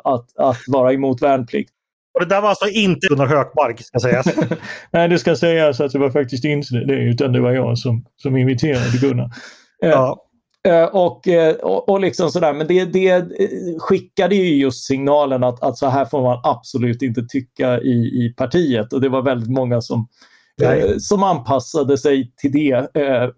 att, 0.04 0.38
att 0.38 0.58
vara 0.66 0.92
emot 0.92 1.22
värnplikt. 1.22 1.70
Och 2.14 2.20
det 2.20 2.26
där 2.26 2.40
var 2.40 2.48
alltså 2.48 2.68
inte 2.68 3.06
Gunnar 3.06 3.26
Hökmark, 3.26 3.80
ska 3.80 3.98
sägas. 3.98 4.26
Nej, 4.90 5.08
det 5.08 5.18
ska 5.18 5.36
sägas 5.36 5.80
att 5.80 5.92
det 5.92 5.98
var 5.98 6.10
faktiskt 6.10 6.44
inte 6.44 6.74
det, 6.74 6.94
utan 6.94 7.32
det 7.32 7.40
var 7.40 7.52
jag 7.52 7.78
som, 7.78 8.04
som 8.16 8.36
imiterade 8.36 8.98
Gunnar. 9.00 9.30
Ja. 9.78 10.24
Eh, 10.68 10.84
och, 10.84 11.28
eh, 11.28 11.54
och, 11.54 11.88
och, 11.88 12.00
liksom 12.00 12.30
sådär. 12.30 12.52
Men 12.54 12.66
det, 12.66 12.84
det 12.84 13.10
eh, 13.10 13.78
skickade 13.78 14.34
ju 14.34 14.56
just 14.56 14.84
signalen 14.84 15.44
att, 15.44 15.62
att 15.62 15.78
så 15.78 15.86
här 15.86 16.04
får 16.04 16.22
man 16.22 16.40
absolut 16.42 17.02
inte 17.02 17.22
tycka 17.22 17.80
i, 17.80 18.24
i 18.24 18.34
partiet. 18.36 18.92
Och 18.92 19.00
det 19.00 19.08
var 19.08 19.22
väldigt 19.22 19.50
många 19.50 19.80
som, 19.80 20.08
eh, 20.62 20.96
som 20.98 21.22
anpassade 21.22 21.98
sig 21.98 22.32
till 22.36 22.52
det. 22.52 22.96
Eh, 22.96 23.30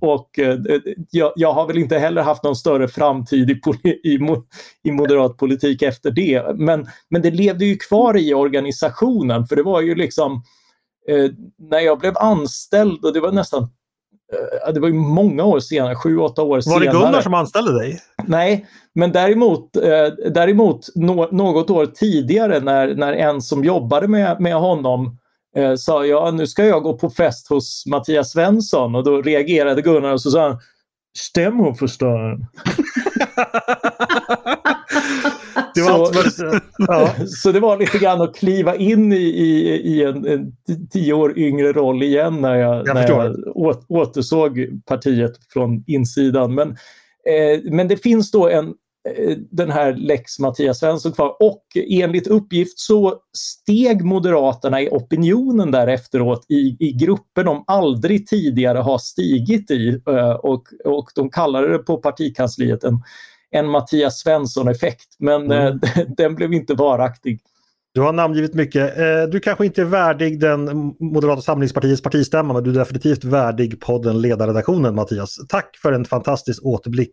och 0.00 0.38
eh, 0.38 0.58
jag, 1.10 1.32
jag, 1.36 1.52
har 1.52 1.66
väl 1.66 1.78
inte 1.78 1.98
heller 1.98 2.22
haft 2.22 2.44
någon 2.44 2.56
större 2.56 2.88
framtid 2.88 3.50
i, 3.50 3.60
i, 3.88 4.18
i 4.84 4.92
moderat 4.92 5.36
politik 5.36 5.82
efter 5.82 6.10
det. 6.10 6.56
Men, 6.56 6.86
men 7.10 7.22
det 7.22 7.30
levde 7.30 7.64
ju 7.64 7.76
kvar 7.76 8.16
i 8.16 8.34
organisationen 8.34 9.46
för 9.46 9.56
det 9.56 9.62
var 9.62 9.80
ju 9.80 9.94
liksom 9.94 10.42
när 11.70 11.80
jag 11.80 11.98
blev 11.98 12.18
anställd 12.18 13.04
och 13.04 13.12
det 13.12 13.20
var 13.20 13.32
nästan 13.32 13.68
det 14.74 14.80
var 14.80 14.88
ju 14.88 14.94
många 14.94 15.44
år 15.44 15.60
senare, 15.60 15.94
sju, 15.94 16.18
åtta 16.18 16.42
år 16.42 16.60
senare. 16.60 16.78
Var 16.78 16.86
det 16.86 16.92
Gunnar 16.92 17.20
som 17.20 17.34
anställde 17.34 17.78
dig? 17.78 18.00
Nej, 18.26 18.66
men 18.94 19.12
däremot, 19.12 19.76
eh, 19.76 20.06
däremot 20.30 20.88
no 20.94 21.28
något 21.32 21.70
år 21.70 21.86
tidigare 21.86 22.60
när, 22.60 22.94
när 22.94 23.12
en 23.12 23.42
som 23.42 23.64
jobbade 23.64 24.08
med, 24.08 24.40
med 24.40 24.54
honom 24.54 25.18
eh, 25.56 25.74
sa 25.74 26.06
ja, 26.06 26.30
nu 26.30 26.46
ska 26.46 26.64
jag 26.64 26.82
gå 26.82 26.98
på 26.98 27.10
fest 27.10 27.48
hos 27.48 27.86
Mattias 27.86 28.30
Svensson 28.30 28.94
och 28.94 29.04
då 29.04 29.22
reagerade 29.22 29.82
Gunnar 29.82 30.12
och 30.12 30.20
så 30.20 30.30
sa 30.30 30.48
han 30.48 30.58
Stämmoförstöraren. 31.18 32.46
det 35.74 35.82
var 35.82 36.30
så, 36.30 36.60
ja. 36.78 37.14
så 37.26 37.52
det 37.52 37.60
var 37.60 37.76
lite 37.76 37.98
grann 37.98 38.20
att 38.20 38.36
kliva 38.36 38.76
in 38.76 39.12
i, 39.12 39.16
i, 39.16 39.70
i 39.70 40.04
en, 40.04 40.26
en 40.26 40.52
tio 40.92 41.12
år 41.12 41.38
yngre 41.38 41.72
roll 41.72 42.02
igen 42.02 42.40
när 42.40 42.54
jag, 42.54 42.88
jag 42.88 42.94
när 42.94 43.08
jag 43.08 43.36
återsåg 43.88 44.66
partiet 44.86 45.32
från 45.52 45.84
insidan. 45.86 46.54
Men, 46.54 46.68
eh, 46.70 47.60
men 47.72 47.88
det 47.88 47.96
finns 47.96 48.30
då 48.30 48.48
en, 48.48 48.66
eh, 49.08 49.36
den 49.50 49.70
här 49.70 49.94
lex 49.94 50.38
Mattias 50.38 50.78
Svensson 50.78 51.12
kvar 51.12 51.36
och 51.40 51.64
enligt 51.90 52.26
uppgift 52.26 52.78
så 52.78 53.14
steg 53.36 54.04
Moderaterna 54.04 54.80
i 54.80 54.88
opinionen 54.90 55.70
där 55.70 55.86
efteråt 55.86 56.46
i, 56.48 56.76
i 56.80 56.92
grupper 56.92 57.44
de 57.44 57.64
aldrig 57.66 58.26
tidigare 58.26 58.78
har 58.78 58.98
stigit 58.98 59.70
i 59.70 60.00
eh, 60.08 60.30
och, 60.30 60.62
och 60.84 61.10
de 61.14 61.30
kallade 61.30 61.72
det 61.72 61.78
på 61.78 61.96
partikansliet 61.96 62.84
en 62.84 63.02
en 63.54 63.66
Mattias 63.66 64.18
Svensson-effekt, 64.18 65.16
men 65.18 65.42
mm. 65.42 65.80
Eh, 65.82 66.04
den 66.16 66.34
blev 66.34 66.52
inte 66.52 66.74
varaktig. 66.74 67.40
Du 67.94 68.00
har 68.00 68.12
namngivit 68.12 68.54
mycket. 68.54 68.98
Eh, 68.98 69.22
du 69.30 69.40
kanske 69.40 69.66
inte 69.66 69.80
är 69.80 69.84
värdig 69.84 70.40
den 70.40 70.64
Moderata 71.00 71.42
samlingspartiets 71.42 72.02
partistämma 72.02 72.54
men 72.54 72.64
du 72.64 72.70
är 72.70 72.74
definitivt 72.74 73.24
värdig 73.24 73.80
podden 73.80 74.20
Ledarredaktionen 74.20 74.94
Mattias. 74.94 75.38
Tack 75.48 75.76
för 75.82 75.92
en 75.92 76.04
fantastisk 76.04 76.64
återblick 76.64 77.12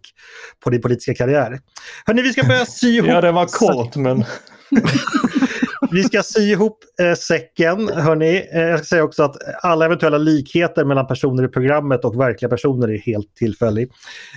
på 0.64 0.70
din 0.70 0.82
politiska 0.82 1.14
karriär. 1.14 1.60
Hörni, 2.06 2.22
vi 2.22 2.34
ska 2.34 2.44
börja 2.44 2.66
sy 2.66 2.88
ihop... 2.98 3.10
ja, 3.10 3.22
det 3.22 3.32
var 3.32 3.46
kort 3.46 3.96
men... 3.96 4.24
vi 5.92 6.04
ska 6.04 6.24
sy 6.24 6.42
ihop 6.42 6.78
eh, 7.02 7.14
säcken. 7.14 7.90
Hörrni. 7.90 8.50
Eh, 8.54 8.62
jag 8.62 8.80
ska 8.80 8.86
säga 8.86 9.04
också 9.04 9.24
att 9.24 9.36
alla 9.64 9.86
eventuella 9.86 10.18
likheter 10.18 10.86
mellan 10.86 11.08
personer 11.08 11.44
i 11.44 11.48
programmet 11.48 12.06
och 12.06 12.20
verkliga 12.20 12.50
personer 12.50 12.92
är 12.92 12.98
helt 12.98 13.36
tillfällig. 13.36 13.92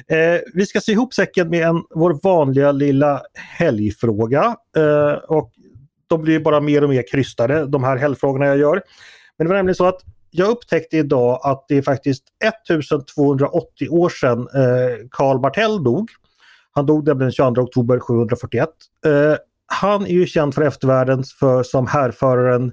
Eh, 0.08 0.40
vi 0.54 0.66
ska 0.66 0.80
sy 0.80 0.92
ihop 0.92 1.14
säcken 1.14 1.50
med 1.50 1.68
en, 1.68 1.82
vår 1.94 2.18
vanliga 2.22 2.72
lilla 2.72 3.22
helgfråga. 3.34 4.56
Eh, 4.76 5.12
och 5.12 5.52
de 6.06 6.22
blir 6.22 6.40
bara 6.40 6.60
mer 6.60 6.84
och 6.84 6.90
mer 6.90 7.04
krystade, 7.10 7.66
de 7.66 7.84
här 7.84 7.96
helgfrågorna 7.96 8.46
jag 8.46 8.58
gör. 8.58 8.82
Men 9.38 9.46
det 9.46 9.48
var 9.48 9.56
nämligen 9.56 9.74
så 9.74 9.86
att 9.86 10.00
jag 10.30 10.48
upptäckte 10.48 10.96
idag 10.96 11.40
att 11.42 11.64
det 11.68 11.76
är 11.76 11.82
faktiskt 11.82 12.24
1280 12.44 13.88
år 13.88 14.08
sedan 14.08 14.38
eh, 14.38 15.06
Karl 15.10 15.38
Bartel 15.38 15.84
dog. 15.84 16.10
Han 16.72 16.86
dog 16.86 17.04
den 17.04 17.32
22 17.32 17.62
oktober 17.62 17.98
741. 17.98 18.68
Han 19.80 20.06
är 20.06 20.10
ju 20.10 20.26
känd 20.26 20.54
för 20.54 20.62
eftervärlden 20.62 21.24
för, 21.40 21.62
som 21.62 21.86
härföraren 21.86 22.72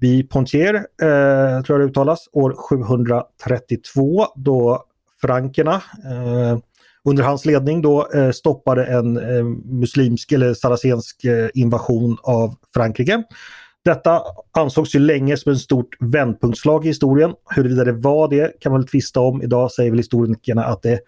vid 0.00 0.30
Pontier, 0.30 0.74
eh, 0.74 1.62
tror 1.62 1.78
jag 1.78 1.80
det 1.80 1.90
uttalas, 1.90 2.28
år 2.32 2.54
732 2.56 4.26
då 4.36 4.84
frankerna 5.20 5.74
eh, 6.04 6.58
under 7.04 7.22
hans 7.22 7.44
ledning 7.44 7.82
då 7.82 8.08
eh, 8.14 8.30
stoppade 8.30 8.84
en 8.84 9.16
eh, 9.16 9.44
muslimsk 9.64 10.32
eller 10.32 10.54
saracensk 10.54 11.24
eh, 11.24 11.48
invasion 11.54 12.16
av 12.22 12.54
Frankrike. 12.74 13.22
Detta 13.84 14.22
ansågs 14.52 14.94
ju 14.94 14.98
länge 14.98 15.36
som 15.36 15.52
ett 15.52 15.58
stort 15.58 15.96
vändpunktslag 16.00 16.84
i 16.84 16.88
historien. 16.88 17.32
Huruvida 17.50 17.84
det 17.84 17.92
var 17.92 18.28
det 18.28 18.60
kan 18.60 18.72
man 18.72 18.80
väl 18.80 18.88
tvista 18.88 19.20
om. 19.20 19.42
Idag 19.42 19.72
säger 19.72 19.90
väl 19.90 19.98
historikerna 19.98 20.64
att 20.64 20.82
det 20.82 21.00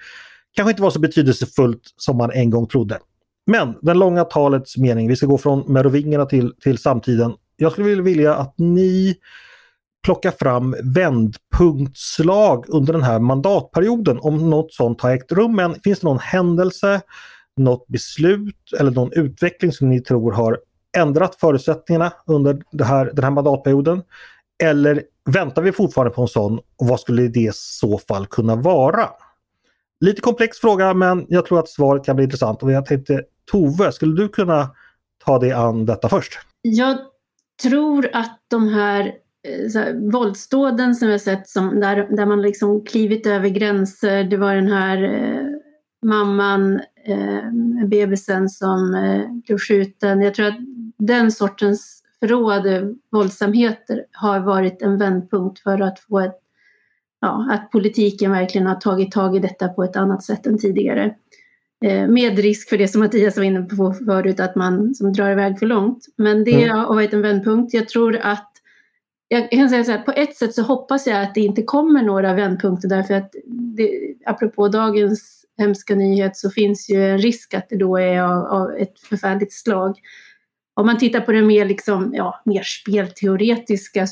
kanske 0.57 0.71
inte 0.71 0.83
var 0.83 0.91
så 0.91 1.01
betydelsefullt 1.01 1.83
som 1.97 2.17
man 2.17 2.31
en 2.31 2.51
gång 2.51 2.67
trodde. 2.67 2.99
Men 3.47 3.75
den 3.83 3.99
långa 3.99 4.25
talets 4.25 4.77
mening, 4.77 5.09
vi 5.09 5.17
ska 5.17 5.27
gå 5.27 5.39
från 5.39 5.73
merovingerna 5.73 6.27
till, 6.27 6.55
till 6.63 6.79
samtiden. 6.79 7.33
Jag 7.57 7.73
skulle 7.73 8.03
vilja 8.03 8.35
att 8.35 8.55
ni 8.59 9.17
plockar 10.03 10.31
fram 10.31 10.77
vändpunktslag 10.83 12.65
under 12.69 12.93
den 12.93 13.03
här 13.03 13.19
mandatperioden 13.19 14.19
om 14.21 14.51
något 14.51 14.73
sånt 14.73 15.01
har 15.01 15.11
ägt 15.11 15.33
rum. 15.33 15.57
Men 15.57 15.75
finns 15.85 16.01
det 16.01 16.07
någon 16.07 16.19
händelse, 16.19 17.01
något 17.57 17.87
beslut 17.89 18.73
eller 18.79 18.91
någon 18.91 19.13
utveckling 19.13 19.73
som 19.73 19.89
ni 19.89 20.01
tror 20.01 20.33
har 20.33 20.59
ändrat 20.97 21.35
förutsättningarna 21.35 22.13
under 22.27 22.63
det 22.73 22.85
här, 22.85 23.11
den 23.15 23.25
här 23.25 23.31
mandatperioden? 23.31 24.03
Eller 24.63 25.03
väntar 25.31 25.63
vi 25.63 25.73
fortfarande 25.73 26.15
på 26.15 26.23
en 26.23 26.29
sån 26.29 26.59
och 26.59 26.87
vad 26.87 27.01
skulle 27.01 27.29
det 27.29 27.41
i 27.41 27.51
så 27.55 27.99
fall 27.99 28.27
kunna 28.27 28.57
vara? 28.57 29.09
Lite 30.01 30.21
komplex 30.21 30.59
fråga 30.59 30.95
men 30.95 31.27
jag 31.29 31.47
tror 31.47 31.59
att 31.59 31.69
svaret 31.69 32.05
kan 32.05 32.17
bli 32.17 32.25
intressant. 32.25 32.63
Och 32.63 32.73
jag 32.73 32.87
tänkte 32.87 33.23
Tove, 33.51 33.93
skulle 33.93 34.23
du 34.23 34.29
kunna 34.29 34.71
ta 35.25 35.39
dig 35.39 35.53
an 35.53 35.87
detta 35.87 36.09
först? 36.09 36.39
Jag 36.63 36.99
tror 37.63 38.11
att 38.13 38.39
de 38.49 38.69
här, 38.69 39.13
eh, 39.49 39.69
så 39.69 39.79
här 39.79 40.11
våldsdåden 40.13 40.95
som 40.95 41.09
vi 41.09 41.15
har 41.15 41.19
sett 41.19 41.49
som, 41.49 41.81
där, 41.81 42.17
där 42.17 42.27
man 42.27 42.43
liksom 42.43 42.85
klivit 42.85 43.27
över 43.27 43.49
gränser. 43.49 44.25
Det 44.25 44.37
var 44.37 44.55
den 44.55 44.69
här 44.73 45.03
eh, 45.03 45.47
mamman, 46.07 46.81
eh, 47.05 47.87
bebisen 47.87 48.49
som 48.49 48.95
eh, 48.95 49.43
blev 49.47 49.59
skjuten. 49.59 50.23
Jag 50.23 50.35
tror 50.35 50.47
att 50.47 50.59
den 50.99 51.33
sortens 51.33 52.03
förråade 52.21 52.77
eh, 52.77 52.85
våldsamheter 53.11 54.05
har 54.13 54.41
varit 54.41 54.83
en 54.83 54.99
vändpunkt 54.99 55.59
för 55.59 55.81
att 55.81 56.01
få 56.01 56.21
ett 56.21 56.39
ja, 57.21 57.49
att 57.51 57.71
politiken 57.71 58.31
verkligen 58.31 58.67
har 58.67 58.75
tagit 58.75 59.13
tag 59.13 59.37
i 59.37 59.39
detta 59.39 59.69
på 59.69 59.85
ett 59.85 59.97
annat 59.97 60.23
sätt 60.23 60.47
än 60.47 60.59
tidigare. 60.59 61.15
Eh, 61.85 62.09
med 62.09 62.39
risk 62.39 62.69
för 62.69 62.79
det 62.79 62.89
som 62.89 63.01
Mattias 63.01 63.37
var 63.37 63.45
inne 63.45 63.63
på 63.63 63.93
förut, 63.93 64.41
att 64.41 64.57
man 64.57 64.95
som 64.95 65.13
drar 65.13 65.31
iväg 65.31 65.59
för 65.59 65.67
långt. 65.67 66.07
Men 66.17 66.45
det 66.45 66.63
mm. 66.63 66.79
har 66.79 66.95
varit 66.95 67.13
en 67.13 67.23
vändpunkt. 67.23 67.75
Jag 67.75 67.89
tror 67.89 68.17
att, 68.17 68.51
jag 69.29 69.51
kan 69.51 69.69
säga 69.69 69.85
så 69.85 69.91
här, 69.91 70.03
på 70.03 70.13
ett 70.13 70.37
sätt 70.37 70.55
så 70.55 70.63
hoppas 70.63 71.07
jag 71.07 71.23
att 71.23 71.35
det 71.35 71.41
inte 71.41 71.63
kommer 71.63 72.03
några 72.03 72.35
vändpunkter 72.35 72.89
därför 72.89 73.15
att 73.15 73.35
det, 73.47 74.15
apropå 74.27 74.69
dagens 74.69 75.45
hemska 75.59 75.95
nyhet 75.95 76.37
så 76.37 76.51
finns 76.51 76.91
ju 76.91 77.11
en 77.11 77.19
risk 77.19 77.55
att 77.55 77.69
det 77.69 77.77
då 77.77 77.97
är 77.97 78.23
av, 78.23 78.45
av 78.45 78.71
ett 78.71 79.01
förfärligt 79.01 79.53
slag 79.53 79.99
om 80.81 80.87
man 80.87 80.99
tittar 80.99 81.21
på 81.21 81.33
det 81.33 81.43
mer, 81.43 81.65
liksom, 81.65 82.11
ja, 82.15 82.43
mer 82.45 82.63
spelteoretiska, 82.63 84.07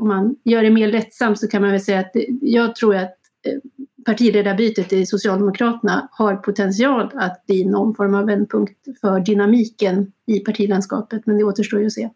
om 0.00 0.08
man 0.08 0.36
gör 0.44 0.62
det 0.62 0.70
mer 0.70 0.88
lättsamt 0.88 1.40
så 1.40 1.48
kan 1.48 1.62
man 1.62 1.70
väl 1.70 1.80
säga 1.80 2.00
att 2.00 2.12
jag 2.40 2.74
tror 2.74 2.96
att 2.96 3.16
eh, 3.46 3.58
partiledarbytet 4.06 4.92
i 4.92 5.06
Socialdemokraterna 5.06 6.08
har 6.12 6.36
potential 6.36 7.10
att 7.14 7.46
bli 7.46 7.64
någon 7.64 7.94
form 7.94 8.14
av 8.14 8.26
vändpunkt 8.26 8.78
för 9.00 9.20
dynamiken 9.20 10.12
i 10.26 10.38
partilandskapet, 10.40 11.26
men 11.26 11.38
det 11.38 11.44
återstår 11.44 11.80
ju 11.80 11.86
att 11.86 11.92
se. 11.92 12.10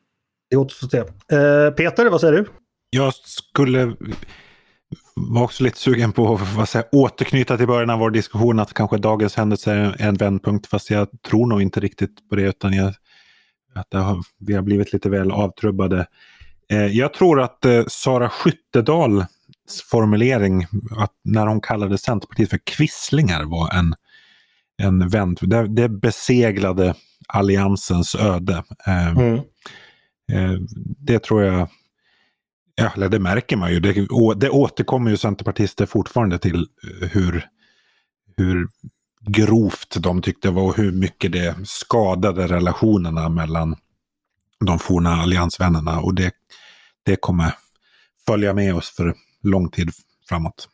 Det 0.50 0.56
återstår 0.56 0.86
att 0.86 0.90
se. 0.90 1.36
Eh, 1.36 1.70
Peter, 1.70 2.10
vad 2.10 2.20
säger 2.20 2.32
du? 2.32 2.46
Jag 2.90 3.14
skulle 3.14 3.96
var 5.14 5.42
också 5.42 5.64
lite 5.64 5.78
sugen 5.78 6.12
på 6.12 6.40
att 6.58 6.88
återknyta 6.92 7.56
till 7.56 7.66
början 7.66 7.90
av 7.90 7.98
vår 7.98 8.10
diskussion 8.10 8.58
att 8.58 8.74
kanske 8.74 8.98
dagens 8.98 9.36
händelse 9.36 9.72
är 9.72 10.02
en 10.02 10.14
vändpunkt, 10.14 10.66
fast 10.66 10.90
jag 10.90 11.22
tror 11.22 11.46
nog 11.46 11.62
inte 11.62 11.80
riktigt 11.80 12.28
på 12.28 12.36
det, 12.36 12.42
utan 12.42 12.72
jag 12.72 12.94
att 13.76 13.92
har, 13.92 14.24
vi 14.38 14.54
har 14.54 14.62
blivit 14.62 14.92
lite 14.92 15.10
väl 15.10 15.32
avtrubbade. 15.32 16.06
Eh, 16.70 16.86
jag 16.86 17.14
tror 17.14 17.40
att 17.40 17.64
eh, 17.64 17.84
Sara 17.88 18.28
Skyttedals 18.28 19.26
formulering, 19.90 20.66
att 20.96 21.12
när 21.24 21.46
hon 21.46 21.60
kallade 21.60 21.98
Centerpartiet 21.98 22.50
för 22.50 22.60
kvisslingar 22.64 23.44
var 23.44 23.74
en, 23.74 23.94
en 24.82 25.08
vänd. 25.08 25.38
Det, 25.40 25.68
det 25.68 25.88
beseglade 25.88 26.94
alliansens 27.28 28.14
öde. 28.14 28.64
Eh, 28.86 29.08
mm. 29.08 29.34
Eh, 30.32 30.60
det 30.98 31.18
tror 31.18 31.42
jag, 31.42 31.68
ja, 32.74 33.08
det 33.08 33.18
märker 33.18 33.56
man 33.56 33.72
ju. 33.72 33.80
Det, 33.80 34.06
det 34.36 34.50
återkommer 34.50 35.10
ju 35.10 35.16
centerpartister 35.16 35.86
fortfarande 35.86 36.38
till 36.38 36.66
eh, 37.02 37.08
hur, 37.08 37.44
hur 38.36 38.68
grovt 39.26 39.96
de 40.02 40.22
tyckte 40.22 40.50
var 40.50 40.62
och 40.62 40.76
hur 40.76 40.92
mycket 40.92 41.32
det 41.32 41.56
skadade 41.64 42.46
relationerna 42.46 43.28
mellan 43.28 43.76
de 44.66 44.78
forna 44.78 45.10
alliansvännerna. 45.10 46.00
Och 46.00 46.14
det, 46.14 46.32
det 47.02 47.16
kommer 47.16 47.54
följa 48.26 48.54
med 48.54 48.74
oss 48.74 48.90
för 48.90 49.14
lång 49.42 49.70
tid 49.70 49.90
framåt. 50.28 50.68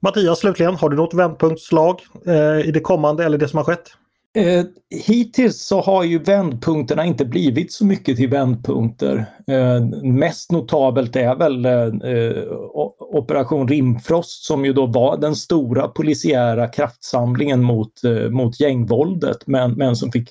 Mattias 0.00 0.38
slutligen, 0.38 0.76
har 0.76 0.88
du 0.88 0.96
något 0.96 1.14
vändpunktslag 1.14 2.00
eh, 2.26 2.68
i 2.68 2.70
det 2.74 2.80
kommande 2.80 3.24
eller 3.24 3.38
det 3.38 3.48
som 3.48 3.56
har 3.56 3.64
skett? 3.64 3.96
Eh, 4.34 4.64
hittills 5.06 5.66
så 5.66 5.80
har 5.80 6.04
ju 6.04 6.18
vändpunkterna 6.18 7.04
inte 7.04 7.24
blivit 7.24 7.72
så 7.72 7.86
mycket 7.86 8.16
till 8.16 8.28
vändpunkter. 8.28 9.26
Eh, 9.46 10.02
mest 10.02 10.52
notabelt 10.52 11.16
är 11.16 11.34
väl 11.34 11.64
eh, 11.64 12.10
eh 12.12 12.52
Operation 12.98 13.68
Rimfrost 13.68 14.44
som 14.44 14.64
ju 14.64 14.72
då 14.72 14.86
var 14.86 15.16
den 15.16 15.36
stora 15.36 15.88
polisiära 15.88 16.68
kraftsamlingen 16.68 17.62
mot, 17.62 18.04
eh, 18.04 18.30
mot 18.30 18.60
gängvåldet 18.60 19.46
men, 19.46 19.72
men 19.72 19.96
som 19.96 20.12
fick 20.12 20.30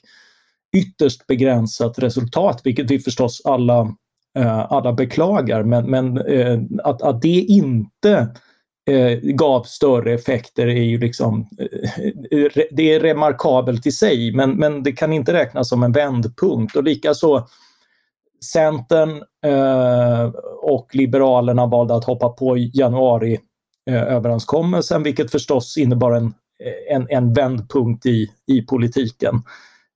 ytterst 0.78 1.28
begränsat 1.28 2.00
resultat, 2.00 2.62
vilket 2.64 2.92
vi 2.92 3.00
förstås 3.00 3.42
alla, 3.46 3.96
eh, 4.38 4.72
alla 4.72 4.94
beklagar. 4.94 5.64
Men, 5.64 5.90
men 5.90 6.18
eh, 6.18 6.60
att, 6.84 7.02
att 7.02 7.22
det 7.22 7.40
inte 7.40 8.28
eh, 8.90 9.20
gav 9.22 9.64
större 9.64 10.14
effekter 10.14 10.68
är 10.68 10.84
ju 10.84 10.98
liksom, 10.98 11.48
eh, 11.60 11.90
eh 12.40 12.52
det 12.72 12.94
är 12.94 13.00
remarkabelt 13.00 13.86
i 13.86 13.92
sig 13.92 14.32
men, 14.32 14.52
men 14.52 14.84
det 14.84 14.92
kan 14.92 15.14
inte 15.14 15.34
räknas 15.34 15.70
som 15.70 15.84
en 15.84 15.92
vändpunkt 15.92 16.76
och 16.76 16.84
likaså 16.84 17.48
Centern 18.54 19.10
eh, 19.46 20.26
och 20.62 20.90
Liberalerna 20.94 21.68
valde 21.68 21.96
att 21.96 22.06
hoppa 22.06 22.30
på 22.30 22.58
januariöverenskommelsen 22.58 25.04
vilket 25.04 25.32
förstås 25.32 25.78
innebar 25.78 26.12
en, 26.12 26.34
en, 26.90 27.08
en 27.10 27.34
vändpunkt 27.34 28.06
i, 28.06 28.32
i 28.48 28.62
politiken. 28.62 29.36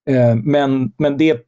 Eh, 0.09 0.35
men, 0.35 0.91
men 0.97 1.17
det 1.17 1.39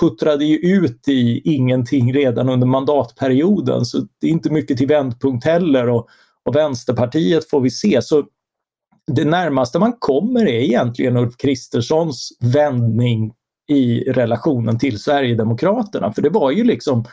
puttrade 0.00 0.44
ju 0.44 0.56
ut 0.56 1.08
i 1.08 1.54
ingenting 1.54 2.12
redan 2.12 2.48
under 2.48 2.66
mandatperioden 2.66 3.84
så 3.84 3.98
det 4.20 4.26
är 4.26 4.30
inte 4.30 4.52
mycket 4.52 4.78
till 4.78 4.88
vändpunkt 4.88 5.44
heller. 5.44 5.88
Och, 5.88 6.08
och 6.46 6.56
Vänsterpartiet 6.56 7.50
får 7.50 7.60
vi 7.60 7.70
se. 7.70 8.02
Så 8.02 8.24
det 9.12 9.24
närmaste 9.24 9.78
man 9.78 9.92
kommer 9.98 10.46
är 10.46 10.60
egentligen 10.60 11.16
Ulf 11.16 11.36
Kristerssons 11.36 12.28
vändning 12.40 13.32
i 13.68 14.00
relationen 14.00 14.78
till 14.78 14.98
Sverigedemokraterna. 14.98 16.12
För 16.12 16.22
det 16.22 16.28
var 16.28 16.50
ju 16.50 16.64
liksom, 16.64 17.04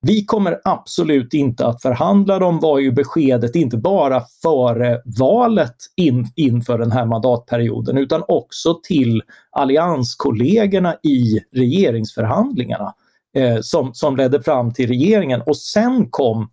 vi 0.00 0.24
kommer 0.24 0.60
absolut 0.64 1.34
inte 1.34 1.66
att 1.66 1.82
förhandla 1.82 2.38
dem 2.38 2.60
var 2.60 2.78
ju 2.78 2.92
beskedet 2.92 3.56
inte 3.56 3.76
bara 3.76 4.22
före 4.42 5.02
valet 5.18 5.76
in, 5.96 6.26
inför 6.36 6.78
den 6.78 6.92
här 6.92 7.06
mandatperioden 7.06 7.98
utan 7.98 8.22
också 8.28 8.80
till 8.82 9.22
allianskollegorna 9.50 10.94
i 11.02 11.38
regeringsförhandlingarna 11.52 12.94
eh, 13.36 13.58
som, 13.60 13.94
som 13.94 14.16
ledde 14.16 14.42
fram 14.42 14.72
till 14.72 14.88
regeringen 14.88 15.42
och 15.46 15.56
sen 15.56 16.10
kom 16.10 16.48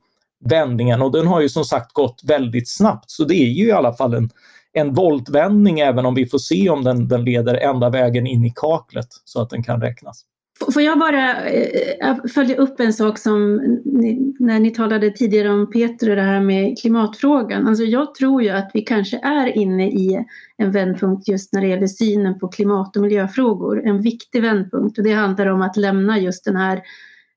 vändningen 0.45 1.01
och 1.01 1.11
den 1.11 1.27
har 1.27 1.41
ju 1.41 1.49
som 1.49 1.63
sagt 1.63 1.93
gått 1.93 2.21
väldigt 2.27 2.69
snabbt 2.69 3.11
så 3.11 3.23
det 3.23 3.35
är 3.35 3.49
ju 3.49 3.67
i 3.67 3.71
alla 3.71 3.93
fall 3.93 4.13
en, 4.13 4.29
en 4.73 4.93
voltvändning 4.93 5.79
även 5.79 6.05
om 6.05 6.15
vi 6.15 6.25
får 6.25 6.37
se 6.37 6.69
om 6.69 6.83
den, 6.83 7.07
den 7.07 7.25
leder 7.25 7.55
ända 7.55 7.89
vägen 7.89 8.27
in 8.27 8.45
i 8.45 8.53
kaklet 8.55 9.07
så 9.25 9.41
att 9.41 9.49
den 9.49 9.63
kan 9.63 9.81
räknas. 9.81 10.25
Får 10.73 10.81
jag 10.81 10.99
bara 10.99 11.45
eh, 11.45 12.09
eh, 12.09 12.15
följa 12.33 12.55
upp 12.55 12.79
en 12.79 12.93
sak 12.93 13.17
som 13.17 13.55
ni, 13.85 14.33
när 14.39 14.59
ni 14.59 14.71
talade 14.71 15.11
tidigare 15.11 15.49
om 15.49 15.71
Peter 15.71 16.09
och 16.09 16.15
det 16.15 16.21
här 16.21 16.41
med 16.41 16.79
klimatfrågan. 16.81 17.67
Alltså 17.67 17.83
jag 17.83 18.15
tror 18.15 18.43
ju 18.43 18.49
att 18.49 18.71
vi 18.73 18.81
kanske 18.81 19.19
är 19.23 19.57
inne 19.57 19.87
i 19.89 20.25
en 20.57 20.71
vändpunkt 20.71 21.27
just 21.27 21.53
när 21.53 21.61
det 21.61 21.67
gäller 21.67 21.87
synen 21.87 22.39
på 22.39 22.47
klimat 22.47 22.95
och 22.95 23.01
miljöfrågor. 23.01 23.87
En 23.87 24.01
viktig 24.01 24.41
vändpunkt 24.41 24.97
och 24.97 25.03
det 25.03 25.13
handlar 25.13 25.45
om 25.45 25.61
att 25.61 25.77
lämna 25.77 26.19
just 26.19 26.45
den 26.45 26.55
här 26.55 26.81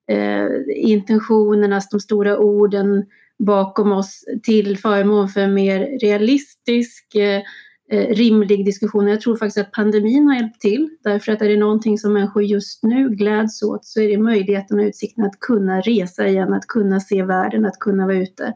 eh, 0.09 0.47
intentionerna, 0.77 1.81
de 1.91 2.01
stora 2.01 2.39
orden 2.39 3.05
bakom 3.39 3.93
oss 3.93 4.25
till 4.43 4.79
förmån 4.79 5.29
för 5.29 5.41
en 5.41 5.55
mer 5.55 5.99
realistisk 6.01 7.15
eh, 7.15 7.43
eh, 7.91 8.15
rimlig 8.15 8.65
diskussion. 8.65 9.09
Jag 9.09 9.21
tror 9.21 9.37
faktiskt 9.37 9.59
att 9.59 9.73
pandemin 9.73 10.27
har 10.27 10.35
hjälpt 10.35 10.61
till 10.61 10.89
därför 11.05 11.33
att 11.33 11.43
är 11.43 11.49
det 11.49 11.57
någonting 11.57 11.99
som 11.99 12.13
människor 12.13 12.43
just 12.43 12.83
nu 12.83 13.09
gläds 13.11 13.63
åt 13.63 13.85
så 13.85 14.01
är 14.01 14.09
det 14.09 14.19
möjligheten 14.19 14.79
och 14.79 14.85
utsikten 14.85 15.25
att 15.25 15.41
kunna 15.41 15.81
resa 15.81 16.29
igen, 16.29 16.53
att 16.53 16.67
kunna 16.67 17.01
se 17.01 17.23
världen, 17.23 17.65
att 17.65 17.79
kunna 17.79 18.07
vara 18.07 18.17
ute. 18.17 18.53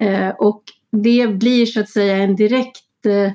Eh, 0.00 0.28
och 0.28 0.62
det 0.92 1.28
blir 1.28 1.66
så 1.66 1.80
att 1.80 1.88
säga 1.88 2.16
en 2.16 2.36
direkt 2.36 3.06
eh, 3.06 3.32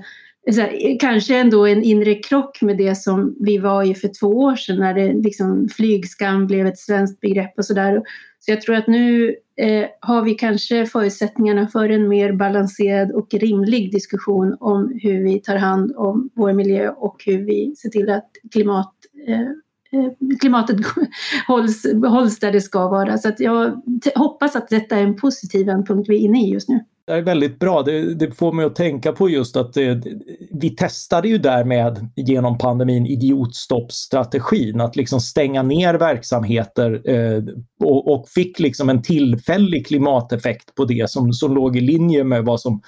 här, 0.48 1.00
kanske 1.00 1.38
ändå 1.38 1.66
en 1.66 1.84
inre 1.84 2.16
krock 2.16 2.62
med 2.62 2.78
det 2.78 2.96
som 2.96 3.36
vi 3.39 3.58
var 3.58 3.84
i 3.84 3.96
för 3.96 4.12
två 4.20 4.28
år 4.28 4.56
sedan 4.56 4.80
när 4.80 4.94
det 4.94 5.14
liksom 5.14 5.70
flygskam 5.70 6.48
blev 6.48 6.68
ett 6.68 6.80
svenskt 6.80 7.20
begrepp 7.20 7.54
och 7.58 7.66
sådär. 7.66 8.02
Så 8.39 8.52
jag 8.52 8.62
tror 8.62 8.76
att 8.76 8.88
nu 8.88 9.36
eh, 9.58 9.86
har 10.00 10.24
vi 10.24 10.34
kanske 10.34 10.86
förutsättningarna 10.86 11.68
för 11.68 11.89
en 11.89 12.08
mer 12.08 12.34
balanserad 12.34 13.12
och 13.12 13.34
rimlig 13.34 13.92
diskussion 13.92 14.58
om 14.60 15.00
hur 15.02 15.24
vi 15.24 15.39
tar 15.39 15.56
hand 15.56 15.96
om 15.96 16.30
vår 16.36 16.54
miljö 16.54 16.89
och 16.89 17.24
hur 17.26 17.46
vi 17.46 17.76
ser 17.76 17.89
till 17.89 18.10
att 18.10 18.30
klimat, 18.52 18.94
eh, 19.28 19.42
eh 19.42 20.12
klimatet 20.39 20.78
hålls, 21.48 21.86
hålls 22.08 22.39
där 22.39 22.52
det 22.52 22.62
ska 22.62 22.88
vara. 22.88 23.18
Så 23.18 23.30
att 23.30 23.39
jag 23.39 23.82
hoppas 24.16 24.56
att 24.56 24.70
detta 24.70 24.98
är 24.98 25.04
en 25.04 25.16
positiv 25.16 25.66
punkt 25.66 26.06
vi 26.10 26.16
är 26.16 26.20
inne 26.20 26.44
i 26.44 26.54
just 26.54 26.70
nu. 26.70 26.80
Det 27.06 27.14
är 27.14 27.22
väldigt 27.22 27.60
bra. 27.60 27.82
Det, 27.82 28.14
det, 28.14 28.32
får 28.32 28.52
mig 28.52 28.66
att 28.66 28.76
tänka 28.76 29.12
på 29.12 29.30
just 29.30 29.58
att 29.58 29.74
det, 29.74 30.04
vi 30.52 30.70
testade 30.70 31.28
ju 31.28 31.38
därmed 31.38 32.08
genom 32.16 32.58
pandemin 32.58 33.06
idiotstoppsstrategin. 33.06 34.82
att 34.82 34.95
liksom 34.95 35.20
stänga 35.20 35.64
ner 35.64 35.93
verksamheter 35.93 37.10
eh, 37.10 37.43
och, 37.84 38.14
och, 38.14 38.30
fick 38.30 38.60
liksom 38.60 38.89
en 38.89 39.02
tillfällig 39.02 39.88
klimateffekt 39.88 40.76
på 40.76 40.86
det 40.86 41.10
som, 41.10 41.34
som 41.34 41.56
låg 41.56 41.78
i 41.78 41.82
linje 41.82 42.24
med 42.24 42.45
vad 42.45 42.62
som 42.62 42.82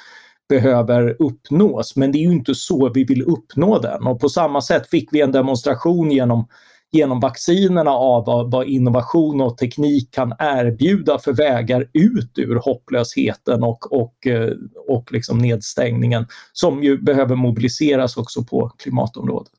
behöver 0.49 1.15
uppnås. 1.19 1.95
Men 1.95 2.11
det 2.11 2.17
är 2.17 2.23
ju 2.23 2.33
inte 2.33 2.55
så 2.55 2.91
vi 2.93 3.03
vill 3.03 3.21
uppnå 3.21 3.79
den 3.79 4.07
och 4.07 4.19
på 4.19 4.29
samma 4.29 4.61
sätt 4.61 4.89
fick 4.89 5.09
vi 5.11 5.21
en 5.21 5.31
demonstration 5.31 6.11
genom 6.11 6.47
genom 6.93 7.19
vaccinerna 7.19 7.91
av 7.91 8.25
vad, 8.25 8.51
vad, 8.51 8.67
innovation 8.67 9.41
och 9.41 9.57
teknik 9.57 10.11
kan 10.11 10.33
erbjuda 10.39 11.19
för 11.19 11.33
vägar 11.33 11.87
ut 11.93 12.31
ur 12.37 12.55
hopplösheten 12.55 13.63
och, 13.63 13.93
och, 14.01 14.27
eh, 14.27 14.53
och 14.87 15.11
liksom 15.11 15.37
nedstängningen 15.37 16.27
som 16.53 16.83
ju 16.83 16.97
behöver 16.97 17.35
mobiliseras 17.35 18.17
också 18.17 18.43
på 18.43 18.69
klimatområdet. 18.69 19.51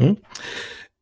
Mm. 0.00 0.16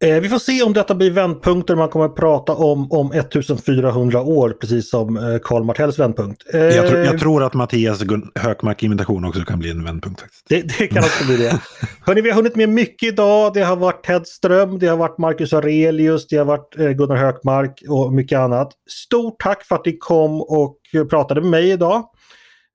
Eh, 0.05 0.21
vi 0.21 0.29
får 0.29 0.39
se 0.39 0.63
om 0.63 0.73
detta 0.73 0.95
blir 0.95 1.11
vändpunkter 1.11 1.77
man 1.77 1.89
kommer 1.89 2.05
att 2.05 2.17
prata 2.17 2.55
om 2.55 2.93
om 2.93 3.13
1400 3.13 4.21
år, 4.21 4.51
precis 4.51 4.91
som 4.91 5.17
eh, 5.17 5.39
Karl 5.43 5.65
Martells 5.65 5.99
vändpunkt. 5.99 6.55
Eh, 6.55 6.61
jag, 6.61 6.89
tror, 6.89 7.01
jag, 7.01 7.19
tror, 7.21 7.43
att 7.43 7.55
Mattias 7.55 8.03
Hökmark-imitation 8.35 9.25
också 9.25 9.45
kan 9.45 9.59
bli 9.59 9.71
en 9.71 9.85
vändpunkt. 9.85 10.21
Faktiskt. 10.21 10.49
Det, 10.49 10.63
det 10.79 10.87
kan 10.87 11.05
också 11.05 11.25
bli 11.25 11.37
det. 11.37 11.61
Hörrni, 12.01 12.21
vi 12.21 12.31
har 12.31 12.37
hunnit 12.37 12.57
med 12.57 12.69
mycket 12.69 13.09
idag. 13.09 13.55
Det 13.55 13.63
har 13.63 13.77
varit 13.77 14.05
Ted 14.05 14.27
Ström, 14.27 14.79
det 14.79 14.87
har 14.87 14.97
varit 14.97 15.19
Marcus 15.19 15.53
Aurelius, 15.53 16.27
det 16.29 16.37
har 16.37 16.45
varit 16.45 16.79
eh, 16.79 16.91
Gunnar 16.91 17.17
Hökmark 17.17 17.83
och 17.89 18.13
mycket 18.13 18.39
annat. 18.39 18.73
Stort 18.91 19.41
tack 19.41 19.65
för 19.65 19.75
att 19.75 19.87
ni 19.87 19.97
kom 19.99 20.41
och 20.41 20.79
pratade 21.11 21.41
med 21.41 21.51
mig 21.51 21.71
idag. 21.71 22.05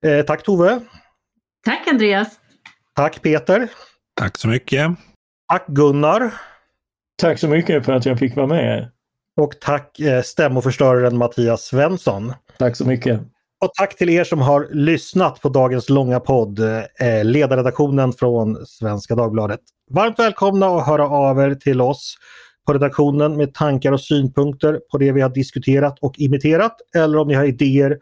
Eh, 0.06 0.24
tack 0.24 0.42
Tove! 0.42 0.80
Tack 1.64 1.88
Andreas! 1.88 2.28
Tack 2.96 3.22
Peter! 3.22 3.68
Tack 4.16 4.38
så 4.38 4.48
mycket! 4.48 4.90
Tack 5.48 5.66
Gunnar! 5.66 6.51
Tack 7.22 7.38
så 7.38 7.48
mycket 7.48 7.84
för 7.84 7.92
att 7.92 8.06
jag 8.06 8.18
fick 8.18 8.36
vara 8.36 8.46
med. 8.46 8.90
Och 9.40 9.60
tack 9.60 10.00
eh, 10.00 10.22
stämmoförstöraren 10.22 11.16
Mattias 11.16 11.62
Svensson. 11.62 12.32
Tack 12.58 12.76
så 12.76 12.84
mycket. 12.84 13.20
Och 13.64 13.74
tack 13.74 13.96
till 13.96 14.10
er 14.10 14.24
som 14.24 14.38
har 14.38 14.68
lyssnat 14.70 15.40
på 15.40 15.48
dagens 15.48 15.88
långa 15.88 16.20
podd, 16.20 16.58
eh, 16.58 17.24
ledarredaktionen 17.24 18.12
från 18.12 18.66
Svenska 18.66 19.14
Dagbladet. 19.14 19.60
Varmt 19.90 20.18
välkomna 20.18 20.66
att 20.66 20.86
höra 20.86 21.08
av 21.08 21.40
er 21.40 21.54
till 21.54 21.80
oss 21.80 22.16
på 22.66 22.72
redaktionen 22.72 23.36
med 23.36 23.54
tankar 23.54 23.92
och 23.92 24.00
synpunkter 24.00 24.80
på 24.90 24.98
det 24.98 25.12
vi 25.12 25.20
har 25.20 25.30
diskuterat 25.30 25.98
och 26.00 26.18
imiterat 26.18 26.76
eller 26.96 27.18
om 27.18 27.28
ni 27.28 27.34
har 27.34 27.44
idéer 27.44 27.98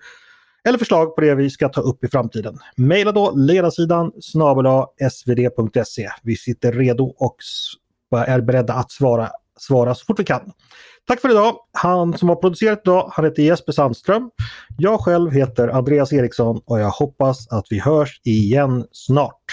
eller 0.69 0.79
förslag 0.79 1.15
på 1.15 1.21
det 1.21 1.35
vi 1.35 1.51
ska 1.51 1.69
ta 1.69 1.81
upp 1.81 2.05
i 2.05 2.09
framtiden. 2.09 2.59
Maila 2.77 3.13
då 3.13 3.33
ledarsidan 3.37 4.13
snabel 4.21 4.67
svd.se. 5.11 6.09
Vi 6.23 6.37
sitter 6.37 6.73
redo 6.73 7.05
och 7.05 7.37
är 8.17 8.41
beredda 8.41 8.75
att 8.75 8.91
svara, 8.91 9.31
svara 9.59 9.95
så 9.95 10.05
fort 10.05 10.19
vi 10.19 10.25
kan. 10.25 10.53
Tack 11.07 11.21
för 11.21 11.31
idag! 11.31 11.57
Han 11.73 12.19
som 12.19 12.29
har 12.29 12.37
producerat 12.37 12.81
idag, 12.85 13.11
han 13.13 13.25
heter 13.25 13.43
Jesper 13.43 13.73
Sandström. 13.73 14.31
Jag 14.79 15.01
själv 15.01 15.31
heter 15.31 15.69
Andreas 15.69 16.13
Eriksson 16.13 16.61
och 16.65 16.81
jag 16.81 16.91
hoppas 16.91 17.49
att 17.49 17.67
vi 17.71 17.79
hörs 17.79 18.21
igen 18.25 18.85
snart. 18.93 19.45